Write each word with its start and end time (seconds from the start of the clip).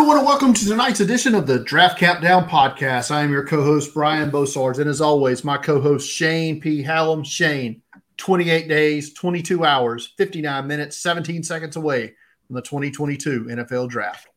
everyone, 0.00 0.16
and 0.16 0.26
welcome 0.26 0.54
to 0.54 0.64
tonight's 0.64 1.00
edition 1.00 1.34
of 1.34 1.46
the 1.46 1.58
Draft 1.58 1.98
Countdown 1.98 2.48
podcast. 2.48 3.10
I 3.10 3.20
am 3.20 3.30
your 3.30 3.44
co-host 3.44 3.92
Brian 3.92 4.30
Bosarge, 4.30 4.78
and 4.78 4.88
as 4.88 5.02
always, 5.02 5.44
my 5.44 5.58
co-host 5.58 6.10
Shane 6.10 6.58
P. 6.58 6.82
Hallam. 6.82 7.22
Shane, 7.22 7.82
28 8.16 8.66
days, 8.66 9.12
22 9.12 9.62
hours, 9.62 10.14
59 10.16 10.66
minutes, 10.66 10.96
17 10.96 11.42
seconds 11.42 11.76
away 11.76 12.14
from 12.46 12.56
the 12.56 12.62
2022 12.62 13.44
NFL 13.50 13.90
Draft 13.90 14.29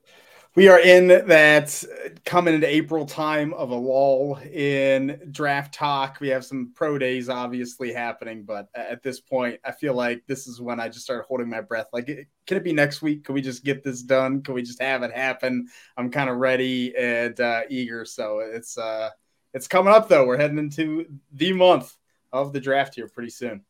we 0.55 0.67
are 0.67 0.79
in 0.79 1.07
that 1.07 1.83
coming 2.25 2.53
into 2.53 2.67
April 2.67 3.05
time 3.05 3.53
of 3.53 3.71
a 3.71 3.75
lull 3.75 4.37
in 4.51 5.19
draft 5.31 5.73
talk. 5.73 6.19
We 6.19 6.29
have 6.29 6.45
some 6.45 6.71
pro 6.75 6.99
days 6.99 7.27
obviously 7.27 7.91
happening, 7.91 8.43
but 8.43 8.67
at 8.75 9.01
this 9.01 9.19
point, 9.19 9.59
I 9.65 9.71
feel 9.71 9.95
like 9.95 10.23
this 10.27 10.45
is 10.45 10.61
when 10.61 10.79
I 10.79 10.89
just 10.89 11.05
started 11.05 11.25
holding 11.25 11.49
my 11.49 11.61
breath. 11.61 11.87
Like, 11.91 12.05
can 12.05 12.57
it 12.57 12.63
be 12.63 12.71
next 12.71 13.01
week? 13.01 13.23
Can 13.25 13.33
we 13.33 13.41
just 13.41 13.63
get 13.63 13.83
this 13.83 14.03
done? 14.03 14.43
Can 14.43 14.53
we 14.53 14.61
just 14.61 14.81
have 14.81 15.01
it 15.01 15.11
happen? 15.11 15.67
I'm 15.97 16.11
kind 16.11 16.29
of 16.29 16.37
ready 16.37 16.95
and 16.95 17.39
uh, 17.39 17.61
eager. 17.69 18.05
So 18.05 18.39
it's 18.39 18.77
uh, 18.77 19.09
it's 19.55 19.67
coming 19.67 19.93
up 19.93 20.07
though. 20.07 20.27
We're 20.27 20.37
heading 20.37 20.59
into 20.59 21.07
the 21.31 21.53
month 21.53 21.95
of 22.31 22.53
the 22.53 22.59
draft 22.59 22.93
here 22.93 23.07
pretty 23.07 23.31
soon 23.31 23.63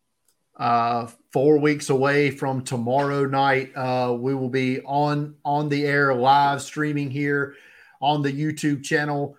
uh, 0.55 1.07
four 1.31 1.57
weeks 1.57 1.89
away 1.89 2.31
from 2.31 2.63
tomorrow 2.63 3.25
night. 3.25 3.71
Uh, 3.75 4.15
we 4.17 4.35
will 4.35 4.49
be 4.49 4.81
on 4.81 5.35
on 5.43 5.69
the 5.69 5.85
air 5.85 6.13
live 6.13 6.61
streaming 6.61 7.09
here 7.09 7.55
on 8.01 8.21
the 8.21 8.31
YouTube 8.31 8.83
channel. 8.83 9.37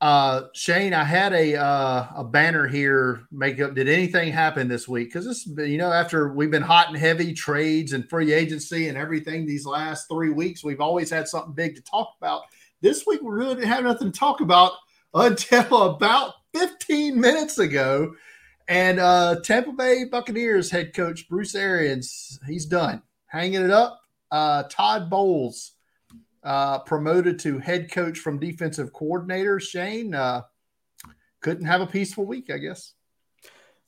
Uh, 0.00 0.48
Shane, 0.54 0.92
I 0.92 1.04
had 1.04 1.32
a 1.32 1.56
uh, 1.56 2.06
a 2.16 2.24
banner 2.24 2.66
here. 2.66 3.22
Make 3.30 3.60
up. 3.60 3.74
Did 3.74 3.88
anything 3.88 4.32
happen 4.32 4.68
this 4.68 4.88
week? 4.88 5.08
Because 5.08 5.26
this, 5.26 5.46
you 5.46 5.78
know, 5.78 5.92
after 5.92 6.32
we've 6.32 6.50
been 6.50 6.62
hot 6.62 6.88
and 6.88 6.96
heavy 6.96 7.32
trades 7.32 7.92
and 7.92 8.08
free 8.08 8.32
agency 8.32 8.88
and 8.88 8.98
everything 8.98 9.46
these 9.46 9.66
last 9.66 10.08
three 10.08 10.30
weeks, 10.30 10.64
we've 10.64 10.80
always 10.80 11.10
had 11.10 11.28
something 11.28 11.54
big 11.54 11.74
to 11.76 11.82
talk 11.82 12.14
about. 12.18 12.42
This 12.80 13.06
week 13.06 13.22
we 13.22 13.30
really 13.30 13.54
didn't 13.54 13.68
have 13.68 13.84
nothing 13.84 14.12
to 14.12 14.18
talk 14.18 14.40
about 14.40 14.72
until 15.14 15.82
about 15.82 16.34
15 16.54 17.18
minutes 17.18 17.58
ago 17.58 18.14
and 18.68 18.98
uh, 18.98 19.36
Tampa 19.42 19.72
Bay 19.72 20.04
Buccaneers 20.04 20.70
head 20.70 20.94
coach 20.94 21.28
Bruce 21.28 21.54
Arians, 21.54 22.38
he's 22.46 22.66
done 22.66 23.02
hanging 23.26 23.62
it 23.62 23.70
up. 23.70 24.00
Uh, 24.30 24.62
Todd 24.64 25.10
Bowles 25.10 25.72
uh, 26.42 26.78
promoted 26.80 27.38
to 27.40 27.58
head 27.58 27.90
coach 27.90 28.18
from 28.18 28.38
defensive 28.38 28.92
coordinator. 28.92 29.58
Shane 29.60 30.14
uh, 30.14 30.42
couldn't 31.40 31.66
have 31.66 31.80
a 31.80 31.86
peaceful 31.86 32.24
week, 32.24 32.50
I 32.50 32.58
guess. 32.58 32.94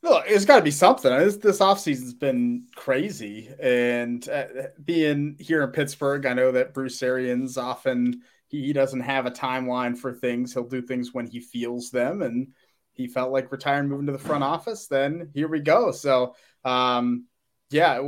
Look, 0.03 0.25
it's 0.29 0.45
got 0.45 0.57
to 0.57 0.63
be 0.63 0.71
something. 0.71 1.11
This, 1.11 1.37
this 1.37 1.59
offseason's 1.59 2.15
been 2.15 2.67
crazy. 2.77 3.51
And 3.61 4.29
uh, 4.29 4.45
being 4.85 5.37
here 5.41 5.63
in 5.63 5.71
Pittsburgh, 5.71 6.27
I 6.27 6.35
know 6.35 6.53
that 6.53 6.75
Bruce 6.75 7.03
Arians 7.03 7.57
often 7.57 8.23
he 8.49 8.73
doesn't 8.73 9.01
have 9.01 9.27
a 9.27 9.31
timeline 9.31 9.97
for 9.97 10.13
things. 10.13 10.53
He'll 10.53 10.69
do 10.69 10.83
things 10.83 11.13
when 11.13 11.27
he 11.27 11.41
feels 11.41 11.91
them. 11.91 12.23
And 12.23 12.53
he 12.97 13.07
felt 13.07 13.33
like 13.33 13.53
retiring, 13.53 13.89
moving 13.89 14.07
to 14.07 14.13
the 14.13 14.19
front 14.19 14.43
office, 14.43 14.87
then 14.87 15.31
here 15.35 15.49
we 15.49 15.61
go. 15.61 15.93
So, 15.93 16.35
um, 16.65 17.27
yeah, 17.71 18.01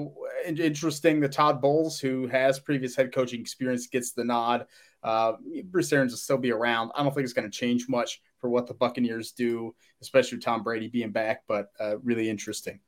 interesting. 0.47 1.21
The 1.21 1.29
Todd 1.29 1.61
Bowles, 1.61 1.99
who 1.99 2.27
has 2.29 2.61
previous 2.61 2.95
head 2.97 3.13
coaching 3.13 3.41
experience, 3.41 3.87
gets 3.87 4.13
the 4.13 4.25
nod. 4.25 4.67
Uh, 5.03 5.33
Bruce 5.65 5.93
Arians 5.93 6.13
will 6.13 6.19
still 6.19 6.39
be 6.39 6.53
around. 6.53 6.91
I 6.95 7.03
don't 7.03 7.15
think 7.15 7.25
it's 7.25 7.33
going 7.33 7.51
to 7.51 7.57
change 7.57 7.89
much 7.89 8.21
for 8.39 8.49
what 8.49 8.67
the 8.67 8.75
Buccaneers 8.75 9.33
do, 9.33 9.75
especially 10.01 10.39
Tom 10.39 10.63
Brady 10.63 10.89
being 10.89 11.11
back, 11.11 11.43
but 11.47 11.71
uh, 11.81 11.99
really 11.99 12.31
interesting. 12.31 12.81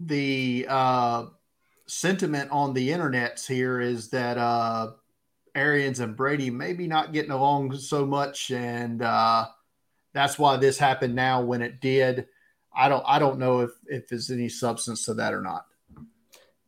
The 0.00 0.66
uh, 0.68 1.26
sentiment 1.86 2.50
on 2.50 2.72
the 2.72 2.90
internets 2.90 3.46
here 3.46 3.80
is 3.80 4.10
that 4.10 4.38
uh, 4.38 4.92
Arians 5.54 6.00
and 6.00 6.16
Brady 6.16 6.50
maybe 6.50 6.86
not 6.86 7.12
getting 7.12 7.30
along 7.30 7.76
so 7.76 8.06
much, 8.06 8.50
and 8.50 9.02
uh, 9.02 9.46
that's 10.18 10.38
why 10.38 10.56
this 10.56 10.78
happened 10.78 11.14
now 11.14 11.42
when 11.42 11.62
it 11.62 11.80
did. 11.80 12.26
I 12.74 12.88
don't 12.88 13.04
I 13.06 13.18
don't 13.18 13.38
know 13.38 13.60
if 13.60 13.70
if 13.86 14.08
there's 14.08 14.30
any 14.30 14.48
substance 14.48 15.04
to 15.04 15.14
that 15.14 15.32
or 15.32 15.40
not. 15.40 15.64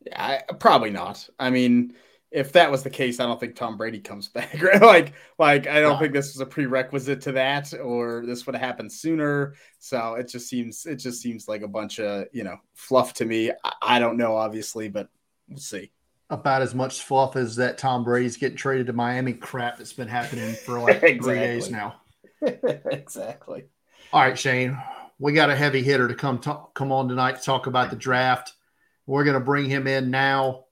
Yeah, 0.05 0.41
I, 0.49 0.53
probably 0.53 0.89
not. 0.89 1.29
I 1.37 1.49
mean, 1.49 1.93
if 2.31 2.53
that 2.53 2.71
was 2.71 2.81
the 2.81 2.89
case, 2.89 3.19
I 3.19 3.25
don't 3.25 3.39
think 3.39 3.55
Tom 3.55 3.77
Brady 3.77 3.99
comes 3.99 4.27
back. 4.29 4.61
Right? 4.61 4.81
Like, 4.81 5.13
like 5.37 5.67
I 5.67 5.81
don't 5.81 5.99
think 5.99 6.13
this 6.13 6.33
was 6.33 6.39
a 6.39 6.45
prerequisite 6.45 7.21
to 7.21 7.33
that, 7.33 7.73
or 7.73 8.23
this 8.25 8.45
would 8.45 8.55
have 8.55 8.63
happened 8.63 8.91
sooner. 8.91 9.55
So 9.79 10.15
it 10.15 10.29
just 10.29 10.47
seems 10.47 10.85
it 10.85 10.95
just 10.95 11.21
seems 11.21 11.47
like 11.47 11.61
a 11.61 11.67
bunch 11.67 11.99
of 11.99 12.25
you 12.31 12.43
know 12.43 12.57
fluff 12.73 13.13
to 13.15 13.25
me. 13.25 13.51
I, 13.63 13.73
I 13.81 13.99
don't 13.99 14.17
know, 14.17 14.35
obviously, 14.35 14.87
but 14.87 15.09
we'll 15.49 15.59
see. 15.59 15.91
About 16.29 16.61
as 16.61 16.73
much 16.73 17.01
fluff 17.01 17.35
as 17.35 17.57
that 17.57 17.77
Tom 17.77 18.05
Brady's 18.05 18.37
getting 18.37 18.57
traded 18.57 18.87
to 18.87 18.93
Miami 18.93 19.33
crap 19.33 19.77
that's 19.77 19.91
been 19.91 20.07
happening 20.07 20.55
for 20.55 20.79
like 20.79 21.03
exactly. 21.03 21.19
three 21.21 21.39
days 21.39 21.69
now. 21.69 22.00
exactly. 22.91 23.65
All 24.13 24.21
right, 24.21 24.37
Shane. 24.37 24.77
We 25.19 25.33
got 25.33 25.49
a 25.49 25.55
heavy 25.55 25.83
hitter 25.83 26.07
to 26.07 26.15
come 26.15 26.39
talk, 26.39 26.73
come 26.73 26.91
on 26.91 27.07
tonight 27.07 27.37
to 27.37 27.41
talk 27.41 27.67
about 27.67 27.91
the 27.91 27.95
draft. 27.95 28.53
We're 29.05 29.23
going 29.23 29.35
to 29.35 29.45
bring 29.45 29.69
him 29.69 29.85
in 29.85 30.09
now 30.09 30.65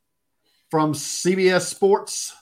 from 0.72 0.94
CBS 0.94 1.62
Sports 1.62 2.36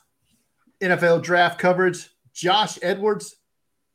NFL 0.81 1.23
draft 1.23 1.59
coverage. 1.59 2.09
Josh 2.33 2.77
Edwards. 2.81 3.35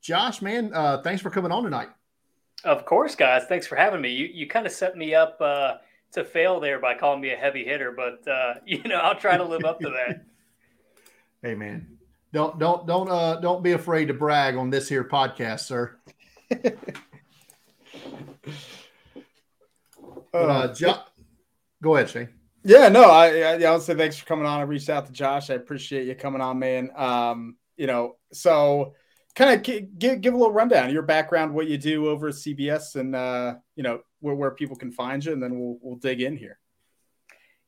Josh, 0.01 0.43
man, 0.43 0.73
uh, 0.75 1.01
thanks 1.03 1.23
for 1.23 1.31
coming 1.31 1.53
on 1.53 1.63
tonight. 1.63 1.89
Of 2.65 2.85
course, 2.85 3.15
guys. 3.15 3.45
Thanks 3.49 3.67
for 3.67 3.77
having 3.77 4.01
me. 4.01 4.11
You 4.11 4.27
you 4.27 4.47
kind 4.47 4.67
of 4.67 4.73
set 4.73 4.97
me 4.97 5.15
up 5.15 5.41
uh, 5.41 5.75
to 6.13 6.25
fail 6.25 6.61
there 6.61 6.79
by 6.79 6.95
calling 6.95 7.21
me 7.21 7.31
a 7.31 7.37
heavy 7.37 7.65
hitter, 7.65 7.93
but 7.93 8.27
uh, 8.29 8.55
you 8.67 8.83
know 8.83 8.97
I'll 8.97 9.19
try 9.19 9.37
to 9.37 9.45
live 9.45 9.65
up 9.65 9.81
to 9.81 9.91
that. 9.91 10.25
hey, 11.43 11.55
man, 11.55 11.99
don't 12.33 12.59
don't 12.59 12.87
don't 12.87 13.11
uh 13.11 13.37
don't 13.37 13.63
be 13.63 13.73
afraid 13.73 14.09
to 14.09 14.15
brag 14.15 14.57
on 14.57 14.71
this 14.71 14.89
here 14.89 15.05
podcast, 15.05 15.61
sir. 15.61 15.97
but, 16.49 16.75
uh, 20.35 20.73
jo- 20.75 21.03
go 21.83 21.97
ahead, 21.97 22.11
Shane. 22.11 22.29
Yeah, 22.65 22.89
no, 22.89 23.05
I 23.05 23.41
I, 23.41 23.63
I 23.63 23.71
would 23.73 23.83
say 23.83 23.95
thanks 23.95 24.17
for 24.17 24.27
coming 24.27 24.47
on. 24.47 24.61
I 24.61 24.63
reached 24.63 24.89
out 24.89 25.07
to 25.07 25.13
Josh. 25.13 25.51
I 25.51 25.55
appreciate 25.55 26.07
you 26.07 26.15
coming 26.15 26.41
on, 26.41 26.59
man. 26.59 26.91
Um, 26.97 27.57
you 27.77 27.87
know, 27.87 28.17
so 28.33 28.95
kind 29.35 29.55
of 29.55 29.63
give 29.99 30.21
give 30.21 30.35
a 30.35 30.37
little 30.37 30.53
rundown 30.53 30.91
your 30.91 31.03
background, 31.03 31.55
what 31.55 31.67
you 31.67 31.79
do 31.79 32.09
over 32.09 32.29
at 32.29 32.35
CBS, 32.35 32.97
and 32.97 33.15
uh, 33.15 33.55
you 33.77 33.83
know 33.83 34.01
where, 34.21 34.35
where 34.35 34.51
people 34.53 34.77
can 34.77 34.93
find 34.93 35.25
you, 35.25 35.33
and 35.33 35.43
then 35.43 35.59
we'll 35.59 35.79
we'll 35.83 35.97
dig 35.97 36.21
in 36.21 36.37
here. 36.37 36.59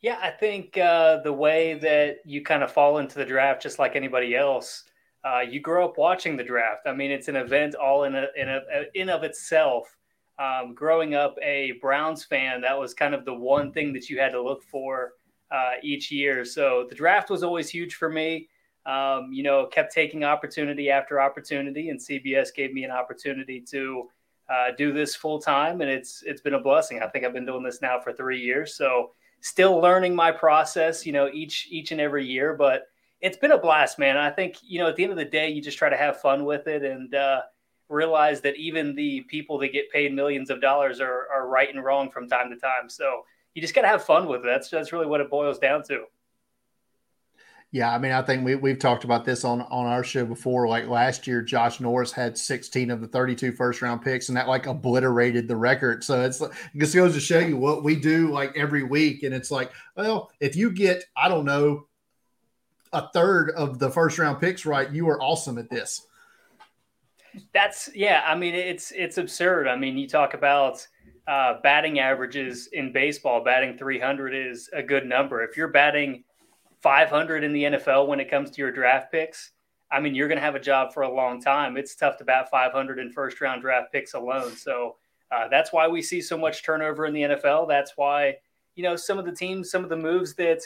Yeah, 0.04 0.19
I 0.20 0.32
think 0.32 0.76
uh, 0.76 1.22
the 1.22 1.32
way 1.32 1.78
that 1.78 2.19
you 2.26 2.42
kind 2.42 2.62
of 2.62 2.70
fall 2.70 2.98
into 2.98 3.16
the 3.16 3.25
draft, 3.25 3.62
just 3.62 3.78
like 3.78 3.97
anybody 3.97 4.37
else, 4.37 4.84
uh, 5.25 5.41
you 5.41 5.60
grow 5.60 5.87
up 5.87 5.97
watching 5.97 6.37
the 6.37 6.44
draft. 6.44 6.82
I 6.84 6.92
mean, 6.92 7.10
it's 7.10 7.28
an 7.28 7.37
event 7.37 7.75
all 7.75 8.04
in 8.04 8.14
a, 8.14 8.26
in 8.37 8.50
a, 8.50 8.60
in 8.93 9.09
of 9.09 9.22
itself. 9.22 9.97
Um, 10.38 10.75
growing 10.75 11.14
up 11.14 11.37
a 11.43 11.78
Browns 11.81 12.22
fan, 12.22 12.60
that 12.60 12.78
was 12.78 12.93
kind 12.93 13.14
of 13.14 13.25
the 13.25 13.32
one 13.32 13.72
thing 13.72 13.94
that 13.94 14.10
you 14.10 14.20
had 14.20 14.32
to 14.32 14.43
look 14.43 14.62
for 14.62 15.12
uh, 15.50 15.76
each 15.82 16.12
year. 16.12 16.44
So 16.44 16.84
the 16.87 16.94
draft 16.94 17.31
was 17.31 17.43
always 17.43 17.70
huge 17.70 17.94
for 17.94 18.10
me. 18.10 18.50
Um, 18.84 19.31
you 19.32 19.43
know, 19.43 19.64
kept 19.72 19.94
taking 19.94 20.22
opportunity 20.22 20.91
after 20.91 21.19
opportunity, 21.19 21.88
and 21.88 21.98
CBS 21.98 22.54
gave 22.54 22.75
me 22.75 22.84
an 22.84 22.91
opportunity 22.91 23.59
to 23.70 24.10
uh, 24.53 24.72
do 24.76 24.93
this 24.93 25.16
full 25.16 25.38
time, 25.38 25.81
and 25.81 25.91
it's 25.91 26.22
it's 26.26 26.43
been 26.43 26.53
a 26.53 26.60
blessing. 26.60 27.00
I 27.03 27.09
think 27.09 27.25
I've 27.25 27.32
been 27.32 27.47
doing 27.47 27.62
this 27.62 27.81
now 27.81 27.98
for 27.98 28.12
three 28.12 28.38
years, 28.43 28.76
so 28.76 29.12
still 29.44 29.78
learning 29.78 30.15
my 30.16 30.32
process, 30.32 31.05
you 31.05 31.12
know, 31.12 31.28
each 31.32 31.69
each 31.71 31.93
and 31.93 32.00
every 32.00 32.25
year. 32.25 32.55
But 32.55 32.84
it's 33.21 33.37
been 33.37 33.53
a 33.53 33.59
blast, 33.59 33.99
man. 33.99 34.16
I 34.16 34.31
think 34.31 34.56
you 34.62 34.81
know 34.81 34.88
at 34.88 34.97
the 34.97 35.05
end 35.05 35.12
of 35.12 35.19
the 35.19 35.25
day, 35.25 35.50
you 35.50 35.62
just 35.62 35.78
try 35.78 35.91
to 35.91 35.97
have 35.97 36.21
fun 36.21 36.44
with 36.44 36.66
it 36.66 36.82
and 36.82 37.15
uh, 37.15 37.43
realize 37.91 38.41
that 38.41 38.56
even 38.56 38.94
the 38.94 39.21
people 39.22 39.59
that 39.59 39.72
get 39.72 39.91
paid 39.91 40.15
millions 40.15 40.49
of 40.50 40.60
dollars 40.60 40.99
are 40.99 41.29
are 41.32 41.46
right 41.46 41.73
and 41.73 41.85
wrong 41.85 42.11
from 42.11 42.26
time 42.26 42.50
to 42.50 42.56
time. 42.56 42.88
So 42.88 43.25
you 43.55 43.61
just 43.61 43.75
got 43.75 43.82
to 43.82 43.88
have 43.88 44.02
fun 44.02 44.26
with 44.26 44.41
it. 44.41 44.46
That's 44.46 44.70
that's 44.70 44.93
really 44.93 45.06
what 45.06 45.20
it 45.20 45.31
boils 45.31 45.58
down 45.58 45.82
to. 45.85 46.05
Yeah, 47.75 47.93
I 47.93 47.99
mean, 47.99 48.12
I 48.12 48.23
think 48.23 48.44
we 48.44 48.55
we've 48.55 48.79
talked 48.79 49.03
about 49.03 49.25
this 49.25 49.44
on 49.44 49.62
on 49.62 49.87
our 49.87 50.05
show 50.05 50.25
before. 50.25 50.69
Like 50.69 50.87
last 50.87 51.26
year, 51.26 51.43
Josh 51.43 51.81
Norris 51.81 52.12
had 52.12 52.38
16 52.38 52.88
of 52.88 53.00
the 53.00 53.09
32 53.09 53.50
first 53.50 53.82
round 53.82 54.00
picks, 54.00 54.29
and 54.29 54.37
that 54.37 54.47
like 54.47 54.67
obliterated 54.67 55.49
the 55.49 55.56
record. 55.56 56.05
So 56.05 56.23
it's 56.23 56.41
it 56.41 56.53
just 56.76 56.94
goes 56.94 57.15
to 57.15 57.21
show 57.21 57.41
you 57.41 57.56
what 57.56 57.82
we 57.82 57.97
do 57.97 58.31
like 58.31 58.56
every 58.56 58.85
week. 58.85 59.25
And 59.25 59.35
it's 59.35 59.50
like, 59.50 59.73
well, 59.97 60.31
if 60.38 60.55
you 60.55 60.71
get, 60.71 61.03
I 61.17 61.29
don't 61.29 61.44
know, 61.44 61.88
a 62.93 63.09
third 63.09 63.50
of 63.50 63.81
the 63.81 63.91
first 63.91 64.21
round 64.21 64.41
picks 64.41 64.65
right, 64.65 64.88
you 64.93 65.09
are 65.09 65.21
awesome 65.21 65.59
at 65.59 65.69
this. 65.69 66.06
That's 67.53 67.91
yeah. 67.93 68.23
I 68.25 68.37
mean, 68.37 68.55
it's 68.55 68.93
it's 68.93 69.19
absurd. 69.19 69.67
I 69.67 69.75
mean, 69.75 69.99
you 69.99 70.06
talk 70.06 70.35
about 70.35 70.87
uh, 71.26 71.55
batting 71.65 71.99
averages 71.99 72.69
in 72.73 72.93
baseball. 72.93 73.43
Batting 73.43 73.79
300 73.79 74.32
is 74.32 74.71
a 74.73 74.81
good 74.81 75.06
number. 75.06 75.43
If 75.43 75.56
you're 75.56 75.67
batting 75.67 76.23
500 76.84 77.42
in 77.42 77.54
the 77.54 77.62
NFL 77.62 78.06
when 78.08 78.20
it 78.20 78.31
comes 78.31 78.50
to 78.50 78.60
your 78.60 78.70
draft 78.70 79.10
picks, 79.10 79.52
I 79.90 80.00
mean, 80.00 80.14
you're 80.14 80.28
going 80.28 80.36
to 80.36 80.44
have 80.44 80.54
a 80.54 80.60
job 80.60 80.92
for 80.92 81.04
a 81.04 81.10
long 81.10 81.40
time. 81.40 81.78
It's 81.78 81.94
tough 81.94 82.19
to 82.19 82.25
bat 82.25 82.50
500 82.50 82.98
in 82.98 83.10
first 83.10 83.40
round 83.40 83.62
draft 83.62 83.90
picks 83.90 84.12
alone. 84.12 84.54
So 84.54 84.96
uh, 85.32 85.48
that's 85.48 85.72
why 85.72 85.88
we 85.88 86.02
see 86.02 86.20
so 86.20 86.36
much 86.36 86.62
turnover 86.62 87.06
in 87.06 87.14
the 87.14 87.22
NFL. 87.22 87.66
That's 87.69 87.94
why, 87.96 88.36
you 88.75 88.82
know, 88.82 88.96
some 88.96 89.19
of 89.19 89.25
the 89.25 89.32
teams, 89.32 89.70
some 89.70 89.82
of 89.82 89.88
the 89.88 89.96
moves 89.96 90.34
that 90.34 90.60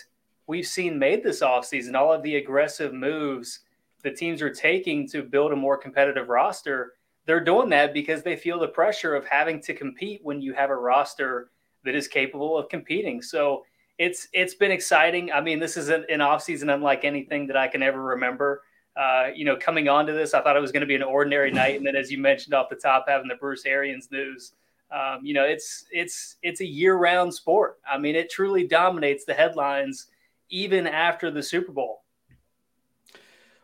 we've 0.49 0.67
seen 0.67 0.99
made 0.99 1.23
this 1.23 1.41
offseason, 1.41 1.94
all 1.94 2.12
of 2.12 2.25
the 2.25 2.35
aggressive 2.35 2.93
moves 2.93 3.61
the 4.03 4.11
teams 4.11 4.43
are 4.43 4.53
taking 4.53 5.09
to 5.09 5.23
build 5.23 5.53
a 5.53 5.56
more 5.56 5.76
competitive 5.76 6.29
roster, 6.29 6.94
they're 7.26 7.44
doing 7.44 7.69
that 7.69 7.93
because 7.93 8.25
they 8.25 8.35
feel 8.35 8.59
the 8.59 8.67
pressure 8.67 9.14
of 9.14 9.25
having 9.25 9.61
to 9.62 9.75
compete 9.75 10.21
when 10.25 10.41
you 10.41 10.53
have 10.53 10.71
a 10.71 10.76
roster 10.76 11.50
that 11.85 11.94
is 11.94 12.09
capable 12.09 12.59
of 12.59 12.69
competing. 12.69 13.23
So 13.23 13.64
it's 13.99 14.29
it's 14.33 14.55
been 14.55 14.71
exciting. 14.71 15.33
I 15.33 15.41
mean, 15.41 15.59
this 15.59 15.77
is 15.77 15.89
an, 15.89 16.06
an 16.09 16.21
offseason 16.21 16.73
unlike 16.73 17.05
anything 17.05 17.47
that 17.49 17.56
I 17.56 17.69
can 17.69 17.83
ever 17.83 18.03
remember. 18.03 18.62
Uh, 18.97 19.29
you 19.35 19.45
know, 19.45 19.56
coming 19.56 19.89
onto 19.89 20.12
this, 20.12 20.35
I 20.35 20.43
thought 20.43 20.56
it 20.56 20.61
was 20.61 20.73
going 20.73 20.81
to 20.81 20.87
be 20.87 20.97
an 20.97 21.03
ordinary 21.03 21.53
night, 21.53 21.77
and 21.77 21.87
then 21.87 21.95
as 21.95 22.11
you 22.11 22.19
mentioned 22.19 22.55
off 22.55 22.69
the 22.69 22.77
top, 22.77 23.05
having 23.06 23.29
the 23.29 23.37
Bruce 23.37 23.65
Arians 23.65 24.09
news, 24.11 24.53
um, 24.91 25.21
you 25.23 25.35
know, 25.35 25.45
it's 25.45 25.85
it's 25.93 26.37
it's 26.43 26.61
a 26.61 26.67
year-round 26.67 27.33
sport. 27.33 27.79
I 27.89 27.99
mean, 27.99 28.17
it 28.17 28.31
truly 28.31 28.67
dominates 28.67 29.25
the 29.25 29.35
headlines 29.35 30.06
even 30.49 30.87
after 30.87 31.31
the 31.31 31.43
Super 31.43 31.73
Bowl. 31.73 32.03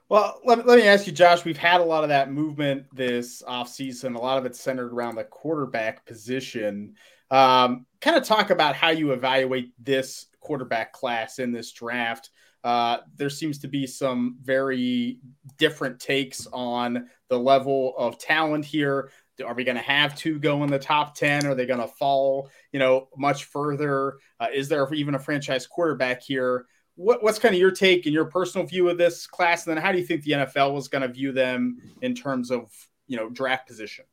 Well, 0.09 0.39
let, 0.45 0.67
let 0.67 0.79
me 0.79 0.87
ask 0.87 1.07
you, 1.07 1.13
Josh. 1.13 1.45
We've 1.45 1.57
had 1.57 1.81
a 1.81 1.85
lot 1.85 2.05
of 2.05 2.11
that 2.11 2.31
movement 2.31 2.85
this 2.93 3.43
offseason. 3.43 4.15
A 4.15 4.19
lot 4.19 4.37
of 4.39 4.45
it 4.45 4.55
centered 4.55 4.93
around 4.93 5.17
the 5.17 5.25
quarterback 5.25 6.05
position. 6.05 6.95
Um, 7.31 7.87
kind 8.01 8.17
of 8.17 8.25
talk 8.25 8.51
about 8.51 8.77
how 8.77 8.91
you 8.91 9.13
evaluate 9.13 9.73
this 9.83 10.27
quarterback 10.41 10.93
class 10.93 11.39
in 11.39 11.53
this 11.53 11.73
draft. 11.73 12.31
Uh, 12.63 12.99
there 13.17 13.31
seems 13.31 13.59
to 13.59 13.69
be 13.69 13.87
some 13.87 14.39
very 14.43 15.19
different 15.59 16.01
takes 16.01 16.47
on 16.53 17.09
the 17.29 17.39
level 17.39 17.95
of 17.99 18.19
talent 18.19 18.65
here. 18.65 19.11
Are 19.45 19.55
we 19.55 19.65
going 19.65 19.77
to 19.77 19.83
have 19.83 20.17
two 20.17 20.39
go 20.39 20.63
in 20.63 20.71
the 20.71 20.79
top 20.79 21.15
10? 21.15 21.47
Are 21.47 21.55
they 21.55 21.67
going 21.67 21.81
to 21.81 21.89
fall, 21.89 22.51
you 22.73 22.79
know, 22.79 23.09
much 23.17 23.45
further? 23.45 24.19
Uh, 24.41 24.47
is 24.53 24.69
there 24.69 24.93
even 24.95 25.15
a 25.15 25.19
franchise 25.19 25.67
quarterback 25.67 26.23
here? 26.23 26.67
What, 26.95 27.23
what's 27.23 27.39
kind 27.39 27.55
of 27.55 27.61
your 27.61 27.73
take 27.73 28.07
and 28.07 28.15
your 28.15 28.27
personal 28.27 28.67
view 28.67 28.89
of 28.89 28.97
this 28.97 29.27
class? 29.27 29.67
And 29.67 29.77
then 29.77 29.83
how 29.83 29.93
do 29.93 29.99
you 29.99 30.07
think 30.07 30.23
the 30.23 30.33
NFL 30.33 30.73
was 30.73 30.89
going 30.89 31.03
to 31.03 31.09
view 31.09 31.33
them 31.33 31.79
in 32.01 32.15
terms 32.15 32.51
of, 32.51 32.71
you 33.09 33.17
know, 33.17 33.29
draft 33.29 33.67
position? 33.67 34.05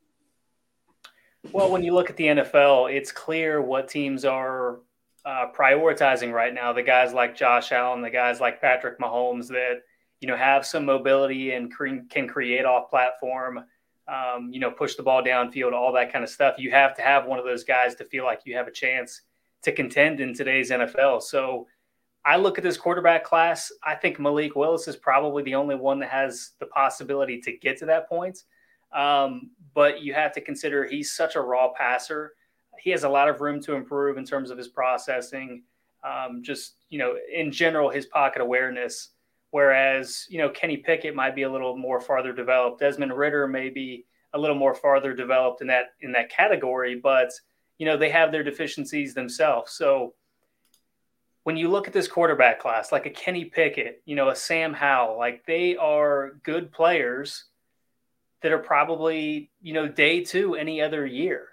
Well, 1.51 1.71
when 1.71 1.83
you 1.83 1.93
look 1.93 2.09
at 2.09 2.17
the 2.17 2.25
NFL, 2.25 2.93
it's 2.93 3.11
clear 3.11 3.61
what 3.61 3.88
teams 3.88 4.25
are 4.25 4.79
uh, 5.25 5.47
prioritizing 5.55 6.31
right 6.31 6.53
now. 6.53 6.71
The 6.71 6.83
guys 6.83 7.13
like 7.13 7.35
Josh 7.35 7.71
Allen, 7.71 8.01
the 8.01 8.09
guys 8.09 8.39
like 8.39 8.61
Patrick 8.61 8.99
Mahomes 8.99 9.47
that 9.47 9.81
you 10.19 10.27
know 10.27 10.38
have 10.38 10.65
some 10.65 10.85
mobility 10.85 11.51
and 11.53 11.73
cre- 11.73 12.05
can 12.09 12.27
create 12.27 12.65
off 12.65 12.89
platform. 12.89 13.65
Um, 14.07 14.49
you 14.51 14.59
know, 14.59 14.71
push 14.71 14.95
the 14.95 15.03
ball 15.03 15.23
downfield, 15.23 15.73
all 15.73 15.93
that 15.93 16.11
kind 16.11 16.23
of 16.23 16.29
stuff. 16.29 16.55
You 16.57 16.71
have 16.71 16.95
to 16.95 17.01
have 17.01 17.25
one 17.25 17.39
of 17.39 17.45
those 17.45 17.63
guys 17.63 17.95
to 17.95 18.05
feel 18.05 18.25
like 18.25 18.41
you 18.45 18.55
have 18.55 18.67
a 18.67 18.71
chance 18.71 19.21
to 19.63 19.71
contend 19.71 20.19
in 20.19 20.33
today's 20.33 20.69
NFL. 20.69 21.21
So 21.21 21.67
I 22.25 22.37
look 22.37 22.57
at 22.57 22.63
this 22.63 22.77
quarterback 22.77 23.23
class. 23.23 23.71
I 23.83 23.95
think 23.95 24.19
Malik 24.19 24.55
Willis 24.55 24.87
is 24.87 24.95
probably 24.95 25.44
the 25.44 25.55
only 25.55 25.75
one 25.75 25.99
that 25.99 26.09
has 26.09 26.51
the 26.59 26.65
possibility 26.65 27.39
to 27.41 27.57
get 27.57 27.77
to 27.77 27.85
that 27.85 28.09
point. 28.09 28.44
Um, 28.93 29.51
but 29.73 30.01
you 30.01 30.13
have 30.13 30.33
to 30.33 30.41
consider 30.41 30.85
he's 30.85 31.13
such 31.13 31.35
a 31.35 31.41
raw 31.41 31.71
passer. 31.73 32.33
He 32.79 32.89
has 32.91 33.03
a 33.03 33.09
lot 33.09 33.29
of 33.29 33.41
room 33.41 33.61
to 33.63 33.75
improve 33.75 34.17
in 34.17 34.25
terms 34.25 34.49
of 34.49 34.57
his 34.57 34.67
processing, 34.67 35.63
um, 36.03 36.41
just 36.43 36.75
you 36.89 36.99
know, 36.99 37.15
in 37.33 37.51
general, 37.51 37.89
his 37.89 38.05
pocket 38.05 38.41
awareness. 38.41 39.09
Whereas 39.51 40.25
you 40.29 40.38
know, 40.38 40.49
Kenny 40.49 40.77
Pickett 40.77 41.15
might 41.15 41.35
be 41.35 41.43
a 41.43 41.51
little 41.51 41.77
more 41.77 42.01
farther 42.01 42.33
developed. 42.33 42.79
Desmond 42.79 43.13
Ridder 43.13 43.47
may 43.47 43.69
be 43.69 44.05
a 44.33 44.39
little 44.39 44.55
more 44.55 44.73
farther 44.73 45.13
developed 45.13 45.61
in 45.61 45.67
that 45.67 45.94
in 46.01 46.11
that 46.13 46.29
category, 46.29 46.95
but 46.95 47.31
you 47.77 47.85
know, 47.85 47.97
they 47.97 48.09
have 48.09 48.31
their 48.31 48.44
deficiencies 48.44 49.13
themselves. 49.13 49.71
So 49.71 50.13
when 51.44 51.57
you 51.57 51.69
look 51.69 51.87
at 51.87 51.94
this 51.94 52.07
quarterback 52.07 52.59
class, 52.59 52.91
like 52.91 53.05
a 53.05 53.09
Kenny 53.09 53.45
Pickett, 53.45 54.01
you 54.05 54.15
know, 54.15 54.29
a 54.29 54.35
Sam 54.35 54.73
Howell, 54.73 55.17
like 55.17 55.45
they 55.45 55.75
are 55.75 56.33
good 56.44 56.71
players 56.71 57.45
that 58.41 58.51
are 58.51 58.59
probably 58.59 59.51
you 59.61 59.73
know 59.73 59.88
day 59.88 60.23
two 60.23 60.55
any 60.55 60.81
other 60.81 61.05
year. 61.05 61.47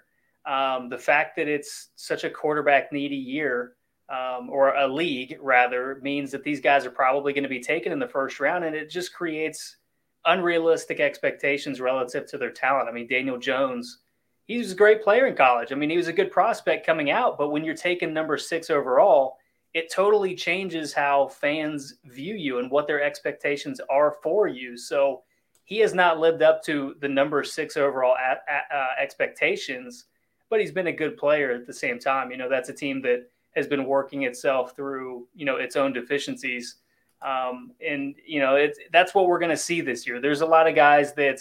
Um, 0.45 0.89
the 0.89 0.97
fact 0.97 1.35
that 1.35 1.47
it's 1.47 1.89
such 1.95 2.23
a 2.23 2.29
quarterback 2.29 2.91
needy 2.91 3.15
year 3.15 3.73
um, 4.09 4.49
or 4.49 4.73
a 4.75 4.87
league 4.87 5.37
rather 5.41 5.99
means 6.01 6.31
that 6.31 6.43
these 6.43 6.61
guys 6.61 6.85
are 6.85 6.91
probably 6.91 7.33
going 7.33 7.43
to 7.43 7.49
be 7.49 7.59
taken 7.59 7.91
in 7.91 7.99
the 7.99 8.07
first 8.07 8.39
round, 8.39 8.63
and 8.63 8.75
it 8.75 8.89
just 8.89 9.13
creates 9.13 9.77
unrealistic 10.25 10.99
expectations 10.99 11.79
relative 11.79 12.25
to 12.27 12.37
their 12.37 12.51
talent. 12.51 12.89
I 12.89 12.91
mean, 12.91 13.07
Daniel 13.07 13.37
Jones, 13.37 13.99
he 14.45 14.57
was 14.57 14.71
a 14.71 14.75
great 14.75 15.03
player 15.03 15.27
in 15.27 15.35
college. 15.35 15.71
I 15.71 15.75
mean, 15.75 15.89
he 15.89 15.97
was 15.97 16.07
a 16.07 16.13
good 16.13 16.31
prospect 16.31 16.85
coming 16.85 17.11
out, 17.11 17.37
but 17.37 17.49
when 17.49 17.63
you're 17.63 17.75
taking 17.75 18.13
number 18.13 18.37
six 18.37 18.69
overall, 18.69 19.37
it 19.73 19.91
totally 19.91 20.35
changes 20.35 20.93
how 20.93 21.27
fans 21.27 21.95
view 22.05 22.35
you 22.35 22.57
and 22.57 22.71
what 22.71 22.87
their 22.87 23.01
expectations 23.01 23.79
are 23.89 24.15
for 24.23 24.47
you. 24.47 24.75
So 24.75 25.21
he 25.69 25.77
has 25.77 25.93
not 25.93 26.19
lived 26.19 26.41
up 26.41 26.63
to 26.63 26.95
the 26.99 27.07
number 27.07 27.43
six 27.43 27.77
overall 27.77 28.17
at, 28.17 28.43
at, 28.49 28.75
uh, 28.75 28.99
expectations, 28.99 30.05
but 30.49 30.59
he's 30.59 30.71
been 30.71 30.87
a 30.87 30.91
good 30.91 31.15
player 31.15 31.51
at 31.51 31.67
the 31.67 31.73
same 31.73 31.99
time. 31.99 32.31
You 32.31 32.37
know, 32.37 32.49
that's 32.49 32.69
a 32.69 32.73
team 32.73 33.03
that 33.03 33.29
has 33.55 33.67
been 33.67 33.85
working 33.85 34.23
itself 34.23 34.75
through, 34.75 35.27
you 35.35 35.45
know, 35.45 35.57
its 35.57 35.75
own 35.75 35.93
deficiencies. 35.93 36.77
Um, 37.21 37.73
and, 37.87 38.15
you 38.25 38.39
know, 38.39 38.55
it's, 38.55 38.79
that's 38.91 39.13
what 39.13 39.27
we're 39.27 39.37
going 39.37 39.51
to 39.51 39.57
see 39.57 39.79
this 39.79 40.07
year. 40.07 40.19
There's 40.19 40.41
a 40.41 40.45
lot 40.47 40.67
of 40.67 40.73
guys 40.73 41.13
that 41.13 41.39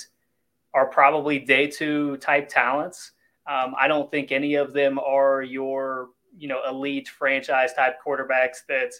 are 0.74 0.86
probably 0.86 1.38
day 1.38 1.66
two 1.66 2.18
type 2.18 2.50
talents. 2.50 3.12
Um, 3.46 3.74
I 3.80 3.88
don't 3.88 4.10
think 4.10 4.30
any 4.30 4.56
of 4.56 4.74
them 4.74 4.98
are 4.98 5.40
your, 5.40 6.10
you 6.36 6.48
know, 6.48 6.60
elite 6.68 7.08
franchise 7.08 7.72
type 7.72 7.96
quarterbacks 8.06 8.58
that 8.68 8.92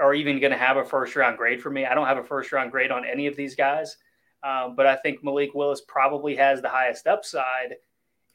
are 0.00 0.14
even 0.14 0.40
going 0.40 0.50
to 0.50 0.58
have 0.58 0.78
a 0.78 0.84
first 0.84 1.14
round 1.14 1.38
grade 1.38 1.62
for 1.62 1.70
me. 1.70 1.86
I 1.86 1.94
don't 1.94 2.08
have 2.08 2.18
a 2.18 2.24
first 2.24 2.50
round 2.50 2.72
grade 2.72 2.90
on 2.90 3.04
any 3.04 3.28
of 3.28 3.36
these 3.36 3.54
guys. 3.54 3.98
Um, 4.44 4.76
but 4.76 4.86
I 4.86 4.96
think 4.96 5.24
Malik 5.24 5.54
Willis 5.54 5.80
probably 5.88 6.36
has 6.36 6.60
the 6.60 6.68
highest 6.68 7.06
upside. 7.06 7.76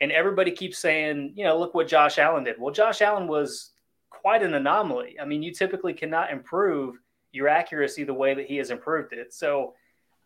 And 0.02 0.12
everybody 0.12 0.52
keeps 0.52 0.80
saying, 0.80 1.34
you 1.36 1.44
know, 1.44 1.60
look 1.60 1.76
what 1.76 1.88
Josh 1.88 2.18
Allen 2.18 2.46
did. 2.46 2.56
Well, 2.58 2.74
Josh 2.74 3.02
Allen 3.02 3.28
was 3.28 3.72
quite 4.10 4.42
an 4.42 4.56
anomaly. 4.56 5.18
I 5.22 5.26
mean, 5.26 5.44
you 5.44 5.54
typically 5.54 5.94
cannot 5.94 6.32
improve 6.32 6.96
your 7.32 7.48
accuracy 7.48 8.04
the 8.04 8.14
way 8.14 8.34
that 8.34 8.48
he 8.48 8.58
has 8.58 8.72
improved 8.72 9.14
it. 9.14 9.34
So 9.34 9.76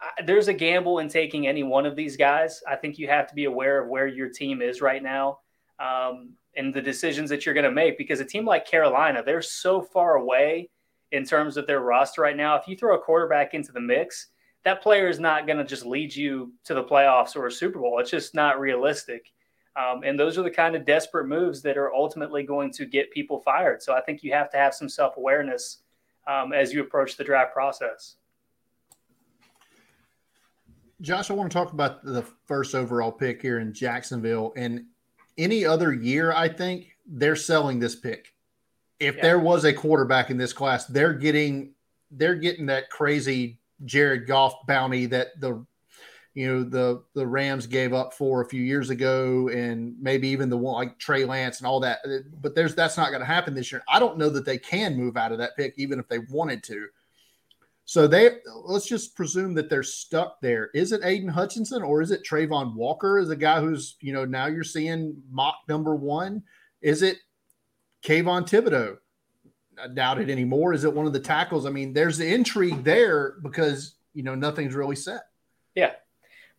uh, 0.01 0.23
there's 0.25 0.47
a 0.47 0.53
gamble 0.53 0.99
in 0.99 1.09
taking 1.09 1.47
any 1.47 1.63
one 1.63 1.85
of 1.85 1.95
these 1.95 2.15
guys. 2.15 2.63
I 2.67 2.75
think 2.75 2.97
you 2.97 3.07
have 3.07 3.27
to 3.27 3.35
be 3.35 3.45
aware 3.45 3.83
of 3.83 3.89
where 3.89 4.07
your 4.07 4.29
team 4.29 4.61
is 4.61 4.81
right 4.81 5.03
now 5.03 5.39
um, 5.79 6.33
and 6.55 6.73
the 6.73 6.81
decisions 6.81 7.29
that 7.29 7.45
you're 7.45 7.55
going 7.55 7.65
to 7.65 7.71
make 7.71 7.97
because 7.97 8.19
a 8.19 8.25
team 8.25 8.45
like 8.45 8.65
Carolina, 8.65 9.21
they're 9.25 9.41
so 9.41 9.81
far 9.81 10.15
away 10.15 10.69
in 11.11 11.25
terms 11.25 11.57
of 11.57 11.67
their 11.67 11.81
roster 11.81 12.21
right 12.21 12.37
now. 12.37 12.55
If 12.55 12.67
you 12.67 12.77
throw 12.77 12.95
a 12.95 13.01
quarterback 13.01 13.53
into 13.53 13.71
the 13.71 13.81
mix, 13.81 14.27
that 14.63 14.81
player 14.81 15.07
is 15.07 15.19
not 15.19 15.45
going 15.45 15.57
to 15.57 15.65
just 15.65 15.85
lead 15.85 16.15
you 16.15 16.53
to 16.65 16.73
the 16.73 16.83
playoffs 16.83 17.35
or 17.35 17.47
a 17.47 17.51
Super 17.51 17.79
Bowl. 17.79 17.99
It's 17.99 18.11
just 18.11 18.33
not 18.33 18.59
realistic. 18.59 19.31
Um, 19.75 20.03
and 20.03 20.19
those 20.19 20.37
are 20.37 20.43
the 20.43 20.51
kind 20.51 20.75
of 20.75 20.85
desperate 20.85 21.27
moves 21.27 21.61
that 21.63 21.77
are 21.77 21.93
ultimately 21.93 22.43
going 22.43 22.71
to 22.73 22.85
get 22.85 23.11
people 23.11 23.39
fired. 23.39 23.81
So 23.81 23.93
I 23.93 24.01
think 24.01 24.23
you 24.23 24.31
have 24.33 24.49
to 24.51 24.57
have 24.57 24.73
some 24.73 24.87
self 24.87 25.17
awareness 25.17 25.79
um, 26.27 26.53
as 26.53 26.71
you 26.71 26.81
approach 26.81 27.17
the 27.17 27.23
draft 27.23 27.53
process. 27.53 28.15
Josh, 31.01 31.29
I 31.29 31.33
want 31.33 31.51
to 31.51 31.57
talk 31.57 31.73
about 31.73 32.05
the 32.05 32.23
first 32.45 32.75
overall 32.75 33.11
pick 33.11 33.41
here 33.41 33.59
in 33.59 33.73
Jacksonville. 33.73 34.53
And 34.55 34.85
any 35.37 35.65
other 35.65 35.91
year, 35.91 36.31
I 36.31 36.47
think 36.47 36.95
they're 37.05 37.35
selling 37.35 37.79
this 37.79 37.95
pick. 37.95 38.33
If 38.99 39.17
yeah. 39.17 39.21
there 39.23 39.39
was 39.39 39.65
a 39.65 39.73
quarterback 39.73 40.29
in 40.29 40.37
this 40.37 40.53
class, 40.53 40.85
they're 40.85 41.13
getting 41.13 41.73
they're 42.11 42.35
getting 42.35 42.67
that 42.67 42.89
crazy 42.91 43.59
Jared 43.85 44.27
Goff 44.27 44.65
bounty 44.67 45.05
that 45.07 45.39
the 45.39 45.65
you 46.33 46.47
know 46.47 46.63
the 46.63 47.03
the 47.13 47.27
Rams 47.27 47.67
gave 47.67 47.93
up 47.93 48.13
for 48.13 48.41
a 48.41 48.49
few 48.49 48.61
years 48.61 48.89
ago, 48.89 49.49
and 49.49 49.95
maybe 50.01 50.27
even 50.29 50.49
the 50.49 50.57
one 50.57 50.73
like 50.73 50.97
Trey 50.97 51.25
Lance 51.25 51.59
and 51.59 51.67
all 51.67 51.79
that. 51.81 51.99
But 52.41 52.55
there's 52.55 52.73
that's 52.73 52.97
not 52.97 53.09
going 53.09 53.21
to 53.21 53.25
happen 53.25 53.53
this 53.53 53.71
year. 53.71 53.83
I 53.87 53.99
don't 53.99 54.17
know 54.17 54.29
that 54.29 54.45
they 54.45 54.57
can 54.57 54.97
move 54.97 55.15
out 55.15 55.31
of 55.31 55.37
that 55.37 55.55
pick, 55.55 55.73
even 55.77 55.99
if 55.99 56.07
they 56.07 56.19
wanted 56.19 56.63
to. 56.63 56.87
So 57.85 58.07
they 58.07 58.37
let's 58.65 58.87
just 58.87 59.15
presume 59.15 59.53
that 59.55 59.69
they're 59.69 59.83
stuck 59.83 60.41
there. 60.41 60.71
Is 60.73 60.91
it 60.91 61.01
Aidan 61.03 61.29
Hutchinson 61.29 61.83
or 61.83 62.01
is 62.01 62.11
it 62.11 62.25
Travon 62.27 62.73
Walker? 62.73 63.19
Is 63.19 63.29
a 63.29 63.35
guy 63.35 63.59
who's 63.59 63.97
you 63.99 64.13
know 64.13 64.25
now 64.25 64.47
you're 64.47 64.63
seeing 64.63 65.21
mock 65.29 65.57
number 65.67 65.95
one? 65.95 66.43
Is 66.81 67.01
it 67.03 67.17
Kayvon 68.03 68.45
Thibodeaux? 69.77 69.95
doubt 69.95 70.21
it 70.21 70.29
anymore. 70.29 70.73
Is 70.73 70.83
it 70.83 70.93
one 70.93 71.05
of 71.05 71.13
the 71.13 71.19
tackles? 71.19 71.65
I 71.65 71.69
mean, 71.69 71.93
there's 71.93 72.17
the 72.17 72.33
intrigue 72.33 72.83
there 72.83 73.35
because 73.41 73.95
you 74.13 74.23
know 74.23 74.35
nothing's 74.35 74.75
really 74.75 74.95
set. 74.95 75.23
Yeah, 75.75 75.91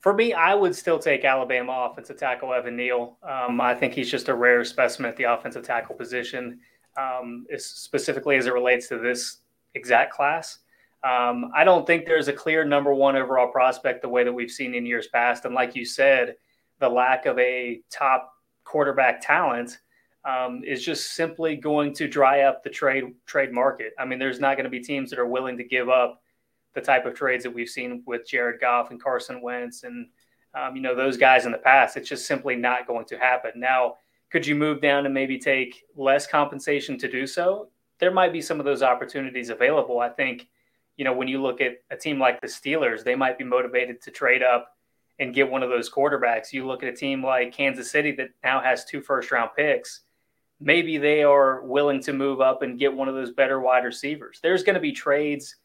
for 0.00 0.12
me, 0.12 0.32
I 0.34 0.54
would 0.54 0.76
still 0.76 0.98
take 0.98 1.24
Alabama 1.24 1.88
offensive 1.90 2.18
tackle 2.18 2.52
Evan 2.52 2.76
Neal. 2.76 3.16
Um, 3.22 3.60
I 3.60 3.74
think 3.74 3.94
he's 3.94 4.10
just 4.10 4.28
a 4.28 4.34
rare 4.34 4.64
specimen 4.64 5.08
at 5.08 5.16
the 5.16 5.24
offensive 5.24 5.64
tackle 5.64 5.94
position, 5.94 6.60
um, 6.98 7.46
specifically 7.56 8.36
as 8.36 8.46
it 8.46 8.52
relates 8.52 8.88
to 8.88 8.98
this 8.98 9.38
exact 9.74 10.12
class. 10.12 10.58
Um, 11.04 11.50
I 11.54 11.64
don't 11.64 11.86
think 11.86 12.06
there's 12.06 12.28
a 12.28 12.32
clear 12.32 12.64
number 12.64 12.94
one 12.94 13.16
overall 13.16 13.50
prospect 13.50 14.02
the 14.02 14.08
way 14.08 14.24
that 14.24 14.32
we've 14.32 14.50
seen 14.50 14.74
in 14.74 14.86
years 14.86 15.06
past. 15.08 15.44
And 15.44 15.54
like 15.54 15.76
you 15.76 15.84
said, 15.84 16.36
the 16.80 16.88
lack 16.88 17.26
of 17.26 17.38
a 17.38 17.80
top 17.90 18.32
quarterback 18.64 19.20
talent 19.20 19.78
um, 20.24 20.62
is 20.64 20.84
just 20.84 21.14
simply 21.14 21.56
going 21.56 21.94
to 21.94 22.08
dry 22.08 22.42
up 22.42 22.62
the 22.62 22.70
trade 22.70 23.14
trade 23.26 23.52
market. 23.52 23.92
I 23.98 24.04
mean, 24.04 24.18
there's 24.18 24.40
not 24.40 24.56
going 24.56 24.64
to 24.64 24.70
be 24.70 24.80
teams 24.80 25.10
that 25.10 25.18
are 25.18 25.26
willing 25.26 25.58
to 25.58 25.64
give 25.64 25.88
up 25.88 26.22
the 26.74 26.80
type 26.80 27.06
of 27.06 27.14
trades 27.14 27.44
that 27.44 27.50
we've 27.50 27.68
seen 27.68 28.02
with 28.06 28.26
Jared 28.26 28.60
Goff 28.60 28.90
and 28.90 29.02
Carson 29.02 29.40
Wentz 29.40 29.84
and 29.84 30.08
um, 30.54 30.76
you 30.76 30.82
know 30.82 30.94
those 30.94 31.16
guys 31.16 31.46
in 31.46 31.52
the 31.52 31.58
past. 31.58 31.96
It's 31.96 32.08
just 32.08 32.26
simply 32.26 32.56
not 32.56 32.86
going 32.86 33.06
to 33.06 33.18
happen. 33.18 33.52
Now, 33.56 33.96
could 34.30 34.46
you 34.46 34.54
move 34.54 34.80
down 34.80 35.04
and 35.04 35.14
maybe 35.14 35.38
take 35.38 35.82
less 35.96 36.26
compensation 36.26 36.96
to 36.98 37.10
do 37.10 37.26
so? 37.26 37.68
There 37.98 38.12
might 38.12 38.32
be 38.32 38.40
some 38.40 38.58
of 38.58 38.64
those 38.64 38.82
opportunities 38.82 39.50
available. 39.50 40.00
I 40.00 40.08
think 40.08 40.48
you 40.96 41.04
know 41.04 41.12
when 41.12 41.28
you 41.28 41.42
look 41.42 41.60
at 41.60 41.78
a 41.90 41.96
team 41.96 42.18
like 42.18 42.40
the 42.40 42.46
Steelers, 42.46 43.04
they 43.04 43.14
might 43.14 43.36
be 43.36 43.44
motivated 43.44 44.00
to 44.02 44.10
trade 44.10 44.42
up 44.42 44.68
and 45.18 45.34
get 45.34 45.50
one 45.50 45.62
of 45.62 45.70
those 45.70 45.90
quarterbacks. 45.90 46.52
You 46.52 46.66
look 46.66 46.82
at 46.82 46.88
a 46.88 46.96
team 46.96 47.22
like 47.24 47.52
Kansas 47.52 47.90
City 47.90 48.12
that 48.12 48.30
now 48.42 48.60
has 48.60 48.84
two 48.84 49.00
first 49.00 49.30
round 49.30 49.50
picks. 49.56 50.03
Maybe 50.60 50.98
they 50.98 51.22
are 51.22 51.62
willing 51.62 52.00
to 52.02 52.12
move 52.12 52.40
up 52.40 52.62
and 52.62 52.78
get 52.78 52.94
one 52.94 53.08
of 53.08 53.14
those 53.14 53.32
better 53.32 53.60
wide 53.60 53.84
receivers. 53.84 54.38
There's 54.42 54.62
going 54.62 54.74
to 54.74 54.80
be 54.80 54.92
trades 54.92 55.56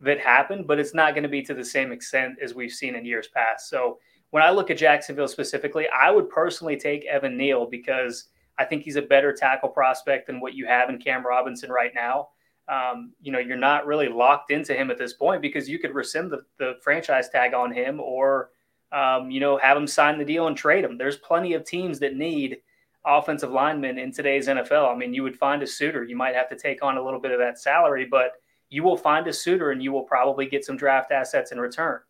that 0.00 0.18
happen, 0.18 0.64
but 0.64 0.78
it's 0.78 0.94
not 0.94 1.14
going 1.14 1.22
to 1.22 1.28
be 1.28 1.42
to 1.42 1.54
the 1.54 1.64
same 1.64 1.92
extent 1.92 2.38
as 2.42 2.54
we've 2.54 2.72
seen 2.72 2.94
in 2.94 3.04
years 3.04 3.28
past. 3.28 3.68
So 3.68 3.98
when 4.30 4.42
I 4.42 4.50
look 4.50 4.70
at 4.70 4.78
Jacksonville 4.78 5.28
specifically, 5.28 5.86
I 5.88 6.10
would 6.10 6.30
personally 6.30 6.76
take 6.76 7.04
Evan 7.04 7.36
Neal 7.36 7.66
because 7.66 8.28
I 8.58 8.64
think 8.64 8.82
he's 8.82 8.96
a 8.96 9.02
better 9.02 9.32
tackle 9.32 9.68
prospect 9.68 10.26
than 10.26 10.40
what 10.40 10.54
you 10.54 10.66
have 10.66 10.88
in 10.88 10.98
Cam 10.98 11.26
Robinson 11.26 11.70
right 11.70 11.92
now. 11.94 12.28
Um, 12.68 13.12
you 13.20 13.32
know, 13.32 13.40
you're 13.40 13.56
not 13.56 13.86
really 13.86 14.08
locked 14.08 14.50
into 14.50 14.74
him 14.74 14.90
at 14.90 14.98
this 14.98 15.12
point 15.12 15.42
because 15.42 15.68
you 15.68 15.78
could 15.78 15.94
rescind 15.94 16.30
the, 16.30 16.42
the 16.58 16.74
franchise 16.82 17.28
tag 17.28 17.52
on 17.52 17.72
him 17.72 17.98
or, 17.98 18.50
um, 18.92 19.30
you 19.30 19.40
know, 19.40 19.58
have 19.58 19.76
him 19.76 19.86
sign 19.86 20.18
the 20.18 20.24
deal 20.24 20.46
and 20.46 20.56
trade 20.56 20.84
him. 20.84 20.96
There's 20.96 21.16
plenty 21.16 21.54
of 21.54 21.64
teams 21.64 21.98
that 21.98 22.14
need 22.14 22.58
offensive 23.04 23.50
linemen 23.50 23.98
in 23.98 24.12
today's 24.12 24.48
NFL. 24.48 24.92
I 24.92 24.96
mean, 24.96 25.14
you 25.14 25.22
would 25.22 25.36
find 25.36 25.62
a 25.62 25.66
suitor. 25.66 26.04
You 26.04 26.16
might 26.16 26.34
have 26.34 26.48
to 26.50 26.56
take 26.56 26.82
on 26.82 26.96
a 26.96 27.02
little 27.04 27.20
bit 27.20 27.32
of 27.32 27.38
that 27.38 27.58
salary, 27.58 28.06
but– 28.10 28.32
you 28.70 28.84
will 28.84 28.96
find 28.96 29.26
a 29.26 29.32
suitor 29.32 29.72
and 29.72 29.82
you 29.82 29.92
will 29.92 30.04
probably 30.04 30.46
get 30.46 30.64
some 30.64 30.76
draft 30.76 31.10
assets 31.10 31.52
in 31.52 31.60
return. 31.60 32.00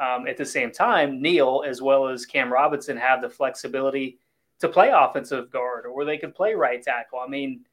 Um, 0.00 0.26
at 0.26 0.36
the 0.36 0.44
same 0.44 0.70
time, 0.70 1.22
Neal 1.22 1.64
as 1.66 1.80
well 1.80 2.08
as 2.08 2.26
Cam 2.26 2.52
Robinson 2.52 2.96
have 2.96 3.22
the 3.22 3.30
flexibility 3.30 4.18
to 4.60 4.68
play 4.68 4.90
offensive 4.94 5.50
guard 5.50 5.86
or 5.86 6.04
they 6.04 6.18
could 6.18 6.34
play 6.34 6.54
right 6.54 6.82
tackle. 6.82 7.20
I 7.20 7.28
mean, 7.28 7.64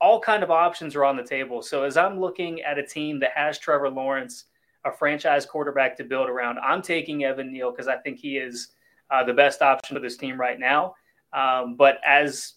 all 0.00 0.20
kind 0.20 0.42
of 0.42 0.50
options 0.50 0.94
are 0.94 1.04
on 1.04 1.16
the 1.16 1.22
table. 1.22 1.62
So 1.62 1.84
as 1.84 1.96
I'm 1.96 2.20
looking 2.20 2.60
at 2.62 2.78
a 2.78 2.86
team 2.86 3.20
that 3.20 3.32
has 3.34 3.58
Trevor 3.58 3.88
Lawrence, 3.88 4.44
a 4.84 4.92
franchise 4.92 5.46
quarterback 5.46 5.96
to 5.96 6.04
build 6.04 6.28
around, 6.28 6.58
I'm 6.58 6.82
taking 6.82 7.24
Evan 7.24 7.52
Neal 7.52 7.70
because 7.70 7.88
I 7.88 7.96
think 7.96 8.18
he 8.18 8.36
is 8.36 8.68
uh, 9.10 9.24
the 9.24 9.32
best 9.32 9.62
option 9.62 9.96
for 9.96 10.00
this 10.00 10.16
team 10.16 10.38
right 10.38 10.58
now. 10.58 10.94
Um, 11.36 11.76
but 11.76 12.00
as 12.04 12.54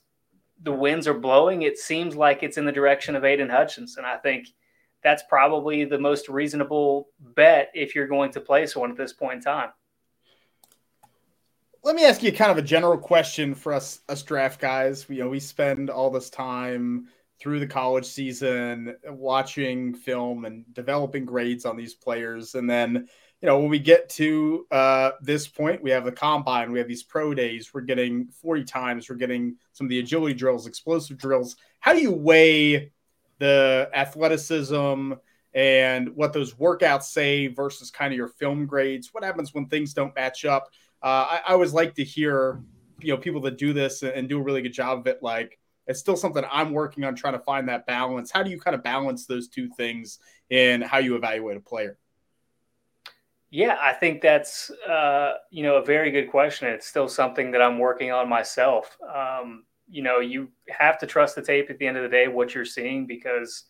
the 0.64 0.72
winds 0.72 1.06
are 1.06 1.14
blowing, 1.14 1.64
it 1.64 1.78
seems 1.78 2.16
like 2.16 2.44
it's 2.44 2.58
in 2.58 2.66
the 2.66 2.72
direction 2.72 3.16
of 3.16 3.26
Aidan 3.26 3.50
Hutchinson. 3.50 4.06
I 4.06 4.16
think 4.16 4.48
that's 5.04 5.24
probably 5.30 5.84
the 5.84 6.00
most 6.00 6.30
reasonable 6.30 7.10
bet 7.20 7.72
if 7.74 7.94
you're 7.94 8.08
going 8.08 8.32
to 8.32 8.42
place 8.42 8.76
one 8.76 8.90
at 8.90 8.98
this 8.98 9.14
point 9.14 9.36
in 9.36 9.42
time. 9.42 9.70
Let 11.84 11.96
me 11.96 12.06
ask 12.06 12.24
you 12.24 12.32
kind 12.32 12.52
of 12.52 12.58
a 12.58 12.62
general 12.62 12.98
question 12.98 13.54
for 13.54 13.74
us 13.74 14.00
us 14.10 14.24
draft 14.24 14.60
guys. 14.60 15.08
We, 15.08 15.18
you 15.18 15.24
know, 15.24 15.30
we 15.30 15.40
spend 15.40 15.90
all 15.90 16.10
this 16.10 16.30
time 16.30 17.08
through 17.40 17.62
the 17.62 17.68
college 17.68 18.06
season 18.06 18.96
watching 19.08 19.94
film 19.94 20.44
and 20.44 20.66
developing 20.74 21.26
grades 21.26 21.66
on 21.66 21.78
these 21.78 21.96
players, 21.96 22.56
and 22.56 22.70
then 22.70 23.08
you 23.42 23.46
know 23.46 23.60
when 23.60 23.70
we 23.70 23.80
get 23.80 24.10
to 24.10 24.66
uh, 24.72 25.12
this 25.22 25.48
point, 25.48 25.82
we 25.82 25.92
have 25.92 26.06
the 26.06 26.12
combine, 26.12 26.72
we 26.72 26.80
have 26.80 26.88
these 26.88 27.04
pro 27.04 27.34
days. 27.34 27.74
We're 27.74 27.82
getting 27.82 28.28
forty 28.28 28.64
times. 28.64 29.10
We're 29.10 29.16
getting 29.16 29.56
some 29.74 29.86
of 29.86 29.90
the 29.90 30.00
agility 30.00 30.34
drills, 30.34 30.68
explosive 30.68 31.18
drills. 31.18 31.56
How 31.80 31.94
do 31.94 32.02
you 32.02 32.12
weigh 32.12 32.92
the 33.40 33.90
athleticism 33.94 35.14
and 35.54 36.16
what 36.16 36.34
those 36.34 36.54
workouts 36.54 37.04
say 37.04 37.48
versus 37.48 37.90
kind 37.90 38.14
of 38.14 38.18
your 38.18 38.28
film 38.28 38.66
grades. 38.66 39.14
What 39.14 39.24
happens 39.24 39.54
when 39.54 39.66
things 39.66 39.94
don't 39.94 40.16
match 40.16 40.46
up? 40.46 40.68
Uh, 41.02 41.26
I, 41.30 41.42
I, 41.48 41.54
always 41.54 41.74
like 41.74 41.96
to 41.96 42.04
hear, 42.04 42.62
you 43.00 43.14
know, 43.14 43.18
people 43.18 43.42
that 43.42 43.58
do 43.58 43.74
this 43.74 44.04
and, 44.04 44.12
and 44.12 44.30
do 44.30 44.38
a 44.40 44.44
really 44.44 44.62
good 44.62 44.74
job 44.74 45.00
of 45.00 45.08
it. 45.08 45.24
Like 45.24 45.58
it's 45.88 46.00
still 46.00 46.18
something 46.18 46.44
I'm 46.52 46.72
working 46.72 47.04
on 47.06 47.16
trying 47.16 47.34
to 47.34 47.40
find 47.40 47.70
that 47.70 47.88
balance. 47.88 48.30
How 48.30 48.44
do 48.44 48.52
you 48.52 48.60
kind 48.60 48.76
of 48.76 48.84
balance 48.84 49.26
those 49.26 49.48
two 49.48 49.70
things 49.70 50.20
in 50.50 50.82
how 50.82 50.98
you 50.98 51.16
evaluate 51.16 51.58
a 51.58 51.62
player? 51.62 51.98
Yeah, 53.52 53.78
I 53.82 53.94
think 53.94 54.22
that's 54.22 54.70
uh, 54.70 55.34
you 55.50 55.64
know 55.64 55.78
a 55.78 55.86
very 55.86 56.12
good 56.12 56.30
question. 56.30 56.68
It's 56.68 56.86
still 56.86 57.08
something 57.08 57.52
that 57.52 57.62
I'm 57.62 57.80
working 57.80 58.12
on 58.12 58.30
myself. 58.30 58.98
Um, 59.14 59.64
you 59.90 60.04
know, 60.04 60.20
you 60.20 60.50
have 60.70 61.00
to 61.00 61.08
trust 61.08 61.36
the 61.36 61.42
tape 61.42 61.70
at 61.70 61.80
the 61.80 61.88
end 61.88 61.98
of 61.98 62.04
the 62.04 62.10
day, 62.10 62.28
what 62.28 62.54
you're 62.54 62.64
seeing, 62.64 63.08
because, 63.08 63.64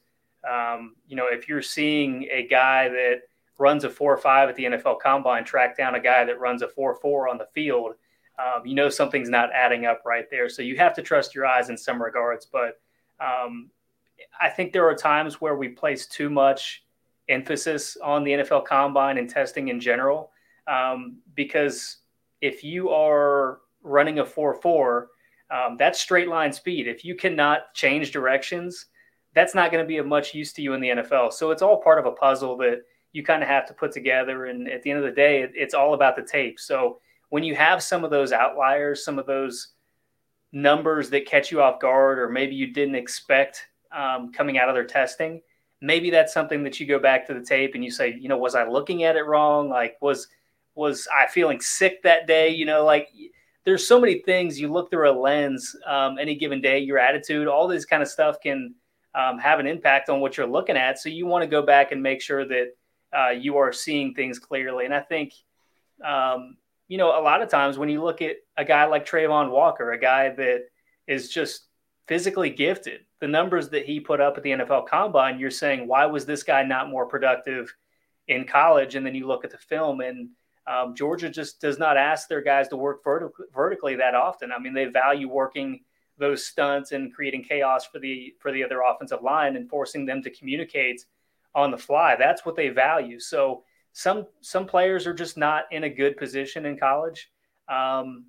um, 0.49 0.95
you 1.07 1.15
know, 1.15 1.27
if 1.31 1.47
you're 1.47 1.61
seeing 1.61 2.27
a 2.29 2.45
guy 2.45 2.89
that 2.89 3.21
runs 3.57 3.85
a 3.85 3.89
four 3.89 4.13
or 4.13 4.17
five 4.17 4.49
at 4.49 4.55
the 4.57 4.65
NFL 4.65 4.99
combine 4.99 5.45
track 5.45 5.77
down 5.77 5.95
a 5.95 5.99
guy 5.99 6.25
that 6.25 6.39
runs 6.39 6.61
a 6.61 6.67
four 6.67 6.95
four 6.95 7.29
on 7.29 7.37
the 7.37 7.47
field, 7.53 7.93
um, 8.37 8.65
you 8.65 8.75
know, 8.75 8.89
something's 8.89 9.29
not 9.29 9.49
adding 9.53 9.85
up 9.85 10.01
right 10.05 10.29
there. 10.29 10.49
So 10.49 10.61
you 10.61 10.75
have 10.77 10.93
to 10.95 11.01
trust 11.01 11.33
your 11.33 11.45
eyes 11.45 11.69
in 11.69 11.77
some 11.77 12.01
regards. 12.01 12.45
But 12.45 12.81
um, 13.21 13.69
I 14.39 14.49
think 14.49 14.73
there 14.73 14.87
are 14.89 14.95
times 14.95 15.39
where 15.39 15.55
we 15.55 15.69
place 15.69 16.05
too 16.05 16.29
much 16.29 16.83
emphasis 17.29 17.97
on 18.03 18.23
the 18.23 18.31
NFL 18.31 18.65
combine 18.65 19.17
and 19.17 19.29
testing 19.29 19.69
in 19.69 19.79
general. 19.79 20.31
Um, 20.67 21.17
because 21.35 21.97
if 22.41 22.63
you 22.63 22.89
are 22.89 23.59
running 23.83 24.19
a 24.19 24.25
4 24.25 24.55
4, 24.55 25.07
um, 25.51 25.77
that's 25.77 25.99
straight 25.99 26.27
line 26.27 26.53
speed. 26.53 26.87
If 26.87 27.03
you 27.03 27.15
cannot 27.15 27.73
change 27.73 28.11
directions, 28.11 28.87
that's 29.33 29.55
not 29.55 29.71
going 29.71 29.83
to 29.83 29.87
be 29.87 29.97
of 29.97 30.05
much 30.05 30.33
use 30.33 30.53
to 30.53 30.61
you 30.61 30.73
in 30.73 30.81
the 30.81 30.89
NFL. 30.89 31.33
So 31.33 31.51
it's 31.51 31.61
all 31.61 31.81
part 31.81 31.99
of 31.99 32.05
a 32.05 32.11
puzzle 32.11 32.57
that 32.57 32.81
you 33.13 33.23
kind 33.23 33.41
of 33.41 33.49
have 33.49 33.65
to 33.67 33.73
put 33.73 33.91
together. 33.91 34.45
And 34.45 34.69
at 34.69 34.83
the 34.83 34.91
end 34.91 34.99
of 34.99 35.05
the 35.05 35.15
day, 35.15 35.41
it, 35.41 35.51
it's 35.55 35.73
all 35.73 35.93
about 35.93 36.15
the 36.15 36.21
tape. 36.23 36.59
So 36.59 36.99
when 37.29 37.43
you 37.43 37.55
have 37.55 37.81
some 37.81 38.03
of 38.03 38.11
those 38.11 38.31
outliers, 38.31 39.03
some 39.03 39.17
of 39.17 39.25
those 39.25 39.69
numbers 40.51 41.09
that 41.11 41.25
catch 41.25 41.51
you 41.51 41.61
off 41.61 41.79
guard, 41.79 42.19
or 42.19 42.29
maybe 42.29 42.55
you 42.55 42.73
didn't 42.73 42.95
expect 42.95 43.67
um, 43.91 44.31
coming 44.31 44.57
out 44.57 44.69
of 44.69 44.75
their 44.75 44.85
testing, 44.85 45.41
maybe 45.81 46.09
that's 46.09 46.33
something 46.33 46.63
that 46.63 46.79
you 46.79 46.85
go 46.85 46.99
back 46.99 47.25
to 47.27 47.33
the 47.33 47.43
tape 47.43 47.75
and 47.75 47.83
you 47.83 47.91
say, 47.91 48.17
you 48.19 48.29
know, 48.29 48.37
was 48.37 48.55
I 48.55 48.67
looking 48.67 49.03
at 49.03 49.15
it 49.15 49.23
wrong? 49.23 49.69
Like, 49.69 49.97
was 50.01 50.27
was 50.75 51.07
I 51.13 51.27
feeling 51.27 51.59
sick 51.59 52.03
that 52.03 52.27
day? 52.27 52.49
You 52.49 52.65
know, 52.65 52.85
like 52.85 53.09
there's 53.65 53.85
so 53.85 53.99
many 53.99 54.19
things 54.21 54.59
you 54.59 54.71
look 54.71 54.89
through 54.89 55.11
a 55.11 55.13
lens 55.13 55.75
um, 55.85 56.17
any 56.17 56.35
given 56.35 56.61
day 56.61 56.79
your 56.79 56.97
attitude 56.97 57.47
all 57.47 57.67
this 57.67 57.85
kind 57.85 58.01
of 58.01 58.09
stuff 58.09 58.37
can 58.41 58.73
um, 59.15 59.37
have 59.37 59.59
an 59.59 59.67
impact 59.67 60.09
on 60.09 60.21
what 60.21 60.37
you're 60.37 60.47
looking 60.47 60.77
at 60.77 60.99
so 60.99 61.09
you 61.09 61.25
want 61.25 61.43
to 61.43 61.47
go 61.47 61.61
back 61.61 61.91
and 61.91 62.01
make 62.01 62.21
sure 62.21 62.45
that 62.45 62.67
uh, 63.15 63.29
you 63.29 63.57
are 63.57 63.71
seeing 63.71 64.13
things 64.13 64.39
clearly 64.39 64.85
and 64.85 64.93
i 64.93 64.99
think 64.99 65.33
um, 66.03 66.57
you 66.87 66.97
know 66.97 67.19
a 67.19 67.21
lot 67.21 67.41
of 67.41 67.49
times 67.49 67.77
when 67.77 67.89
you 67.89 68.01
look 68.01 68.21
at 68.21 68.37
a 68.57 68.65
guy 68.65 68.85
like 68.85 69.05
Travon 69.05 69.51
Walker 69.51 69.91
a 69.91 69.99
guy 69.99 70.29
that 70.29 70.61
is 71.07 71.29
just 71.29 71.67
physically 72.07 72.49
gifted 72.49 73.01
the 73.19 73.27
numbers 73.27 73.69
that 73.69 73.85
he 73.85 73.99
put 73.99 74.21
up 74.21 74.37
at 74.37 74.43
the 74.43 74.51
NFL 74.51 74.87
combine 74.87 75.39
you're 75.39 75.51
saying 75.51 75.87
why 75.87 76.05
was 76.05 76.25
this 76.25 76.43
guy 76.43 76.63
not 76.63 76.89
more 76.89 77.05
productive 77.05 77.73
in 78.27 78.45
college 78.45 78.95
and 78.95 79.05
then 79.05 79.15
you 79.15 79.27
look 79.27 79.43
at 79.43 79.51
the 79.51 79.57
film 79.57 80.01
and 80.01 80.29
um, 80.69 80.93
Georgia 80.95 81.29
just 81.29 81.59
does 81.59 81.79
not 81.79 81.97
ask 81.97 82.27
their 82.27 82.41
guys 82.41 82.67
to 82.67 82.75
work 82.77 83.03
vertic- 83.03 83.31
vertically 83.53 83.95
that 83.95 84.13
often. 84.13 84.51
I 84.51 84.59
mean, 84.59 84.73
they 84.73 84.85
value 84.85 85.27
working 85.27 85.79
those 86.19 86.45
stunts 86.45 86.91
and 86.91 87.13
creating 87.13 87.43
chaos 87.43 87.87
for 87.87 87.97
the 87.97 88.35
for 88.39 88.51
the 88.51 88.63
other 88.63 88.81
offensive 88.81 89.23
line 89.23 89.55
and 89.55 89.67
forcing 89.67 90.05
them 90.05 90.21
to 90.21 90.29
communicate 90.29 91.05
on 91.55 91.71
the 91.71 91.77
fly. 91.77 92.15
That's 92.15 92.45
what 92.45 92.55
they 92.55 92.69
value. 92.69 93.19
So 93.19 93.63
some 93.93 94.27
some 94.41 94.67
players 94.67 95.07
are 95.07 95.13
just 95.13 95.37
not 95.37 95.63
in 95.71 95.85
a 95.85 95.89
good 95.89 96.17
position 96.17 96.67
in 96.67 96.77
college. 96.77 97.31
Um, 97.67 98.25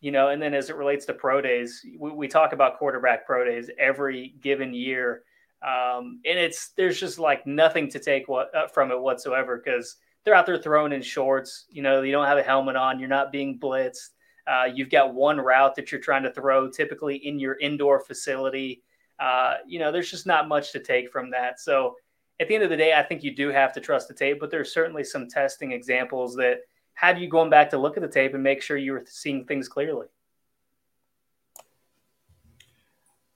you 0.00 0.10
know, 0.10 0.28
and 0.28 0.40
then 0.40 0.54
as 0.54 0.70
it 0.70 0.76
relates 0.76 1.06
to 1.06 1.14
pro 1.14 1.40
days, 1.40 1.84
we, 1.98 2.10
we 2.10 2.28
talk 2.28 2.52
about 2.52 2.78
quarterback 2.78 3.26
pro 3.26 3.44
days 3.44 3.70
every 3.78 4.34
given 4.40 4.74
year, 4.74 5.22
um, 5.62 6.20
and 6.24 6.38
it's 6.38 6.70
there's 6.76 7.00
just 7.00 7.18
like 7.18 7.46
nothing 7.46 7.88
to 7.90 7.98
take 7.98 8.28
what, 8.28 8.54
uh, 8.54 8.68
from 8.68 8.90
it 8.90 9.00
whatsoever 9.00 9.60
because 9.62 9.96
they're 10.24 10.34
out 10.34 10.46
there 10.46 10.58
throwing 10.58 10.92
in 10.92 11.02
shorts. 11.02 11.66
You 11.70 11.82
know, 11.82 12.02
you 12.02 12.12
don't 12.12 12.26
have 12.26 12.38
a 12.38 12.42
helmet 12.42 12.76
on. 12.76 12.98
You're 12.98 13.08
not 13.08 13.32
being 13.32 13.58
blitzed. 13.58 14.10
Uh, 14.46 14.64
you've 14.72 14.90
got 14.90 15.14
one 15.14 15.38
route 15.40 15.74
that 15.74 15.90
you're 15.90 16.00
trying 16.00 16.22
to 16.22 16.32
throw, 16.32 16.70
typically 16.70 17.16
in 17.16 17.38
your 17.38 17.58
indoor 17.58 18.00
facility. 18.00 18.82
Uh, 19.18 19.54
you 19.66 19.78
know, 19.78 19.90
there's 19.90 20.10
just 20.10 20.26
not 20.26 20.46
much 20.46 20.72
to 20.72 20.80
take 20.80 21.10
from 21.10 21.30
that. 21.30 21.58
So 21.58 21.96
at 22.38 22.48
the 22.48 22.54
end 22.54 22.64
of 22.64 22.70
the 22.70 22.76
day, 22.76 22.92
I 22.92 23.02
think 23.02 23.22
you 23.22 23.34
do 23.34 23.48
have 23.48 23.72
to 23.72 23.80
trust 23.80 24.08
the 24.08 24.14
tape, 24.14 24.38
but 24.38 24.50
there's 24.50 24.72
certainly 24.72 25.02
some 25.02 25.26
testing 25.26 25.72
examples 25.72 26.36
that 26.36 26.60
have 26.96 27.18
you 27.18 27.28
going 27.28 27.50
back 27.50 27.70
to 27.70 27.78
look 27.78 27.96
at 27.96 28.02
the 28.02 28.08
tape 28.08 28.34
and 28.34 28.42
make 28.42 28.62
sure 28.62 28.76
you're 28.76 29.04
seeing 29.06 29.44
things 29.44 29.68
clearly. 29.68 30.06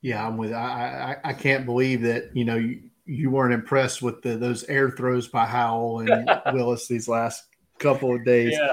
Yeah, 0.01 0.27
I'm 0.27 0.39
with. 0.39 0.53
I 0.53 1.19
I, 1.25 1.31
I 1.31 1.33
can't 1.35 1.67
believe 1.67 2.03
that 2.03 2.35
you 2.35 2.47
know 2.47 2.57
you, 2.57 2.91
you 3.05 3.31
weren't 3.31 3.53
impressed 3.53 4.01
with 4.01 4.23
the, 4.23 4.37
those 4.37 4.65
air 4.65 4.91
throws 4.91 5.29
by 5.29 5.45
Howell 5.45 6.01
and 6.01 6.31
Willis 6.55 6.89
these 6.89 7.07
last 7.07 7.45
couple 7.79 8.15
of 8.15 8.25
days. 8.25 8.53
Yeah. 8.53 8.73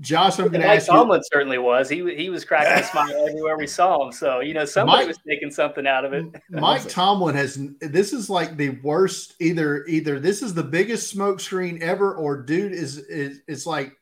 Josh, 0.00 0.38
I'm 0.38 0.48
going 0.48 0.60
to 0.60 0.66
ask 0.66 0.86
Tomlin 0.86 1.20
you. 1.20 1.28
certainly 1.32 1.58
was. 1.58 1.88
He 1.88 2.14
he 2.14 2.28
was 2.28 2.44
cracking 2.44 2.84
a 2.84 2.86
smile 2.86 3.26
everywhere 3.28 3.56
we 3.56 3.66
saw 3.66 4.04
him. 4.04 4.12
So 4.12 4.40
you 4.40 4.52
know 4.52 4.66
somebody 4.66 5.00
Mike, 5.00 5.08
was 5.08 5.18
taking 5.26 5.50
something 5.50 5.86
out 5.86 6.04
of 6.04 6.12
it. 6.12 6.26
Mike 6.50 6.86
Tomlin 6.86 7.34
has. 7.34 7.58
This 7.80 8.12
is 8.12 8.28
like 8.28 8.58
the 8.58 8.70
worst. 8.82 9.34
Either 9.40 9.86
either 9.86 10.20
this 10.20 10.42
is 10.42 10.52
the 10.52 10.62
biggest 10.62 11.16
smokescreen 11.16 11.80
ever, 11.80 12.14
or 12.14 12.42
dude 12.42 12.72
is 12.72 12.98
is 12.98 13.40
it's 13.48 13.64
like 13.64 13.96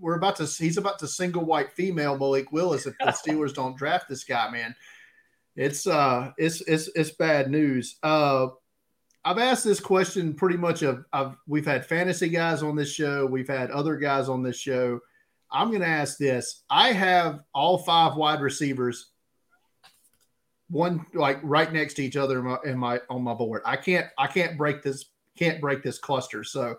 we're 0.00 0.16
about 0.16 0.36
to. 0.36 0.44
He's 0.44 0.76
about 0.76 0.98
to 1.00 1.06
single 1.06 1.44
white 1.44 1.72
female 1.72 2.18
Malik 2.18 2.50
Willis 2.50 2.86
if 2.86 2.94
the 2.98 3.06
Steelers 3.06 3.54
don't 3.54 3.76
draft 3.76 4.08
this 4.08 4.24
guy. 4.24 4.50
Man, 4.50 4.74
it's 5.54 5.86
uh 5.86 6.32
it's 6.36 6.62
it's 6.62 6.88
it's 6.96 7.10
bad 7.10 7.48
news. 7.48 7.96
Uh, 8.02 8.48
I've 9.24 9.38
asked 9.38 9.64
this 9.64 9.78
question 9.78 10.34
pretty 10.34 10.56
much 10.56 10.82
of, 10.82 11.04
of 11.12 11.36
we've 11.46 11.66
had 11.66 11.86
fantasy 11.86 12.28
guys 12.28 12.64
on 12.64 12.74
this 12.74 12.90
show, 12.90 13.24
we've 13.24 13.48
had 13.48 13.70
other 13.70 13.96
guys 13.96 14.28
on 14.28 14.42
this 14.42 14.58
show 14.58 15.00
I'm 15.50 15.68
going 15.68 15.80
to 15.80 15.88
ask 15.88 16.18
this. 16.18 16.62
I 16.68 16.92
have 16.92 17.40
all 17.54 17.78
five 17.78 18.16
wide 18.16 18.40
receivers, 18.40 19.10
one 20.68 21.06
like 21.14 21.38
right 21.42 21.72
next 21.72 21.94
to 21.94 22.04
each 22.04 22.16
other 22.16 22.38
in 22.38 22.44
my, 22.44 22.56
in 22.64 22.78
my 22.78 23.00
on 23.08 23.22
my 23.22 23.34
board. 23.34 23.62
I 23.64 23.76
can't 23.76 24.06
I 24.18 24.26
can't 24.26 24.58
break 24.58 24.82
this 24.82 25.06
can't 25.36 25.60
break 25.60 25.82
this 25.82 25.98
cluster. 25.98 26.44
So 26.44 26.76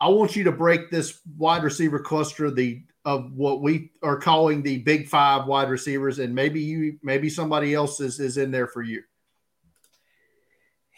I 0.00 0.08
want 0.08 0.36
you 0.36 0.44
to 0.44 0.52
break 0.52 0.90
this 0.90 1.20
wide 1.36 1.64
receiver 1.64 1.98
cluster 1.98 2.50
the 2.50 2.82
of 3.04 3.32
what 3.32 3.62
we 3.62 3.90
are 4.02 4.18
calling 4.18 4.62
the 4.62 4.78
big 4.78 5.08
five 5.08 5.46
wide 5.46 5.70
receivers, 5.70 6.18
and 6.18 6.34
maybe 6.34 6.60
you 6.60 6.98
maybe 7.02 7.28
somebody 7.28 7.74
else 7.74 8.00
is 8.00 8.20
is 8.20 8.36
in 8.36 8.50
there 8.50 8.68
for 8.68 8.82
you. 8.82 9.02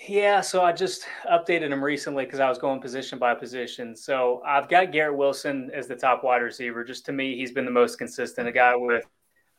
Yeah, 0.08 0.40
so 0.40 0.62
I 0.62 0.72
just 0.72 1.06
updated 1.30 1.70
him 1.70 1.82
recently 1.82 2.24
because 2.24 2.40
I 2.40 2.48
was 2.48 2.58
going 2.58 2.80
position 2.80 3.20
by 3.20 3.34
position. 3.34 3.94
So 3.94 4.42
I've 4.44 4.68
got 4.68 4.90
Garrett 4.90 5.16
Wilson 5.16 5.70
as 5.72 5.86
the 5.86 5.94
top 5.94 6.24
wide 6.24 6.42
receiver. 6.42 6.82
Just 6.82 7.06
to 7.06 7.12
me, 7.12 7.36
he's 7.36 7.52
been 7.52 7.64
the 7.64 7.70
most 7.70 7.98
consistent. 7.98 8.48
A 8.48 8.52
guy 8.52 8.74
with, 8.74 9.04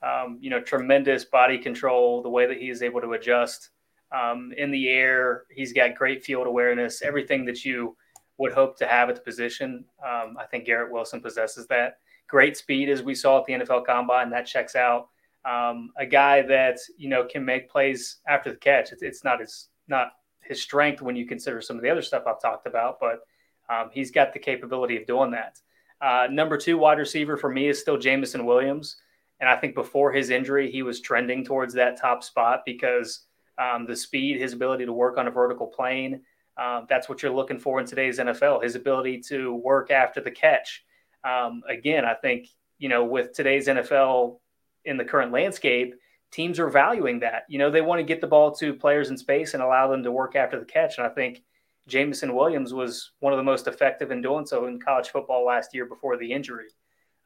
um, 0.01 0.37
you 0.41 0.49
know, 0.49 0.59
tremendous 0.59 1.23
body 1.23 1.57
control. 1.57 2.21
The 2.21 2.29
way 2.29 2.45
that 2.45 2.57
he 2.57 2.69
is 2.69 2.81
able 2.81 2.99
to 2.99 3.13
adjust 3.13 3.69
um, 4.11 4.51
in 4.57 4.69
the 4.69 4.89
air, 4.89 5.43
he's 5.49 5.71
got 5.71 5.95
great 5.95 6.25
field 6.25 6.45
awareness. 6.45 7.01
Everything 7.01 7.45
that 7.45 7.63
you 7.63 7.95
would 8.37 8.51
hope 8.51 8.77
to 8.79 8.85
have 8.85 9.07
at 9.07 9.15
the 9.15 9.21
position, 9.21 9.85
um, 10.05 10.35
I 10.37 10.45
think 10.51 10.65
Garrett 10.65 10.91
Wilson 10.91 11.21
possesses 11.21 11.67
that. 11.67 11.99
Great 12.27 12.57
speed, 12.57 12.89
as 12.89 13.01
we 13.01 13.15
saw 13.15 13.39
at 13.39 13.45
the 13.45 13.53
NFL 13.53 13.85
Combine, 13.85 14.29
that 14.31 14.45
checks 14.45 14.75
out. 14.75 15.07
Um, 15.45 15.91
a 15.97 16.05
guy 16.05 16.41
that 16.41 16.79
you 16.97 17.07
know 17.07 17.23
can 17.23 17.45
make 17.45 17.69
plays 17.69 18.17
after 18.27 18.49
the 18.49 18.57
catch. 18.57 18.91
It's, 18.91 19.03
it's 19.03 19.23
not 19.23 19.39
his 19.39 19.69
not 19.87 20.11
his 20.45 20.61
strength 20.61 21.01
when 21.01 21.15
you 21.15 21.25
consider 21.25 21.61
some 21.61 21.75
of 21.77 21.83
the 21.83 21.89
other 21.89 22.01
stuff 22.01 22.23
I've 22.27 22.41
talked 22.41 22.67
about, 22.67 22.99
but 22.99 23.21
um, 23.69 23.89
he's 23.91 24.11
got 24.11 24.33
the 24.33 24.39
capability 24.39 24.97
of 24.97 25.05
doing 25.05 25.31
that. 25.31 25.59
Uh, 26.01 26.27
number 26.29 26.57
two 26.57 26.77
wide 26.77 26.97
receiver 26.97 27.37
for 27.37 27.49
me 27.49 27.67
is 27.67 27.79
still 27.79 27.97
Jameson 27.97 28.45
Williams. 28.45 28.97
And 29.39 29.49
I 29.49 29.55
think 29.55 29.75
before 29.75 30.11
his 30.11 30.29
injury, 30.29 30.69
he 30.71 30.83
was 30.83 31.01
trending 31.01 31.43
towards 31.43 31.73
that 31.73 31.99
top 31.99 32.23
spot 32.23 32.63
because 32.65 33.25
um, 33.57 33.85
the 33.85 33.95
speed, 33.95 34.39
his 34.39 34.53
ability 34.53 34.85
to 34.85 34.93
work 34.93 35.17
on 35.17 35.27
a 35.27 35.31
vertical 35.31 35.67
plane, 35.67 36.21
um, 36.57 36.85
that's 36.87 37.09
what 37.09 37.21
you're 37.21 37.33
looking 37.33 37.59
for 37.59 37.79
in 37.79 37.85
today's 37.85 38.19
NFL. 38.19 38.63
His 38.63 38.75
ability 38.75 39.21
to 39.29 39.53
work 39.55 39.91
after 39.91 40.21
the 40.21 40.31
catch. 40.31 40.83
Um, 41.23 41.63
again, 41.67 42.05
I 42.05 42.13
think, 42.13 42.47
you 42.77 42.89
know, 42.89 43.03
with 43.05 43.33
today's 43.33 43.67
NFL 43.67 44.39
in 44.85 44.97
the 44.97 45.05
current 45.05 45.31
landscape, 45.31 45.95
teams 46.33 46.59
are 46.59 46.69
valuing 46.69 47.19
that. 47.19 47.43
You 47.47 47.59
know, 47.59 47.69
they 47.69 47.81
want 47.81 47.99
to 47.99 48.03
get 48.03 48.19
the 48.19 48.27
ball 48.27 48.51
to 48.55 48.73
players 48.73 49.09
in 49.09 49.17
space 49.17 49.53
and 49.53 49.61
allow 49.61 49.87
them 49.87 50.03
to 50.03 50.11
work 50.11 50.35
after 50.35 50.59
the 50.59 50.65
catch. 50.65 50.97
And 50.97 51.05
I 51.05 51.09
think 51.09 51.43
Jameson 51.87 52.35
Williams 52.35 52.73
was 52.73 53.11
one 53.19 53.33
of 53.33 53.37
the 53.37 53.43
most 53.43 53.67
effective 53.67 54.11
in 54.11 54.21
doing 54.21 54.45
so 54.45 54.65
in 54.65 54.79
college 54.79 55.09
football 55.09 55.45
last 55.45 55.73
year 55.73 55.85
before 55.85 56.17
the 56.17 56.31
injury. 56.31 56.67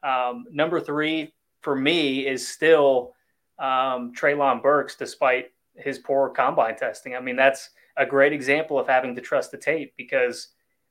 Um, 0.02 0.44
number 0.50 0.78
three 0.78 1.32
for 1.62 1.74
me 1.74 2.26
is 2.26 2.46
still 2.46 3.14
um, 3.58 4.12
Treylon 4.14 4.62
Burks, 4.62 4.96
despite 4.96 5.46
his 5.74 5.98
poor 5.98 6.28
combine 6.28 6.76
testing. 6.76 7.16
I 7.16 7.20
mean, 7.20 7.36
that's 7.36 7.70
a 7.96 8.04
great 8.04 8.32
example 8.32 8.78
of 8.78 8.86
having 8.86 9.14
to 9.14 9.20
trust 9.20 9.50
the 9.50 9.58
tape 9.58 9.94
because 9.96 10.48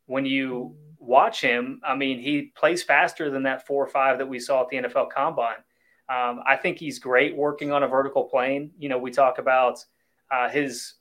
when 0.07 0.25
you 0.25 0.75
watch 0.99 1.41
him, 1.41 1.81
I 1.85 1.95
mean, 1.95 2.19
he 2.19 2.53
plays 2.55 2.83
faster 2.83 3.29
than 3.29 3.43
that 3.43 3.67
four 3.67 3.83
or 3.83 3.89
five 3.89 4.17
that 4.17 4.27
we 4.27 4.39
saw 4.39 4.63
at 4.63 4.69
the 4.69 4.77
NFL 4.77 5.11
Combine. 5.11 5.63
Um, 6.09 6.41
I 6.45 6.55
think 6.55 6.77
he's 6.77 6.99
great 6.99 7.35
working 7.35 7.71
on 7.71 7.83
a 7.83 7.87
vertical 7.87 8.23
plane. 8.23 8.71
You 8.79 8.89
know, 8.89 8.97
we 8.97 9.11
talk 9.11 9.39
about 9.39 9.83
uh, 10.31 10.49
his 10.49 10.93